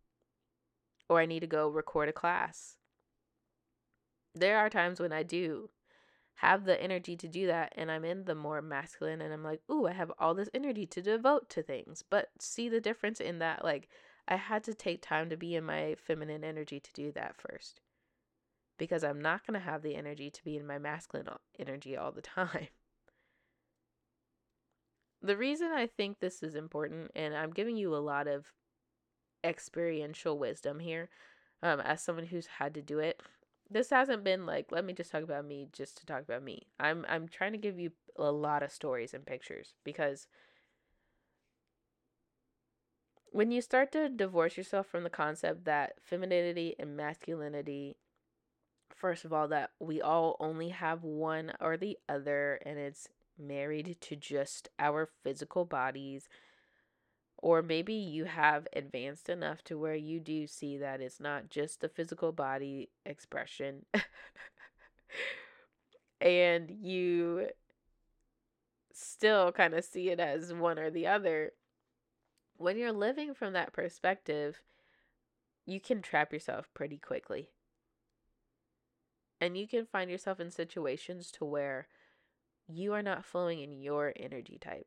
Or 1.09 1.19
I 1.19 1.25
need 1.25 1.41
to 1.41 1.47
go 1.47 1.67
record 1.67 2.09
a 2.09 2.13
class. 2.13 2.77
There 4.33 4.57
are 4.57 4.69
times 4.69 4.99
when 4.99 5.11
I 5.11 5.23
do 5.23 5.69
have 6.35 6.63
the 6.63 6.81
energy 6.81 7.17
to 7.17 7.27
do 7.27 7.47
that 7.47 7.73
and 7.75 7.91
I'm 7.91 8.05
in 8.05 8.23
the 8.23 8.33
more 8.33 8.61
masculine 8.61 9.21
and 9.21 9.33
I'm 9.33 9.43
like, 9.43 9.61
"Ooh, 9.69 9.87
I 9.87 9.91
have 9.91 10.11
all 10.17 10.33
this 10.33 10.49
energy 10.53 10.85
to 10.87 11.01
devote 11.01 11.49
to 11.49 11.61
things." 11.61 12.01
But 12.01 12.29
see 12.39 12.69
the 12.69 12.81
difference 12.81 13.19
in 13.19 13.39
that 13.39 13.63
like 13.65 13.89
I 14.27 14.35
had 14.35 14.63
to 14.65 14.73
take 14.73 15.01
time 15.01 15.29
to 15.29 15.37
be 15.37 15.55
in 15.55 15.63
my 15.63 15.95
feminine 15.95 16.43
energy 16.43 16.79
to 16.79 16.93
do 16.93 17.11
that 17.13 17.35
first. 17.35 17.81
Because 18.77 19.03
I'm 19.03 19.21
not 19.21 19.45
going 19.45 19.59
to 19.59 19.65
have 19.65 19.81
the 19.83 19.95
energy 19.95 20.29
to 20.29 20.43
be 20.43 20.57
in 20.57 20.65
my 20.65 20.79
masculine 20.79 21.27
energy 21.59 21.95
all 21.97 22.11
the 22.11 22.21
time. 22.21 22.67
The 25.23 25.37
reason 25.37 25.71
I 25.71 25.85
think 25.85 26.19
this 26.19 26.41
is 26.41 26.55
important, 26.55 27.11
and 27.15 27.35
I'm 27.35 27.51
giving 27.51 27.77
you 27.77 27.95
a 27.95 27.97
lot 27.97 28.27
of 28.27 28.51
experiential 29.43 30.37
wisdom 30.37 30.79
here, 30.79 31.09
um, 31.63 31.79
as 31.79 32.01
someone 32.01 32.25
who's 32.25 32.47
had 32.47 32.73
to 32.75 32.81
do 32.81 32.99
it. 32.99 33.21
This 33.69 33.89
hasn't 33.89 34.23
been 34.23 34.45
like, 34.45 34.71
let 34.71 34.83
me 34.83 34.93
just 34.93 35.11
talk 35.11 35.23
about 35.23 35.45
me 35.45 35.67
just 35.71 35.97
to 35.99 36.05
talk 36.05 36.23
about 36.23 36.43
me. 36.43 36.67
I'm 36.79 37.05
I'm 37.07 37.27
trying 37.27 37.53
to 37.53 37.57
give 37.57 37.79
you 37.79 37.91
a 38.17 38.31
lot 38.31 38.63
of 38.63 38.71
stories 38.71 39.13
and 39.13 39.25
pictures 39.25 39.75
because 39.83 40.27
when 43.31 43.51
you 43.51 43.61
start 43.61 43.91
to 43.91 44.09
divorce 44.09 44.57
yourself 44.57 44.87
from 44.87 45.03
the 45.03 45.09
concept 45.09 45.65
that 45.65 45.93
femininity 46.01 46.75
and 46.79 46.95
masculinity 46.95 47.97
first 48.95 49.25
of 49.25 49.33
all 49.33 49.47
that 49.47 49.71
we 49.79 50.01
all 50.01 50.37
only 50.39 50.69
have 50.69 51.03
one 51.03 51.51
or 51.59 51.75
the 51.75 51.97
other 52.07 52.59
and 52.65 52.77
it's 52.77 53.07
married 53.37 53.97
to 54.01 54.15
just 54.15 54.69
our 54.79 55.09
physical 55.23 55.65
bodies. 55.65 56.29
Or 57.37 57.63
maybe 57.63 57.93
you 57.93 58.25
have 58.25 58.67
advanced 58.73 59.27
enough 59.27 59.63
to 59.63 59.77
where 59.77 59.95
you 59.95 60.19
do 60.19 60.45
see 60.45 60.77
that 60.77 61.01
it's 61.01 61.19
not 61.19 61.49
just 61.49 61.81
the 61.81 61.89
physical 61.89 62.31
body 62.31 62.89
expression. 63.03 63.85
and 66.21 66.69
you 66.69 67.47
still 68.93 69.51
kind 69.51 69.73
of 69.73 69.83
see 69.83 70.09
it 70.09 70.19
as 70.19 70.53
one 70.53 70.77
or 70.77 70.91
the 70.91 71.07
other. 71.07 71.51
When 72.61 72.77
you're 72.77 72.91
living 72.91 73.33
from 73.33 73.53
that 73.53 73.73
perspective, 73.73 74.61
you 75.65 75.79
can 75.81 76.03
trap 76.03 76.31
yourself 76.31 76.69
pretty 76.75 76.99
quickly. 76.99 77.49
And 79.39 79.57
you 79.57 79.67
can 79.67 79.87
find 79.87 80.11
yourself 80.11 80.39
in 80.39 80.51
situations 80.51 81.31
to 81.31 81.45
where 81.45 81.87
you 82.67 82.93
are 82.93 83.01
not 83.01 83.25
flowing 83.25 83.61
in 83.61 83.81
your 83.81 84.13
energy 84.15 84.59
type. 84.61 84.85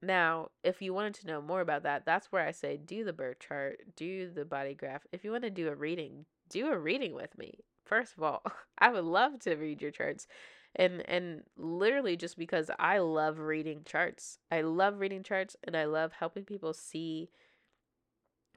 Now, 0.00 0.50
if 0.62 0.80
you 0.80 0.94
wanted 0.94 1.14
to 1.14 1.26
know 1.26 1.42
more 1.42 1.60
about 1.60 1.82
that, 1.82 2.06
that's 2.06 2.30
where 2.30 2.46
I 2.46 2.52
say 2.52 2.76
do 2.76 3.02
the 3.02 3.12
birth 3.12 3.40
chart, 3.40 3.80
do 3.96 4.30
the 4.30 4.44
body 4.44 4.74
graph. 4.74 5.08
If 5.10 5.24
you 5.24 5.32
want 5.32 5.42
to 5.42 5.50
do 5.50 5.66
a 5.66 5.74
reading, 5.74 6.26
do 6.48 6.68
a 6.68 6.78
reading 6.78 7.14
with 7.14 7.36
me. 7.36 7.58
First 7.84 8.16
of 8.16 8.22
all, 8.22 8.44
I 8.78 8.90
would 8.90 9.04
love 9.04 9.40
to 9.40 9.56
read 9.56 9.82
your 9.82 9.90
charts. 9.90 10.28
And 10.76 11.08
and 11.08 11.42
literally 11.56 12.16
just 12.16 12.36
because 12.36 12.70
I 12.78 12.98
love 12.98 13.38
reading 13.38 13.82
charts. 13.84 14.38
I 14.50 14.62
love 14.62 14.98
reading 14.98 15.22
charts 15.22 15.56
and 15.64 15.76
I 15.76 15.84
love 15.84 16.12
helping 16.12 16.44
people 16.44 16.72
see 16.72 17.30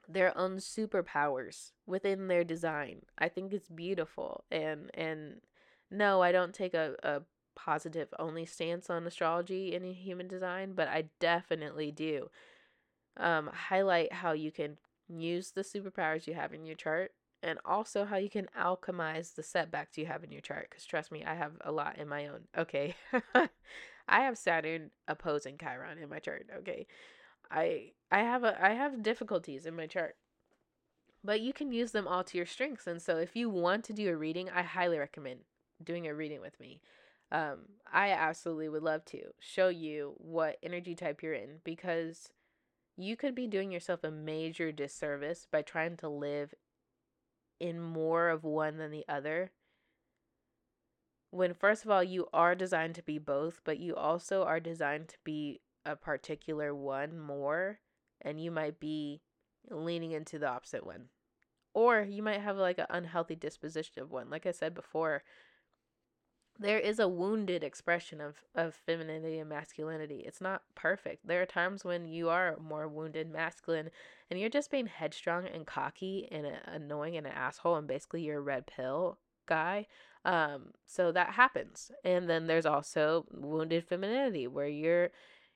their 0.08 0.36
own 0.36 0.56
superpowers 0.56 1.72
within 1.86 2.28
their 2.28 2.44
design. 2.44 3.02
I 3.18 3.28
think 3.28 3.52
it's 3.52 3.68
beautiful 3.68 4.44
and 4.50 4.90
and 4.94 5.40
no, 5.90 6.22
I 6.22 6.32
don't 6.32 6.54
take 6.54 6.74
a, 6.74 6.96
a 7.02 7.22
positive 7.54 8.08
only 8.18 8.44
stance 8.46 8.90
on 8.90 9.06
astrology 9.06 9.74
and 9.74 9.84
human 9.94 10.28
design, 10.28 10.72
but 10.74 10.88
I 10.88 11.04
definitely 11.18 11.90
do 11.90 12.30
um, 13.16 13.50
highlight 13.52 14.12
how 14.12 14.32
you 14.32 14.52
can 14.52 14.78
use 15.08 15.52
the 15.52 15.62
superpowers 15.62 16.26
you 16.26 16.34
have 16.34 16.52
in 16.52 16.66
your 16.66 16.76
chart 16.76 17.12
and 17.42 17.58
also 17.64 18.04
how 18.04 18.16
you 18.16 18.28
can 18.28 18.48
alchemize 18.58 19.34
the 19.34 19.42
setbacks 19.42 19.96
you 19.96 20.06
have 20.06 20.24
in 20.24 20.32
your 20.32 20.40
chart. 20.40 20.68
Because 20.68 20.84
trust 20.84 21.12
me, 21.12 21.24
I 21.24 21.34
have 21.34 21.52
a 21.60 21.72
lot 21.72 21.98
in 21.98 22.08
my 22.08 22.26
own. 22.26 22.40
Okay. 22.56 22.94
I 23.34 24.20
have 24.20 24.38
Saturn 24.38 24.90
opposing 25.06 25.58
Chiron 25.58 25.98
in 25.98 26.08
my 26.08 26.18
chart. 26.18 26.46
Okay. 26.58 26.86
I 27.50 27.92
I 28.10 28.20
have 28.20 28.44
a 28.44 28.62
I 28.62 28.70
have 28.70 29.02
difficulties 29.02 29.66
in 29.66 29.76
my 29.76 29.86
chart. 29.86 30.16
But 31.24 31.40
you 31.40 31.52
can 31.52 31.72
use 31.72 31.92
them 31.92 32.06
all 32.06 32.24
to 32.24 32.36
your 32.36 32.46
strengths. 32.46 32.86
And 32.86 33.02
so 33.02 33.16
if 33.16 33.34
you 33.34 33.50
want 33.50 33.84
to 33.84 33.92
do 33.92 34.08
a 34.08 34.16
reading, 34.16 34.48
I 34.50 34.62
highly 34.62 34.98
recommend 34.98 35.40
doing 35.82 36.06
a 36.06 36.14
reading 36.14 36.40
with 36.40 36.58
me. 36.60 36.80
Um, 37.30 37.58
I 37.92 38.10
absolutely 38.10 38.68
would 38.68 38.82
love 38.82 39.04
to 39.06 39.20
show 39.38 39.68
you 39.68 40.14
what 40.16 40.58
energy 40.62 40.94
type 40.94 41.22
you're 41.22 41.34
in 41.34 41.58
because 41.64 42.30
you 42.96 43.16
could 43.16 43.34
be 43.34 43.46
doing 43.46 43.70
yourself 43.70 44.02
a 44.02 44.10
major 44.10 44.72
disservice 44.72 45.46
by 45.50 45.62
trying 45.62 45.96
to 45.98 46.08
live 46.08 46.54
in 47.60 47.80
more 47.80 48.28
of 48.28 48.44
one 48.44 48.78
than 48.78 48.90
the 48.90 49.04
other. 49.08 49.50
When, 51.30 51.52
first 51.54 51.84
of 51.84 51.90
all, 51.90 52.02
you 52.02 52.28
are 52.32 52.54
designed 52.54 52.94
to 52.94 53.02
be 53.02 53.18
both, 53.18 53.60
but 53.64 53.78
you 53.78 53.94
also 53.94 54.44
are 54.44 54.60
designed 54.60 55.08
to 55.08 55.18
be 55.24 55.60
a 55.84 55.94
particular 55.94 56.74
one 56.74 57.18
more, 57.18 57.80
and 58.22 58.40
you 58.40 58.50
might 58.50 58.80
be 58.80 59.20
leaning 59.70 60.12
into 60.12 60.38
the 60.38 60.48
opposite 60.48 60.86
one. 60.86 61.08
Or 61.74 62.00
you 62.00 62.22
might 62.22 62.40
have 62.40 62.56
like 62.56 62.78
an 62.78 62.86
unhealthy 62.88 63.36
disposition 63.36 64.02
of 64.02 64.10
one. 64.10 64.30
Like 64.30 64.46
I 64.46 64.52
said 64.52 64.74
before, 64.74 65.22
there 66.58 66.78
is 66.78 66.98
a 66.98 67.08
wounded 67.08 67.62
expression 67.62 68.20
of, 68.20 68.36
of 68.54 68.74
femininity 68.74 69.38
and 69.38 69.48
masculinity. 69.48 70.24
It's 70.26 70.40
not 70.40 70.62
perfect. 70.74 71.26
There 71.26 71.40
are 71.40 71.46
times 71.46 71.84
when 71.84 72.06
you 72.06 72.28
are 72.28 72.56
more 72.60 72.88
wounded 72.88 73.30
masculine 73.30 73.90
and 74.30 74.40
you're 74.40 74.48
just 74.48 74.70
being 74.70 74.86
headstrong 74.86 75.46
and 75.46 75.66
cocky 75.66 76.28
and 76.30 76.46
annoying 76.66 77.16
and 77.16 77.26
an 77.26 77.32
asshole 77.32 77.76
and 77.76 77.86
basically 77.86 78.22
you're 78.22 78.38
a 78.38 78.42
red 78.42 78.66
pill 78.66 79.18
guy. 79.46 79.86
Um, 80.24 80.72
so 80.84 81.12
that 81.12 81.30
happens. 81.30 81.92
And 82.04 82.28
then 82.28 82.46
there's 82.46 82.66
also 82.66 83.26
wounded 83.32 83.84
femininity 83.84 84.46
where 84.48 84.68
you're 84.68 85.10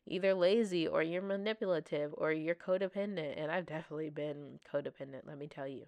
either 0.07 0.35
lazy 0.35 0.87
or 0.87 1.03
you're 1.03 1.23
manipulative 1.23 2.15
or 2.17 2.33
you're 2.33 2.55
codependent. 2.55 3.35
And 3.37 3.51
I've 3.51 3.67
definitely 3.67 4.11
been 4.11 4.61
codependent, 4.73 5.27
let 5.27 5.39
me 5.39 5.49
tell 5.49 5.69
you. 5.69 5.87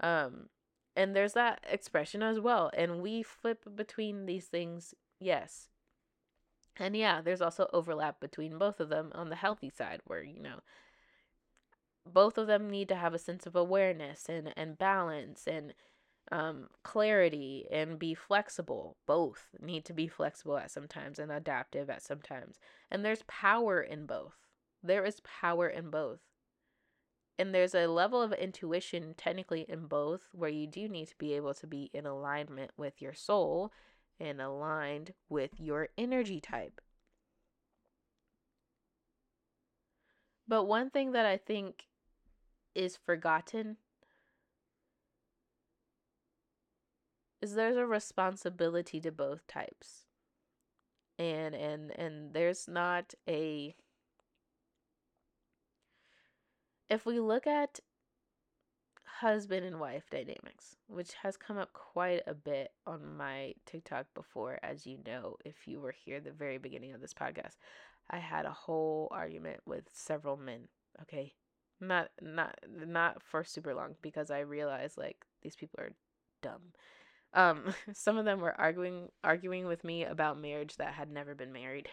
Um, 0.00 0.48
and 0.96 1.14
there's 1.14 1.34
that 1.34 1.64
expression 1.70 2.22
as 2.22 2.40
well. 2.40 2.70
And 2.76 3.00
we 3.00 3.22
flip 3.22 3.64
between 3.76 4.26
these 4.26 4.46
things, 4.46 4.94
yes. 5.20 5.68
And 6.78 6.96
yeah, 6.96 7.20
there's 7.20 7.42
also 7.42 7.68
overlap 7.72 8.20
between 8.20 8.58
both 8.58 8.80
of 8.80 8.88
them 8.88 9.12
on 9.14 9.28
the 9.28 9.36
healthy 9.36 9.70
side, 9.70 10.00
where, 10.06 10.22
you 10.22 10.40
know, 10.40 10.60
both 12.04 12.38
of 12.38 12.46
them 12.46 12.70
need 12.70 12.88
to 12.88 12.96
have 12.96 13.14
a 13.14 13.18
sense 13.18 13.46
of 13.46 13.56
awareness 13.56 14.28
and, 14.28 14.52
and 14.56 14.78
balance 14.78 15.46
and 15.46 15.74
um, 16.32 16.68
clarity 16.82 17.66
and 17.70 17.98
be 17.98 18.14
flexible. 18.14 18.96
Both 19.06 19.54
need 19.60 19.84
to 19.86 19.92
be 19.92 20.08
flexible 20.08 20.56
at 20.58 20.70
sometimes 20.70 21.18
and 21.18 21.32
adaptive 21.32 21.90
at 21.90 22.02
sometimes. 22.02 22.58
And 22.90 23.04
there's 23.04 23.22
power 23.26 23.80
in 23.80 24.06
both. 24.06 24.36
There 24.82 25.04
is 25.04 25.20
power 25.20 25.68
in 25.68 25.90
both. 25.90 26.20
And 27.38 27.54
there's 27.54 27.74
a 27.74 27.86
level 27.86 28.22
of 28.22 28.32
intuition 28.32 29.14
technically 29.16 29.66
in 29.68 29.86
both 29.86 30.28
where 30.32 30.50
you 30.50 30.66
do 30.66 30.88
need 30.88 31.08
to 31.08 31.16
be 31.18 31.34
able 31.34 31.54
to 31.54 31.66
be 31.66 31.90
in 31.92 32.06
alignment 32.06 32.70
with 32.76 33.02
your 33.02 33.12
soul 33.12 33.72
and 34.18 34.40
aligned 34.40 35.12
with 35.28 35.60
your 35.60 35.88
energy 35.98 36.40
type. 36.40 36.80
But 40.48 40.64
one 40.64 40.90
thing 40.90 41.12
that 41.12 41.26
I 41.26 41.36
think 41.36 41.86
is 42.74 42.96
forgotten 42.96 43.76
is 47.42 47.54
there's 47.54 47.76
a 47.76 47.86
responsibility 47.86 49.00
to 49.00 49.12
both 49.12 49.46
types. 49.46 50.06
And 51.18 51.54
and 51.54 51.90
and 51.98 52.34
there's 52.34 52.68
not 52.68 53.14
a 53.28 53.74
if 56.88 57.06
we 57.06 57.20
look 57.20 57.46
at 57.46 57.80
husband 59.20 59.64
and 59.64 59.80
wife 59.80 60.04
dynamics, 60.10 60.76
which 60.88 61.14
has 61.22 61.36
come 61.36 61.56
up 61.56 61.72
quite 61.72 62.22
a 62.26 62.34
bit 62.34 62.72
on 62.86 63.16
my 63.16 63.54
TikTok 63.64 64.06
before, 64.14 64.58
as 64.62 64.86
you 64.86 64.98
know, 65.06 65.36
if 65.44 65.66
you 65.66 65.80
were 65.80 65.94
here 66.04 66.20
the 66.20 66.32
very 66.32 66.58
beginning 66.58 66.92
of 66.92 67.00
this 67.00 67.14
podcast, 67.14 67.56
I 68.10 68.18
had 68.18 68.44
a 68.44 68.52
whole 68.52 69.08
argument 69.10 69.60
with 69.66 69.84
several 69.92 70.36
men. 70.36 70.68
Okay, 71.02 71.34
not 71.80 72.10
not 72.20 72.58
not 72.68 73.22
for 73.22 73.44
super 73.44 73.74
long 73.74 73.96
because 74.02 74.30
I 74.30 74.40
realized 74.40 74.96
like 74.96 75.24
these 75.42 75.56
people 75.56 75.80
are 75.80 75.92
dumb. 76.42 76.72
Um, 77.34 77.74
some 77.92 78.18
of 78.18 78.24
them 78.24 78.40
were 78.40 78.58
arguing 78.58 79.08
arguing 79.24 79.66
with 79.66 79.84
me 79.84 80.04
about 80.04 80.40
marriage 80.40 80.76
that 80.76 80.94
had 80.94 81.10
never 81.10 81.34
been 81.34 81.52
married, 81.52 81.88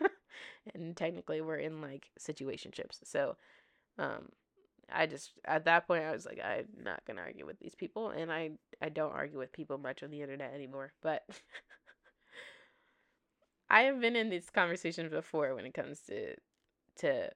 and 0.74 0.96
technically 0.96 1.40
we're 1.40 1.56
in 1.56 1.80
like 1.80 2.10
situationships. 2.18 3.00
So 3.04 3.36
um, 3.98 4.28
I 4.92 5.06
just 5.06 5.32
at 5.44 5.64
that 5.64 5.86
point 5.86 6.04
I 6.04 6.12
was 6.12 6.26
like 6.26 6.40
I'm 6.44 6.66
not 6.82 7.02
gonna 7.06 7.22
argue 7.22 7.46
with 7.46 7.58
these 7.58 7.74
people, 7.74 8.10
and 8.10 8.32
I 8.32 8.50
I 8.82 8.88
don't 8.88 9.12
argue 9.12 9.38
with 9.38 9.52
people 9.52 9.78
much 9.78 10.02
on 10.02 10.10
the 10.10 10.22
internet 10.22 10.54
anymore. 10.54 10.92
But 11.02 11.22
I 13.70 13.82
have 13.82 14.00
been 14.00 14.16
in 14.16 14.30
these 14.30 14.50
conversations 14.50 15.10
before 15.10 15.54
when 15.54 15.66
it 15.66 15.74
comes 15.74 16.00
to 16.08 16.34
to 16.96 17.30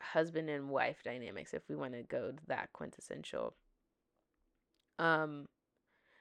husband 0.00 0.50
and 0.50 0.68
wife 0.68 0.98
dynamics. 1.04 1.54
If 1.54 1.62
we 1.68 1.76
want 1.76 1.94
to 1.94 2.02
go 2.02 2.32
that 2.48 2.72
quintessential, 2.72 3.54
um, 4.98 5.48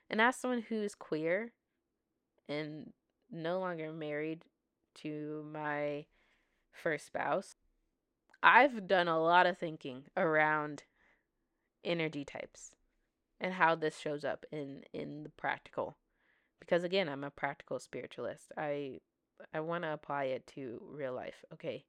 and 0.10 0.22
as 0.22 0.36
someone 0.36 0.62
who's 0.62 0.96
queer 0.96 1.52
and 2.48 2.92
no 3.32 3.60
longer 3.60 3.92
married 3.92 4.44
to 4.96 5.46
my 5.52 6.06
first 6.72 7.08
spouse, 7.08 7.56
I've 8.42 8.88
done 8.88 9.08
a 9.08 9.22
lot 9.22 9.46
of 9.46 9.58
thinking 9.58 10.04
around 10.16 10.84
energy 11.84 12.26
types 12.26 12.72
and 13.40 13.54
how 13.54 13.76
this 13.76 13.98
shows 13.98 14.24
up 14.26 14.46
in 14.52 14.84
in 14.94 15.24
the 15.24 15.30
practical 15.30 15.98
because 16.60 16.84
again 16.84 17.08
i'm 17.08 17.24
a 17.24 17.30
practical 17.32 17.80
spiritualist. 17.80 18.52
I 18.58 19.00
i 19.54 19.60
want 19.60 19.84
to 19.84 19.94
apply 19.94 20.26
it 20.26 20.46
to 20.56 20.82
real 20.90 21.14
life 21.14 21.46
okay? 21.54 21.86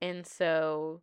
And 0.00 0.26
so 0.26 1.02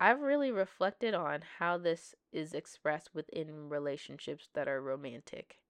i've 0.00 0.20
really 0.20 0.50
reflected 0.50 1.14
on 1.14 1.40
how 1.58 1.78
this 1.78 2.14
is 2.32 2.54
expressed 2.54 3.10
within 3.14 3.68
relationships 3.68 4.48
that 4.54 4.68
are 4.68 4.80
romantic 4.80 5.61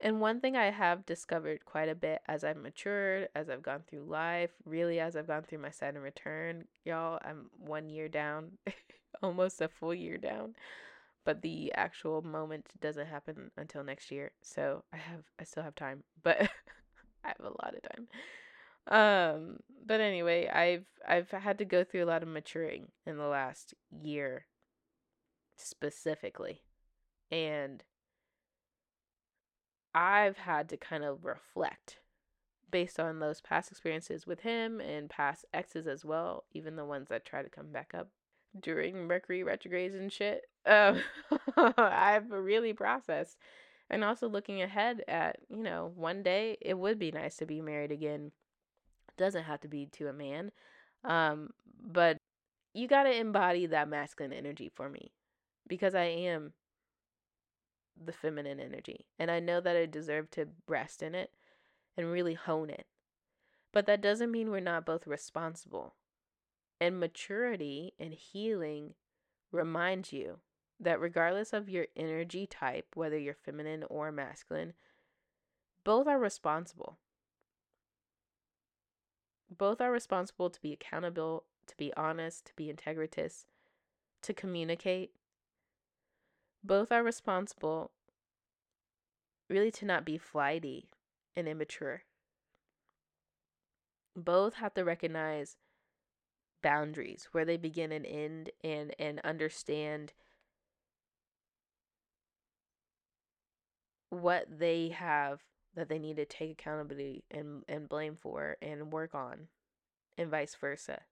and 0.00 0.20
one 0.20 0.40
thing 0.40 0.56
I 0.56 0.70
have 0.70 1.06
discovered 1.06 1.64
quite 1.64 1.88
a 1.88 1.94
bit 1.94 2.20
as 2.28 2.44
I've 2.44 2.56
matured, 2.56 3.28
as 3.34 3.48
I've 3.48 3.62
gone 3.62 3.82
through 3.86 4.04
life, 4.04 4.50
really 4.64 5.00
as 5.00 5.16
I've 5.16 5.26
gone 5.26 5.42
through 5.42 5.58
my 5.58 5.70
Saturn 5.70 6.02
return, 6.02 6.64
y'all, 6.84 7.18
I'm 7.24 7.46
one 7.58 7.88
year 7.88 8.08
down, 8.08 8.52
almost 9.22 9.60
a 9.60 9.68
full 9.68 9.94
year 9.94 10.18
down. 10.18 10.54
But 11.24 11.42
the 11.42 11.72
actual 11.74 12.22
moment 12.22 12.68
doesn't 12.80 13.06
happen 13.06 13.50
until 13.56 13.82
next 13.82 14.10
year. 14.12 14.32
So 14.42 14.84
I 14.92 14.98
have 14.98 15.24
I 15.40 15.44
still 15.44 15.62
have 15.64 15.74
time, 15.74 16.04
but 16.22 16.40
I 17.24 17.28
have 17.28 17.40
a 17.40 17.64
lot 17.64 17.74
of 17.74 17.82
time. 17.82 18.08
Um, 18.88 19.56
but 19.84 20.00
anyway, 20.00 20.46
I've 20.48 20.86
I've 21.06 21.30
had 21.30 21.58
to 21.58 21.64
go 21.64 21.82
through 21.82 22.04
a 22.04 22.06
lot 22.06 22.22
of 22.22 22.28
maturing 22.28 22.88
in 23.06 23.16
the 23.16 23.26
last 23.26 23.74
year 23.90 24.46
specifically. 25.56 26.62
And 27.30 27.82
I've 29.96 30.36
had 30.36 30.68
to 30.68 30.76
kind 30.76 31.04
of 31.04 31.24
reflect 31.24 32.00
based 32.70 33.00
on 33.00 33.18
those 33.18 33.40
past 33.40 33.70
experiences 33.70 34.26
with 34.26 34.40
him 34.40 34.78
and 34.78 35.08
past 35.08 35.46
exes 35.54 35.86
as 35.86 36.04
well, 36.04 36.44
even 36.52 36.76
the 36.76 36.84
ones 36.84 37.08
that 37.08 37.24
try 37.24 37.42
to 37.42 37.48
come 37.48 37.72
back 37.72 37.92
up 37.94 38.10
during 38.60 39.06
Mercury 39.06 39.42
retrogrades 39.42 39.94
and 39.94 40.12
shit. 40.12 40.42
Um, 40.66 41.00
I've 41.78 42.30
really 42.30 42.74
processed. 42.74 43.38
And 43.88 44.04
also 44.04 44.28
looking 44.28 44.60
ahead 44.60 45.02
at, 45.08 45.38
you 45.48 45.62
know, 45.62 45.92
one 45.94 46.22
day 46.22 46.58
it 46.60 46.76
would 46.76 46.98
be 46.98 47.10
nice 47.10 47.36
to 47.36 47.46
be 47.46 47.62
married 47.62 47.92
again. 47.92 48.32
Doesn't 49.16 49.44
have 49.44 49.60
to 49.60 49.68
be 49.68 49.86
to 49.92 50.08
a 50.08 50.12
man. 50.12 50.50
Um, 51.04 51.50
but 51.80 52.18
you 52.74 52.86
got 52.86 53.04
to 53.04 53.16
embody 53.16 53.64
that 53.66 53.88
masculine 53.88 54.34
energy 54.34 54.70
for 54.74 54.90
me 54.90 55.12
because 55.66 55.94
I 55.94 56.04
am 56.04 56.52
the 58.02 58.12
feminine 58.12 58.60
energy. 58.60 59.06
And 59.18 59.30
I 59.30 59.40
know 59.40 59.60
that 59.60 59.76
I 59.76 59.86
deserve 59.86 60.30
to 60.32 60.48
rest 60.68 61.02
in 61.02 61.14
it 61.14 61.30
and 61.96 62.10
really 62.10 62.34
hone 62.34 62.70
it. 62.70 62.86
But 63.72 63.86
that 63.86 64.00
doesn't 64.00 64.30
mean 64.30 64.50
we're 64.50 64.60
not 64.60 64.86
both 64.86 65.06
responsible. 65.06 65.94
And 66.80 67.00
maturity 67.00 67.94
and 67.98 68.12
healing 68.14 68.94
reminds 69.50 70.12
you 70.12 70.38
that 70.78 71.00
regardless 71.00 71.52
of 71.52 71.68
your 71.68 71.86
energy 71.96 72.46
type, 72.46 72.86
whether 72.94 73.18
you're 73.18 73.34
feminine 73.34 73.84
or 73.88 74.12
masculine, 74.12 74.74
both 75.84 76.06
are 76.06 76.18
responsible. 76.18 76.98
Both 79.48 79.80
are 79.80 79.92
responsible 79.92 80.50
to 80.50 80.60
be 80.60 80.72
accountable, 80.72 81.44
to 81.66 81.76
be 81.76 81.92
honest, 81.96 82.46
to 82.46 82.56
be 82.56 82.72
integritous, 82.72 83.46
to 84.22 84.34
communicate, 84.34 85.12
both 86.66 86.90
are 86.90 87.02
responsible 87.02 87.92
really 89.48 89.70
to 89.70 89.84
not 89.84 90.04
be 90.04 90.18
flighty 90.18 90.90
and 91.36 91.46
immature. 91.46 92.02
Both 94.16 94.54
have 94.54 94.74
to 94.74 94.84
recognize 94.84 95.56
boundaries 96.62 97.28
where 97.32 97.44
they 97.44 97.56
begin 97.56 97.92
and 97.92 98.06
end 98.06 98.50
and 98.64 98.94
and 98.98 99.20
understand 99.22 100.12
what 104.10 104.46
they 104.58 104.88
have 104.88 105.42
that 105.74 105.88
they 105.88 105.98
need 105.98 106.16
to 106.16 106.24
take 106.24 106.52
accountability 106.52 107.22
and, 107.30 107.62
and 107.68 107.88
blame 107.88 108.16
for 108.18 108.56
and 108.62 108.90
work 108.90 109.14
on 109.14 109.48
and 110.16 110.30
vice 110.30 110.56
versa. 110.58 111.02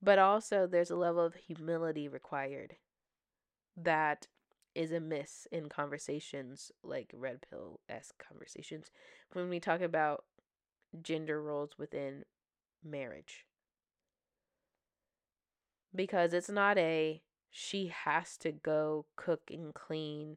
But 0.00 0.20
also 0.20 0.66
there's 0.66 0.90
a 0.90 0.96
level 0.96 1.24
of 1.24 1.34
humility 1.34 2.06
required 2.06 2.76
that 3.84 4.26
is 4.74 4.92
amiss 4.92 5.46
in 5.50 5.68
conversations 5.68 6.70
like 6.84 7.10
red 7.12 7.40
pill 7.48 7.80
esque 7.88 8.24
conversations 8.26 8.90
when 9.32 9.48
we 9.48 9.58
talk 9.58 9.80
about 9.80 10.24
gender 11.02 11.42
roles 11.42 11.76
within 11.78 12.24
marriage. 12.84 13.44
Because 15.94 16.32
it's 16.32 16.48
not 16.50 16.78
a 16.78 17.22
she 17.50 17.88
has 17.88 18.36
to 18.38 18.52
go 18.52 19.06
cook 19.16 19.50
and 19.50 19.74
clean 19.74 20.36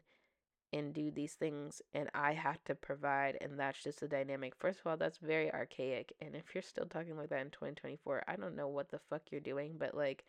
and 0.74 0.94
do 0.94 1.12
these 1.12 1.34
things 1.34 1.82
and 1.94 2.10
I 2.14 2.34
have 2.34 2.64
to 2.64 2.76
provide 2.76 3.38
and 3.42 3.60
that's 3.60 3.84
just 3.84 4.00
the 4.00 4.08
dynamic. 4.08 4.54
First 4.58 4.80
of 4.80 4.88
all, 4.88 4.98
that's 4.98 5.18
very 5.18 5.54
archaic 5.54 6.14
and 6.22 6.36
if 6.36 6.56
you're 6.56 6.62
still 6.62 6.86
talking 6.86 7.18
like 7.18 7.30
that 7.30 7.42
in 7.42 7.52
2024, 7.52 8.24
I 8.28 8.38
don't 8.38 8.56
know 8.56 8.70
what 8.70 8.90
the 8.90 9.00
fuck 9.10 9.24
you're 9.30 9.42
doing, 9.42 9.76
but 9.78 9.94
like 9.94 10.24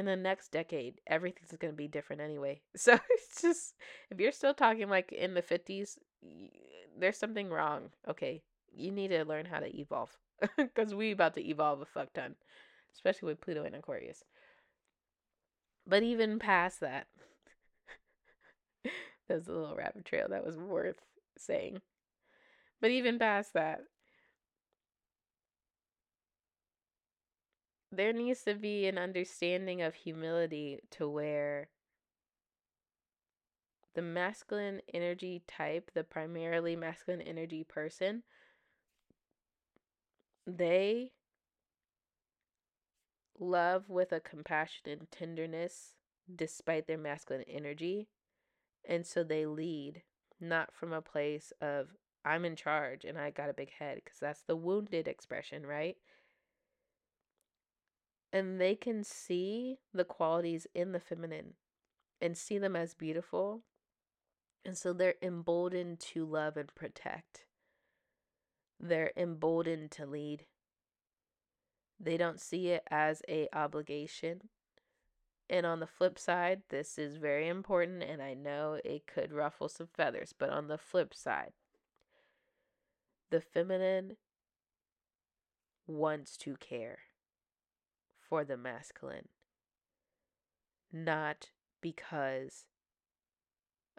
in 0.00 0.06
the 0.06 0.16
next 0.16 0.50
decade, 0.50 1.00
everything's 1.06 1.56
going 1.58 1.72
to 1.72 1.76
be 1.76 1.88
different 1.88 2.22
anyway. 2.22 2.60
So 2.76 2.98
it's 3.10 3.42
just, 3.42 3.74
if 4.10 4.18
you're 4.18 4.32
still 4.32 4.54
talking 4.54 4.88
like 4.88 5.12
in 5.12 5.34
the 5.34 5.42
50s, 5.42 5.98
there's 6.98 7.18
something 7.18 7.48
wrong. 7.50 7.90
Okay. 8.08 8.42
You 8.72 8.90
need 8.90 9.08
to 9.08 9.24
learn 9.24 9.46
how 9.46 9.60
to 9.60 9.76
evolve 9.78 10.16
because 10.56 10.94
we 10.94 11.12
about 11.12 11.34
to 11.34 11.46
evolve 11.46 11.80
a 11.80 11.86
fuck 11.86 12.12
ton, 12.12 12.36
especially 12.94 13.26
with 13.26 13.40
Pluto 13.40 13.64
and 13.64 13.76
Aquarius. 13.76 14.24
But 15.86 16.02
even 16.02 16.38
past 16.38 16.80
that, 16.80 17.06
there's 19.28 19.48
a 19.48 19.52
little 19.52 19.76
rabbit 19.76 20.04
trail 20.04 20.28
that 20.30 20.44
was 20.44 20.56
worth 20.56 21.00
saying. 21.36 21.80
But 22.80 22.90
even 22.90 23.18
past 23.18 23.52
that, 23.54 23.82
there 27.92 28.12
needs 28.12 28.42
to 28.44 28.54
be 28.54 28.86
an 28.86 28.98
understanding 28.98 29.82
of 29.82 29.94
humility 29.94 30.78
to 30.92 31.08
where 31.08 31.68
the 33.94 34.02
masculine 34.02 34.80
energy 34.94 35.42
type, 35.48 35.90
the 35.94 36.04
primarily 36.04 36.76
masculine 36.76 37.20
energy 37.20 37.64
person, 37.64 38.22
they 40.46 41.10
love 43.38 43.88
with 43.88 44.12
a 44.12 44.20
compassion 44.20 44.82
and 44.86 45.10
tenderness 45.10 45.94
despite 46.32 46.86
their 46.86 46.98
masculine 46.98 47.44
energy. 47.48 48.08
And 48.88 49.04
so 49.04 49.24
they 49.24 49.46
lead 49.46 50.02
not 50.40 50.72
from 50.72 50.92
a 50.92 51.02
place 51.02 51.52
of, 51.60 51.88
I'm 52.24 52.44
in 52.44 52.54
charge 52.54 53.04
and 53.04 53.18
I 53.18 53.30
got 53.30 53.50
a 53.50 53.54
big 53.54 53.72
head, 53.72 54.00
because 54.04 54.20
that's 54.20 54.42
the 54.42 54.56
wounded 54.56 55.08
expression, 55.08 55.66
right? 55.66 55.96
And 58.32 58.60
they 58.60 58.76
can 58.76 59.02
see 59.02 59.78
the 59.92 60.04
qualities 60.04 60.66
in 60.74 60.92
the 60.92 61.00
feminine 61.00 61.54
and 62.20 62.36
see 62.36 62.58
them 62.58 62.76
as 62.76 62.94
beautiful. 62.94 63.62
And 64.64 64.76
so 64.76 64.92
they're 64.92 65.14
emboldened 65.22 66.00
to 66.00 66.24
love 66.24 66.56
and 66.56 66.72
protect. 66.74 67.46
They're 68.78 69.12
emboldened 69.16 69.90
to 69.92 70.06
lead. 70.06 70.44
They 71.98 72.16
don't 72.16 72.40
see 72.40 72.68
it 72.68 72.84
as 72.90 73.22
a 73.28 73.48
obligation. 73.52 74.42
And 75.48 75.66
on 75.66 75.80
the 75.80 75.86
flip 75.86 76.18
side, 76.18 76.62
this 76.68 76.96
is 76.96 77.16
very 77.16 77.48
important 77.48 78.02
and 78.04 78.22
I 78.22 78.34
know 78.34 78.78
it 78.84 79.06
could 79.06 79.32
ruffle 79.32 79.68
some 79.68 79.88
feathers, 79.92 80.32
but 80.36 80.50
on 80.50 80.68
the 80.68 80.78
flip 80.78 81.12
side, 81.12 81.52
the 83.30 83.40
feminine 83.40 84.16
wants 85.86 86.36
to 86.38 86.56
care 86.56 87.00
for 88.30 88.44
the 88.44 88.56
masculine, 88.56 89.28
not 90.92 91.48
because 91.82 92.66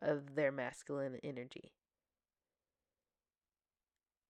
of 0.01 0.35
their 0.35 0.51
masculine 0.51 1.19
energy. 1.23 1.73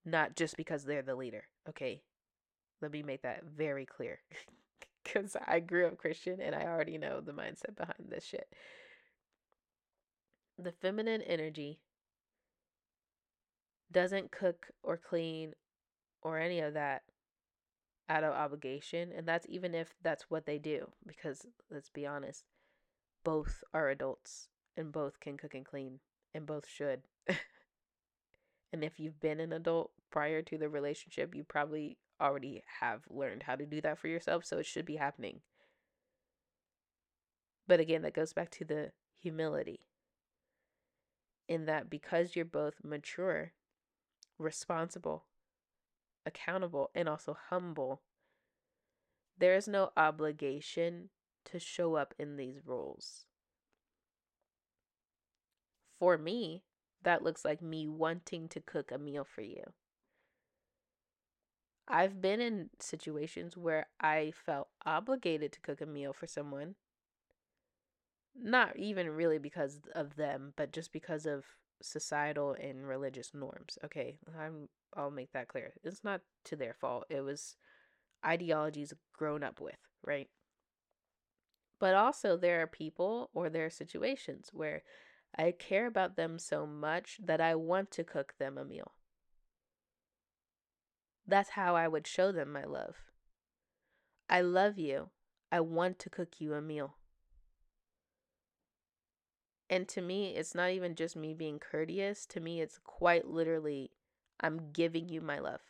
Not 0.03 0.35
just 0.35 0.57
because 0.57 0.83
they're 0.83 1.03
the 1.03 1.15
leader. 1.15 1.43
Okay. 1.69 2.01
Let 2.81 2.91
me 2.91 3.03
make 3.03 3.21
that 3.21 3.43
very 3.45 3.85
clear. 3.85 4.19
Because 5.03 5.35
I 5.47 5.61
grew 5.61 5.87
up 5.87 5.97
Christian 5.97 6.39
and 6.39 6.53
I 6.53 6.65
already 6.65 6.99
know 6.99 7.21
the 7.21 7.31
mindset 7.31 7.75
behind 7.75 8.05
this 8.07 8.23
shit. 8.23 8.47
The 10.59 10.71
feminine 10.71 11.23
energy 11.23 11.79
doesn't 13.91 14.31
cook 14.31 14.67
or 14.83 14.97
clean 14.97 15.53
or 16.21 16.37
any 16.37 16.59
of 16.59 16.75
that 16.75 17.01
out 18.11 18.23
of 18.23 18.33
obligation. 18.33 19.11
And 19.15 19.25
that's 19.25 19.45
even 19.49 19.73
if 19.73 19.95
that's 20.03 20.29
what 20.29 20.45
they 20.45 20.59
do. 20.59 20.91
Because 21.07 21.45
let's 21.69 21.89
be 21.89 22.05
honest, 22.05 22.43
both 23.23 23.63
are 23.73 23.89
adults 23.89 24.49
and 24.75 24.91
both 24.91 25.19
can 25.19 25.37
cook 25.37 25.53
and 25.53 25.65
clean 25.65 25.99
and 26.33 26.45
both 26.45 26.67
should. 26.67 27.03
and 28.73 28.83
if 28.83 28.99
you've 28.99 29.19
been 29.19 29.39
an 29.39 29.53
adult 29.53 29.91
prior 30.11 30.41
to 30.41 30.57
the 30.57 30.69
relationship, 30.69 31.33
you 31.33 31.43
probably 31.43 31.97
already 32.19 32.63
have 32.81 33.01
learned 33.09 33.43
how 33.43 33.55
to 33.55 33.65
do 33.65 33.81
that 33.81 33.97
for 33.97 34.07
yourself. 34.07 34.45
So 34.45 34.59
it 34.59 34.65
should 34.65 34.85
be 34.85 34.97
happening. 34.97 35.39
But 37.67 37.79
again, 37.79 38.01
that 38.01 38.13
goes 38.13 38.33
back 38.33 38.51
to 38.51 38.65
the 38.65 38.91
humility. 39.21 39.87
In 41.47 41.65
that 41.65 41.89
because 41.89 42.35
you're 42.35 42.45
both 42.45 42.75
mature, 42.83 43.53
responsible, 44.37 45.25
accountable, 46.25 46.91
and 46.93 47.09
also 47.09 47.37
humble, 47.49 48.01
there 49.37 49.55
is 49.55 49.67
no 49.67 49.91
obligation 49.97 51.09
to 51.45 51.59
show 51.59 51.95
up 51.95 52.13
in 52.19 52.37
these 52.37 52.59
roles. 52.65 53.25
For 55.99 56.17
me, 56.17 56.63
that 57.03 57.23
looks 57.23 57.43
like 57.43 57.61
me 57.61 57.87
wanting 57.87 58.47
to 58.49 58.59
cook 58.59 58.91
a 58.91 58.97
meal 58.97 59.23
for 59.23 59.41
you. 59.41 59.73
I've 61.87 62.21
been 62.21 62.39
in 62.39 62.69
situations 62.79 63.57
where 63.57 63.87
I 63.99 64.31
felt 64.45 64.69
obligated 64.85 65.51
to 65.53 65.59
cook 65.59 65.81
a 65.81 65.85
meal 65.85 66.13
for 66.13 66.27
someone. 66.27 66.75
Not 68.35 68.77
even 68.77 69.09
really 69.09 69.39
because 69.39 69.81
of 69.93 70.15
them, 70.15 70.53
but 70.55 70.71
just 70.71 70.93
because 70.93 71.25
of 71.25 71.43
societal 71.81 72.53
and 72.53 72.87
religious 72.87 73.33
norms. 73.33 73.77
Okay, 73.83 74.19
I'm 74.39 74.69
I'll 74.95 75.11
make 75.11 75.31
that 75.33 75.47
clear. 75.47 75.73
It's 75.83 76.03
not 76.03 76.21
to 76.45 76.55
their 76.55 76.73
fault. 76.73 77.05
It 77.09 77.21
was 77.21 77.55
ideologies 78.25 78.93
grown 79.13 79.43
up 79.43 79.59
with, 79.61 79.77
right? 80.03 80.29
But 81.79 81.95
also 81.95 82.37
there 82.37 82.61
are 82.61 82.67
people 82.67 83.29
or 83.33 83.49
there 83.49 83.65
are 83.65 83.71
situations 83.71 84.49
where 84.53 84.83
I 85.37 85.51
care 85.51 85.87
about 85.87 86.15
them 86.15 86.37
so 86.37 86.65
much 86.65 87.19
that 87.23 87.41
I 87.41 87.55
want 87.55 87.89
to 87.91 88.03
cook 88.03 88.33
them 88.37 88.57
a 88.57 88.65
meal. 88.65 88.91
That's 91.25 91.51
how 91.51 91.75
I 91.75 91.87
would 91.87 92.05
show 92.05 92.31
them 92.31 92.51
my 92.51 92.65
love. 92.65 92.97
I 94.29 94.41
love 94.41 94.77
you. 94.77 95.09
I 95.51 95.59
want 95.61 95.99
to 95.99 96.09
cook 96.09 96.39
you 96.39 96.53
a 96.53 96.61
meal. 96.61 96.95
And 99.69 99.87
to 99.89 100.01
me, 100.01 100.35
it's 100.35 100.53
not 100.53 100.71
even 100.71 100.95
just 100.95 101.15
me 101.15 101.33
being 101.33 101.57
courteous. 101.57 102.25
To 102.27 102.41
me, 102.41 102.59
it's 102.59 102.77
quite 102.83 103.27
literally, 103.27 103.91
I'm 104.41 104.71
giving 104.73 105.09
you 105.09 105.21
my 105.21 105.39
love. 105.39 105.61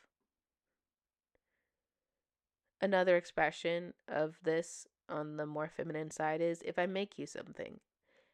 Another 2.82 3.16
expression 3.16 3.94
of 4.08 4.38
this 4.42 4.88
on 5.08 5.38
the 5.38 5.46
more 5.46 5.68
feminine 5.68 6.10
side 6.10 6.42
is 6.42 6.64
if 6.66 6.80
I 6.80 6.88
make 6.88 7.20
you 7.20 7.28
something. 7.28 7.80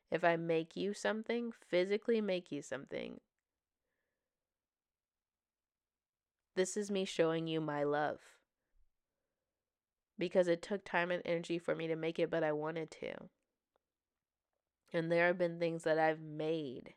If 0.10 0.24
I 0.24 0.38
make 0.38 0.78
you 0.78 0.94
something, 0.94 1.52
physically 1.70 2.22
make 2.22 2.50
you 2.50 2.62
something, 2.62 3.20
This 6.58 6.76
is 6.76 6.90
me 6.90 7.06
showing 7.06 7.46
you 7.46 7.62
my 7.62 7.84
love. 7.84 8.18
Because 10.18 10.48
it 10.48 10.64
took 10.64 10.84
time 10.84 11.12
and 11.12 11.22
energy 11.24 11.60
for 11.60 11.76
me 11.76 11.86
to 11.86 11.96
make 11.96 12.18
it, 12.18 12.32
but 12.32 12.44
I 12.44 12.52
wanted 12.52 12.90
to. 13.00 13.14
And 14.92 15.12
there 15.12 15.28
have 15.28 15.38
been 15.38 15.60
things 15.60 15.84
that 15.84 16.00
I've 16.00 16.20
made. 16.20 16.96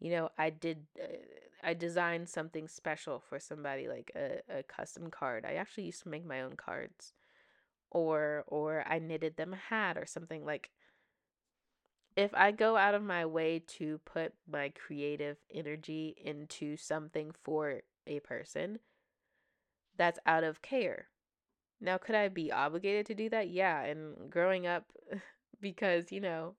You 0.00 0.10
know, 0.10 0.30
I 0.36 0.50
did, 0.50 0.86
uh, 1.00 1.06
I 1.64 1.74
designed 1.74 2.28
something 2.28 2.68
special 2.68 3.20
for 3.20 3.38
somebody, 3.40 3.88
like 3.88 4.12
a, 4.14 4.58
a 4.58 4.62
custom 4.62 5.10
card. 5.10 5.44
I 5.44 5.54
actually 5.54 5.84
used 5.84 6.02
to 6.02 6.08
make 6.08 6.24
my 6.26 6.42
own 6.42 6.54
cards. 6.56 7.12
Or, 7.90 8.44
or 8.48 8.84
I 8.88 8.98
knitted 8.98 9.36
them 9.36 9.52
a 9.52 9.56
hat 9.56 9.96
or 9.96 10.04
something 10.04 10.44
like 10.44 10.70
if 12.16 12.32
I 12.34 12.52
go 12.52 12.76
out 12.76 12.94
of 12.94 13.02
my 13.02 13.26
way 13.26 13.60
to 13.78 13.98
put 14.04 14.32
my 14.50 14.70
creative 14.70 15.36
energy 15.52 16.14
into 16.22 16.76
something 16.76 17.32
for 17.42 17.82
a 18.06 18.20
person 18.20 18.78
that's 19.96 20.18
out 20.26 20.44
of 20.44 20.62
care. 20.62 21.08
Now, 21.80 21.98
could 21.98 22.14
I 22.14 22.28
be 22.28 22.52
obligated 22.52 23.06
to 23.06 23.14
do 23.14 23.28
that? 23.30 23.48
Yeah. 23.48 23.82
And 23.82 24.30
growing 24.30 24.66
up, 24.66 24.84
because, 25.60 26.12
you 26.12 26.20
know, 26.20 26.54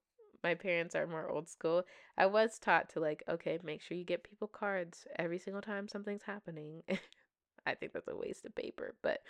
my 0.46 0.56
parents 0.56 0.96
are 0.96 1.08
more 1.08 1.30
old 1.30 1.50
school, 1.50 1.84
I 2.18 2.28
was 2.28 2.60
taught 2.60 2.90
to, 2.92 3.00
like, 3.00 3.24
okay, 3.28 3.60
make 3.64 3.82
sure 3.82 3.98
you 3.98 4.04
get 4.04 4.24
people 4.30 4.48
cards 4.48 5.08
every 5.18 5.40
single 5.40 5.62
time 5.62 5.88
something's 5.88 6.24
happening. 6.24 6.84
I 7.68 7.74
think 7.74 7.94
that's 7.94 8.08
a 8.08 8.16
waste 8.16 8.46
of 8.46 8.56
paper, 8.56 8.96
but 9.02 9.22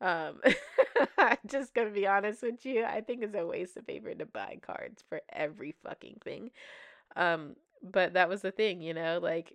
um 0.00 0.40
I'm 1.18 1.38
just 1.46 1.72
gonna 1.72 1.90
be 1.90 2.06
honest 2.06 2.42
with 2.42 2.66
you. 2.66 2.84
I 2.84 3.00
think 3.00 3.22
it's 3.22 3.36
a 3.36 3.46
waste 3.46 3.76
of 3.76 3.86
paper 3.86 4.14
to 4.14 4.26
buy 4.26 4.58
cards 4.60 5.04
for 5.08 5.22
every 5.32 5.74
fucking 5.84 6.18
thing. 6.24 6.50
Um, 7.16 7.56
but 7.82 8.14
that 8.14 8.28
was 8.28 8.42
the 8.42 8.50
thing, 8.50 8.82
you 8.82 8.92
know, 8.92 9.20
like 9.22 9.54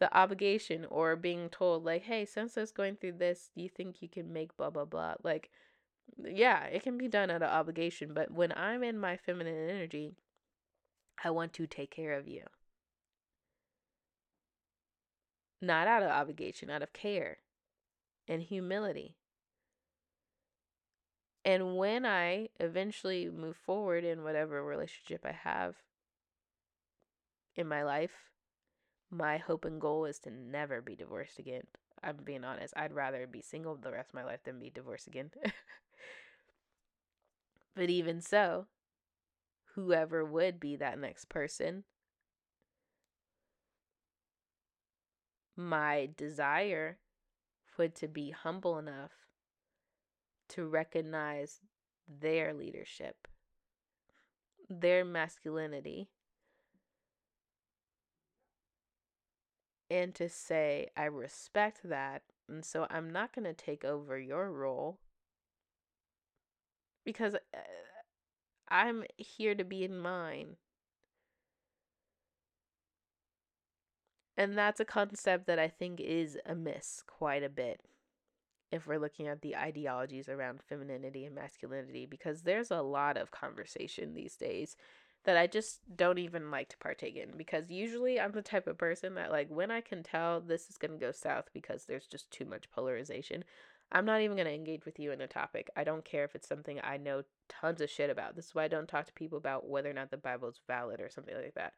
the 0.00 0.14
obligation 0.16 0.86
or 0.90 1.16
being 1.16 1.48
told 1.48 1.84
like 1.84 2.02
hey 2.02 2.24
since 2.24 2.56
it's 2.56 2.70
going 2.70 2.96
through 2.96 3.12
this 3.12 3.50
do 3.54 3.62
you 3.62 3.68
think 3.68 4.00
you 4.00 4.08
can 4.08 4.32
make 4.32 4.56
blah 4.56 4.70
blah 4.70 4.84
blah 4.84 5.14
like 5.24 5.50
yeah 6.24 6.64
it 6.64 6.82
can 6.82 6.96
be 6.96 7.08
done 7.08 7.30
out 7.30 7.42
of 7.42 7.50
obligation 7.50 8.12
but 8.14 8.30
when 8.30 8.52
i'm 8.56 8.82
in 8.82 8.98
my 8.98 9.16
feminine 9.16 9.68
energy 9.68 10.14
i 11.24 11.30
want 11.30 11.52
to 11.52 11.66
take 11.66 11.90
care 11.90 12.12
of 12.12 12.26
you 12.28 12.42
not 15.60 15.86
out 15.86 16.02
of 16.02 16.10
obligation 16.10 16.70
out 16.70 16.82
of 16.82 16.92
care 16.92 17.38
and 18.26 18.42
humility 18.42 19.16
and 21.44 21.76
when 21.76 22.04
i 22.06 22.48
eventually 22.60 23.28
move 23.28 23.56
forward 23.56 24.04
in 24.04 24.22
whatever 24.22 24.64
relationship 24.64 25.24
i 25.24 25.32
have 25.32 25.76
in 27.56 27.66
my 27.66 27.82
life 27.82 28.28
my 29.10 29.38
hope 29.38 29.64
and 29.64 29.80
goal 29.80 30.04
is 30.04 30.18
to 30.20 30.30
never 30.30 30.80
be 30.80 30.94
divorced 30.94 31.38
again. 31.38 31.62
I'm 32.02 32.16
being 32.24 32.44
honest. 32.44 32.74
I'd 32.76 32.92
rather 32.92 33.26
be 33.26 33.40
single 33.40 33.76
the 33.76 33.90
rest 33.90 34.10
of 34.10 34.14
my 34.14 34.24
life 34.24 34.40
than 34.44 34.58
be 34.58 34.70
divorced 34.70 35.06
again. 35.06 35.30
but 37.74 37.90
even 37.90 38.20
so, 38.20 38.66
whoever 39.74 40.24
would 40.24 40.60
be 40.60 40.76
that 40.76 40.98
next 40.98 41.28
person, 41.28 41.84
my 45.56 46.08
desire 46.16 46.98
would 47.76 47.94
to 47.96 48.08
be 48.08 48.30
humble 48.30 48.78
enough 48.78 49.12
to 50.48 50.66
recognize 50.66 51.60
their 52.08 52.52
leadership, 52.54 53.28
their 54.70 55.04
masculinity, 55.04 56.08
and 59.90 60.14
to 60.14 60.28
say, 60.28 60.88
I 60.96 61.04
respect 61.04 61.80
that 61.84 62.22
And 62.48 62.64
so 62.64 62.86
I'm 62.88 63.10
not 63.10 63.34
going 63.34 63.44
to 63.44 63.52
take 63.52 63.84
over 63.84 64.18
your 64.18 64.50
role. 64.50 64.98
Because 67.04 67.34
uh, 67.34 67.58
I'm 68.70 69.04
here 69.16 69.54
to 69.54 69.64
be 69.64 69.84
in 69.84 69.98
mine. 69.98 70.56
And 74.36 74.56
that's 74.56 74.78
a 74.78 74.84
concept 74.84 75.46
that 75.46 75.58
I 75.58 75.68
think 75.68 76.00
is 76.00 76.38
amiss 76.46 77.02
quite 77.06 77.42
a 77.42 77.48
bit 77.48 77.80
if 78.70 78.86
we're 78.86 78.98
looking 78.98 79.26
at 79.26 79.42
the 79.42 79.56
ideologies 79.56 80.28
around 80.28 80.60
femininity 80.62 81.24
and 81.24 81.34
masculinity, 81.34 82.06
because 82.06 82.42
there's 82.42 82.70
a 82.70 82.82
lot 82.82 83.16
of 83.16 83.30
conversation 83.30 84.14
these 84.14 84.36
days 84.36 84.76
that 85.24 85.36
I 85.36 85.46
just 85.46 85.80
don't 85.96 86.18
even 86.18 86.50
like 86.50 86.68
to 86.68 86.78
partake 86.78 87.16
in. 87.16 87.36
Because 87.36 87.70
usually 87.70 88.20
I'm 88.20 88.32
the 88.32 88.42
type 88.42 88.66
of 88.66 88.78
person 88.78 89.14
that, 89.14 89.32
like, 89.32 89.48
when 89.48 89.70
I 89.70 89.80
can 89.80 90.02
tell 90.02 90.40
this 90.40 90.68
is 90.70 90.78
going 90.78 90.92
to 90.92 91.04
go 91.04 91.12
south 91.12 91.46
because 91.52 91.86
there's 91.86 92.06
just 92.06 92.30
too 92.30 92.44
much 92.44 92.70
polarization, 92.70 93.42
I'm 93.90 94.04
not 94.04 94.20
even 94.20 94.36
going 94.36 94.46
to 94.46 94.54
engage 94.54 94.84
with 94.84 94.98
you 94.98 95.12
in 95.12 95.20
a 95.20 95.26
topic. 95.26 95.70
I 95.76 95.84
don't 95.84 96.04
care 96.04 96.24
if 96.24 96.34
it's 96.34 96.48
something 96.48 96.78
I 96.82 96.98
know 96.98 97.22
tons 97.48 97.80
of 97.80 97.88
shit 97.90 98.10
about. 98.10 98.36
This 98.36 98.46
is 98.46 98.54
why 98.54 98.64
I 98.64 98.68
don't 98.68 98.88
talk 98.88 99.06
to 99.06 99.12
people 99.14 99.38
about 99.38 99.66
whether 99.68 99.88
or 99.88 99.94
not 99.94 100.10
the 100.10 100.18
Bible 100.18 100.48
is 100.48 100.60
valid 100.66 101.00
or 101.00 101.08
something 101.08 101.34
like 101.34 101.54
that. 101.54 101.72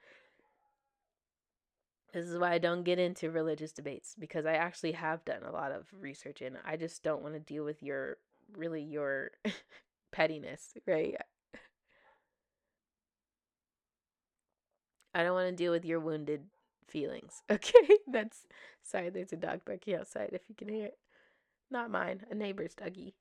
This 2.13 2.27
is 2.27 2.39
why 2.39 2.53
I 2.53 2.59
don't 2.59 2.83
get 2.83 2.99
into 2.99 3.31
religious 3.31 3.71
debates 3.73 4.17
because 4.19 4.45
I 4.45 4.55
actually 4.55 4.93
have 4.93 5.25
done 5.25 5.45
a 5.45 5.53
lot 5.53 5.71
of 5.71 5.87
research 5.93 6.41
and 6.41 6.57
I 6.65 6.77
just 6.77 7.03
don't 7.05 7.23
want 7.23 7.35
to 7.35 7.41
deal 7.41 7.65
with 7.65 7.83
your 7.83 8.17
really 8.57 8.83
your 8.83 9.31
pettiness, 10.13 10.75
right? 10.87 11.17
I 15.15 15.23
don't 15.23 15.35
want 15.35 15.49
to 15.51 15.57
deal 15.57 15.73
with 15.73 15.85
your 15.85 16.01
wounded 16.01 16.47
feelings. 16.89 17.43
Okay? 17.51 17.97
That's 18.09 18.47
sorry, 18.83 19.11
there's 19.11 19.33
a 19.33 19.37
dog 19.37 19.61
barking 19.65 19.95
outside 19.95 20.31
if 20.33 20.43
you 20.49 20.55
can 20.55 20.69
hear 20.69 20.87
it. 20.87 20.99
Not 21.71 21.91
mine, 21.91 22.25
a 22.31 22.35
neighbor's 22.35 22.75
doggy. 22.75 23.15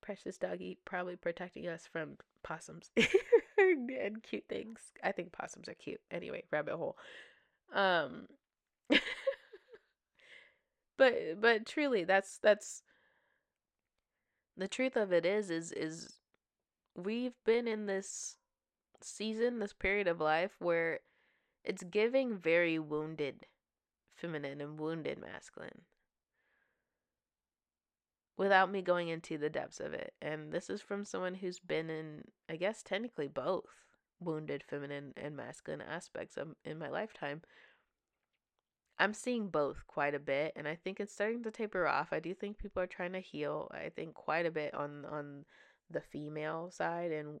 Precious 0.00 0.38
doggy, 0.38 0.78
probably 0.84 1.16
protecting 1.16 1.68
us 1.68 1.86
from 1.90 2.16
possums 2.42 2.90
and 3.58 4.22
cute 4.22 4.44
things. 4.48 4.80
I 5.02 5.12
think 5.12 5.32
possums 5.32 5.68
are 5.68 5.74
cute. 5.74 6.00
Anyway, 6.10 6.44
rabbit 6.50 6.76
hole. 6.76 6.96
Um 7.74 8.26
but 10.96 11.14
but 11.40 11.66
truly 11.66 12.04
that's 12.04 12.38
that's 12.38 12.82
the 14.56 14.68
truth 14.68 14.96
of 14.96 15.12
it 15.12 15.26
is 15.26 15.50
is 15.50 15.72
is 15.72 16.14
we've 16.96 17.36
been 17.44 17.68
in 17.68 17.86
this 17.86 18.36
season, 19.00 19.58
this 19.60 19.72
period 19.72 20.08
of 20.08 20.20
life 20.20 20.52
where 20.58 21.00
it's 21.64 21.84
giving 21.84 22.36
very 22.36 22.78
wounded 22.78 23.46
feminine 24.14 24.60
and 24.60 24.80
wounded 24.80 25.18
masculine 25.20 25.82
without 28.38 28.70
me 28.70 28.80
going 28.80 29.08
into 29.08 29.36
the 29.36 29.50
depths 29.50 29.80
of 29.80 29.92
it. 29.92 30.14
And 30.22 30.52
this 30.52 30.70
is 30.70 30.80
from 30.80 31.04
someone 31.04 31.34
who's 31.34 31.58
been 31.58 31.90
in, 31.90 32.22
I 32.48 32.56
guess, 32.56 32.82
technically 32.82 33.26
both 33.26 33.66
wounded 34.20 34.62
feminine 34.62 35.12
and 35.16 35.36
masculine 35.36 35.82
aspects 35.82 36.36
of, 36.36 36.54
in 36.64 36.78
my 36.78 36.88
lifetime. 36.88 37.42
I'm 39.00 39.12
seeing 39.12 39.48
both 39.48 39.86
quite 39.86 40.14
a 40.14 40.20
bit, 40.20 40.52
and 40.56 40.66
I 40.66 40.76
think 40.76 40.98
it's 40.98 41.12
starting 41.12 41.42
to 41.44 41.50
taper 41.50 41.86
off. 41.86 42.08
I 42.12 42.20
do 42.20 42.32
think 42.32 42.58
people 42.58 42.82
are 42.82 42.86
trying 42.86 43.12
to 43.12 43.20
heal. 43.20 43.70
I 43.72 43.90
think 43.90 44.14
quite 44.14 44.46
a 44.46 44.50
bit 44.50 44.74
on 44.74 45.04
on 45.04 45.44
the 45.90 46.00
female 46.00 46.70
side 46.70 47.12
and 47.12 47.40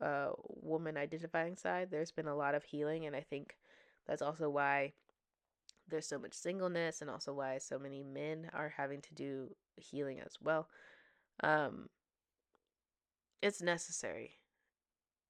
uh, 0.00 0.30
woman 0.38 0.96
identifying 0.96 1.56
side. 1.56 1.88
There's 1.90 2.10
been 2.10 2.26
a 2.26 2.36
lot 2.36 2.54
of 2.54 2.64
healing, 2.64 3.04
and 3.04 3.14
I 3.14 3.20
think 3.20 3.54
that's 4.06 4.22
also 4.22 4.48
why 4.48 4.94
there's 5.88 6.06
so 6.06 6.18
much 6.18 6.34
singleness, 6.34 7.00
and 7.00 7.10
also 7.10 7.32
why 7.32 7.58
so 7.58 7.78
many 7.78 8.02
men 8.02 8.50
are 8.52 8.74
having 8.76 9.00
to 9.02 9.14
do 9.14 9.54
healing 9.76 10.20
as 10.20 10.36
well. 10.40 10.68
Um, 11.42 11.88
it's 13.42 13.60
necessary 13.60 14.38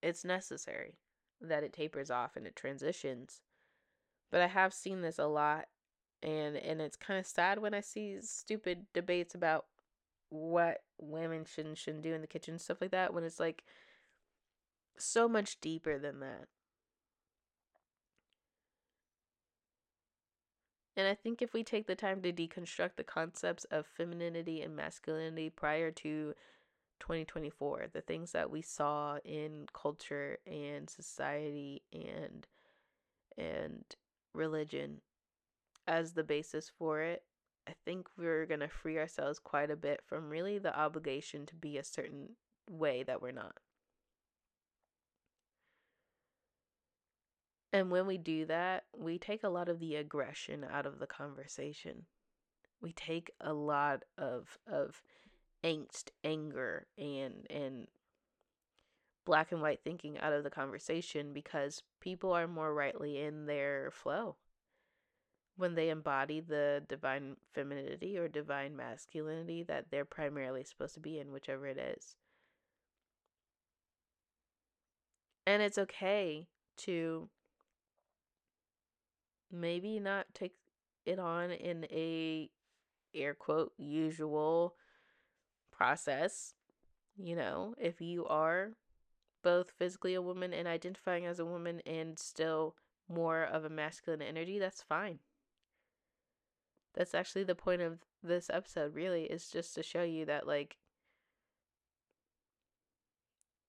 it's 0.04 0.24
necessary 0.24 0.98
that 1.40 1.64
it 1.64 1.72
tapers 1.72 2.10
off 2.10 2.36
and 2.36 2.46
it 2.46 2.54
transitions. 2.54 3.40
But 4.30 4.42
I 4.42 4.48
have 4.48 4.74
seen 4.74 5.00
this 5.00 5.18
a 5.18 5.26
lot 5.26 5.66
and 6.22 6.56
and 6.56 6.80
it's 6.80 6.96
kind 6.96 7.18
of 7.18 7.26
sad 7.26 7.58
when 7.58 7.74
I 7.74 7.80
see 7.80 8.18
stupid 8.20 8.86
debates 8.92 9.34
about 9.34 9.66
what 10.28 10.82
women 10.98 11.44
should 11.44 11.66
and 11.66 11.76
shouldn't 11.76 12.02
do 12.02 12.14
in 12.14 12.20
the 12.20 12.26
kitchen 12.26 12.58
stuff 12.58 12.80
like 12.80 12.90
that 12.90 13.14
when 13.14 13.24
it's 13.24 13.40
like 13.40 13.64
so 14.98 15.28
much 15.28 15.60
deeper 15.60 15.98
than 15.98 16.20
that. 16.20 16.48
And 20.96 21.08
I 21.08 21.14
think 21.14 21.42
if 21.42 21.52
we 21.52 21.64
take 21.64 21.86
the 21.86 21.96
time 21.96 22.22
to 22.22 22.32
deconstruct 22.32 22.96
the 22.96 23.04
concepts 23.04 23.64
of 23.64 23.86
femininity 23.86 24.62
and 24.62 24.76
masculinity 24.76 25.50
prior 25.50 25.90
to 25.90 26.34
2024 27.00 27.86
the 27.92 28.00
things 28.00 28.32
that 28.32 28.50
we 28.50 28.62
saw 28.62 29.18
in 29.24 29.66
culture 29.74 30.38
and 30.46 30.88
society 30.88 31.82
and 31.92 32.46
and 33.36 33.84
religion 34.32 35.00
as 35.86 36.12
the 36.12 36.22
basis 36.22 36.70
for 36.78 37.02
it 37.02 37.24
i 37.68 37.72
think 37.84 38.06
we're 38.16 38.46
going 38.46 38.60
to 38.60 38.68
free 38.68 38.96
ourselves 38.96 39.38
quite 39.38 39.70
a 39.70 39.76
bit 39.76 40.00
from 40.06 40.30
really 40.30 40.58
the 40.58 40.78
obligation 40.78 41.44
to 41.44 41.54
be 41.56 41.76
a 41.76 41.84
certain 41.84 42.30
way 42.70 43.02
that 43.02 43.20
we're 43.20 43.32
not 43.32 43.58
and 47.74 47.90
when 47.90 48.06
we 48.06 48.16
do 48.16 48.46
that 48.46 48.84
we 48.96 49.18
take 49.18 49.44
a 49.44 49.48
lot 49.50 49.68
of 49.68 49.80
the 49.80 49.96
aggression 49.96 50.64
out 50.72 50.86
of 50.86 50.98
the 50.98 51.06
conversation 51.06 52.06
we 52.80 52.92
take 52.92 53.30
a 53.40 53.52
lot 53.52 54.02
of 54.16 54.58
of 54.66 55.02
angst, 55.64 56.10
anger, 56.22 56.86
and 56.98 57.46
and 57.50 57.88
black 59.24 59.50
and 59.50 59.62
white 59.62 59.80
thinking 59.82 60.18
out 60.18 60.34
of 60.34 60.44
the 60.44 60.50
conversation 60.50 61.32
because 61.32 61.82
people 61.98 62.30
are 62.30 62.46
more 62.46 62.74
rightly 62.74 63.18
in 63.18 63.46
their 63.46 63.90
flow 63.90 64.36
when 65.56 65.74
they 65.74 65.88
embody 65.88 66.40
the 66.40 66.82
divine 66.88 67.36
femininity 67.54 68.18
or 68.18 68.28
divine 68.28 68.76
masculinity 68.76 69.62
that 69.62 69.86
they're 69.90 70.04
primarily 70.04 70.62
supposed 70.62 70.92
to 70.92 71.00
be 71.00 71.18
in, 71.18 71.32
whichever 71.32 71.66
it 71.66 71.78
is. 71.78 72.16
And 75.46 75.62
it's 75.62 75.78
okay 75.78 76.48
to 76.78 77.28
maybe 79.54 79.98
not 79.98 80.26
take 80.34 80.54
it 81.06 81.18
on 81.18 81.50
in 81.50 81.86
a 81.90 82.50
air 83.14 83.34
quote 83.34 83.72
usual 83.78 84.74
process. 85.70 86.54
You 87.16 87.36
know, 87.36 87.74
if 87.78 88.00
you 88.00 88.26
are 88.26 88.70
both 89.42 89.70
physically 89.78 90.14
a 90.14 90.22
woman 90.22 90.52
and 90.52 90.66
identifying 90.66 91.26
as 91.26 91.38
a 91.38 91.44
woman 91.44 91.80
and 91.86 92.18
still 92.18 92.74
more 93.08 93.44
of 93.44 93.64
a 93.64 93.70
masculine 93.70 94.22
energy, 94.22 94.58
that's 94.58 94.82
fine. 94.82 95.18
That's 96.94 97.14
actually 97.14 97.44
the 97.44 97.54
point 97.54 97.82
of 97.82 97.98
this 98.22 98.48
episode, 98.50 98.94
really, 98.94 99.24
is 99.24 99.48
just 99.48 99.74
to 99.74 99.82
show 99.82 100.02
you 100.02 100.24
that, 100.26 100.46
like, 100.46 100.76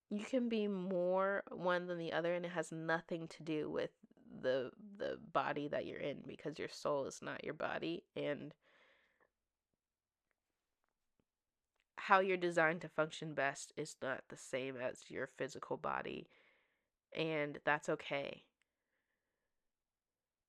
you 0.09 0.23
can 0.23 0.47
be 0.47 0.67
more 0.67 1.43
one 1.51 1.88
than 1.88 1.97
the 1.97 2.13
other 2.13 2.33
and 2.33 2.45
it 2.45 2.51
has 2.51 2.71
nothing 2.71 3.27
to 3.27 3.43
do 3.43 3.69
with 3.69 3.89
the 4.41 4.71
the 4.97 5.17
body 5.33 5.67
that 5.67 5.86
you're 5.86 5.99
in 5.99 6.17
because 6.27 6.59
your 6.59 6.69
soul 6.69 7.05
is 7.05 7.21
not 7.21 7.43
your 7.43 7.53
body 7.53 8.03
and 8.15 8.53
how 11.97 12.19
you're 12.19 12.38
designed 12.38 12.81
to 12.81 12.88
function 12.89 13.33
best 13.33 13.73
is 13.75 13.95
not 14.01 14.23
the 14.29 14.38
same 14.38 14.77
as 14.77 15.09
your 15.09 15.27
physical 15.38 15.75
body, 15.77 16.27
and 17.15 17.59
that's 17.65 17.89
okay. 17.89 18.43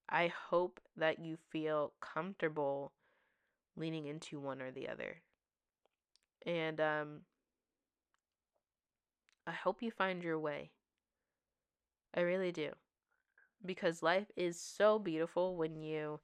I 0.09 0.27
hope 0.27 0.81
that 0.97 1.21
you 1.21 1.37
feel 1.37 1.93
comfortable 2.01 2.93
leaning 3.77 4.07
into 4.07 4.41
one 4.41 4.63
or 4.63 4.71
the 4.73 4.89
other. 4.89 5.23
And 6.47 6.81
um, 6.81 7.21
I 9.45 9.51
hope 9.51 9.83
you 9.83 9.91
find 9.91 10.23
your 10.23 10.39
way. 10.39 10.71
I 12.15 12.21
really 12.21 12.51
do. 12.51 12.73
Because 13.67 14.03
life 14.03 14.31
is 14.37 14.61
so 14.61 14.99
beautiful 14.99 15.57
when 15.57 15.77
you 15.77 16.21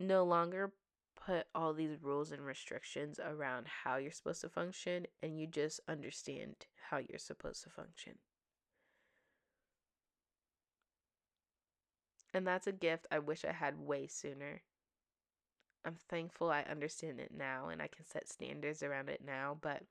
no 0.00 0.24
longer 0.24 0.72
put 1.14 1.46
all 1.54 1.72
these 1.72 2.02
rules 2.02 2.32
and 2.32 2.44
restrictions 2.44 3.20
around 3.24 3.66
how 3.84 3.96
you're 3.96 4.10
supposed 4.10 4.40
to 4.40 4.48
function 4.48 5.06
and 5.22 5.38
you 5.38 5.46
just 5.46 5.80
understand 5.88 6.54
how 6.90 6.98
you're 6.98 7.18
supposed 7.18 7.62
to 7.62 7.70
function. 7.70 8.14
And 12.32 12.46
that's 12.46 12.66
a 12.66 12.72
gift 12.72 13.06
I 13.12 13.20
wish 13.20 13.44
I 13.44 13.52
had 13.52 13.78
way 13.78 14.08
sooner. 14.08 14.62
I'm 15.84 15.96
thankful 16.08 16.50
I 16.50 16.62
understand 16.62 17.20
it 17.20 17.30
now 17.36 17.68
and 17.68 17.80
I 17.80 17.86
can 17.86 18.06
set 18.06 18.28
standards 18.28 18.82
around 18.82 19.08
it 19.08 19.20
now, 19.24 19.56
but 19.60 19.82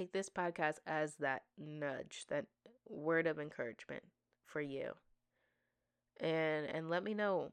take 0.00 0.12
this 0.12 0.30
podcast 0.30 0.76
as 0.86 1.14
that 1.16 1.42
nudge, 1.58 2.24
that 2.28 2.46
word 2.88 3.26
of 3.26 3.38
encouragement 3.38 4.02
for 4.46 4.60
you 4.60 4.92
and 6.20 6.66
and 6.66 6.90
let 6.90 7.02
me 7.02 7.14
know 7.14 7.52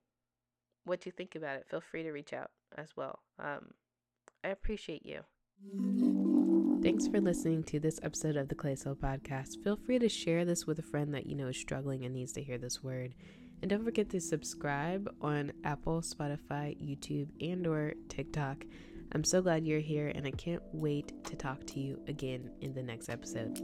what 0.85 1.05
you 1.05 1.11
think 1.11 1.35
about 1.35 1.57
it. 1.57 1.67
Feel 1.69 1.81
free 1.81 2.03
to 2.03 2.11
reach 2.11 2.33
out 2.33 2.51
as 2.77 2.95
well. 2.95 3.19
Um, 3.39 3.71
I 4.43 4.49
appreciate 4.49 5.05
you. 5.05 5.21
Thanks 6.81 7.07
for 7.07 7.19
listening 7.19 7.63
to 7.63 7.79
this 7.79 7.99
episode 8.03 8.37
of 8.37 8.47
the 8.47 8.55
Clay 8.55 8.75
Soul 8.75 8.95
Podcast. 8.95 9.61
Feel 9.63 9.75
free 9.75 9.99
to 9.99 10.07
share 10.07 10.45
this 10.45 10.65
with 10.65 10.79
a 10.79 10.83
friend 10.83 11.13
that 11.13 11.25
you 11.25 11.35
know 11.35 11.47
is 11.47 11.57
struggling 11.57 12.05
and 12.05 12.13
needs 12.13 12.31
to 12.33 12.43
hear 12.43 12.57
this 12.57 12.83
word. 12.83 13.15
And 13.61 13.69
don't 13.69 13.83
forget 13.83 14.09
to 14.11 14.21
subscribe 14.21 15.09
on 15.19 15.51
Apple, 15.63 16.01
Spotify, 16.01 16.77
YouTube, 16.79 17.29
and 17.41 17.65
or 17.65 17.95
TikTok. 18.07 18.63
I'm 19.13 19.23
so 19.23 19.41
glad 19.41 19.65
you're 19.65 19.79
here 19.79 20.11
and 20.13 20.27
I 20.27 20.31
can't 20.31 20.61
wait 20.73 21.23
to 21.25 21.35
talk 21.35 21.65
to 21.67 21.79
you 21.79 21.99
again 22.07 22.51
in 22.61 22.73
the 22.73 22.83
next 22.83 23.09
episode. 23.09 23.59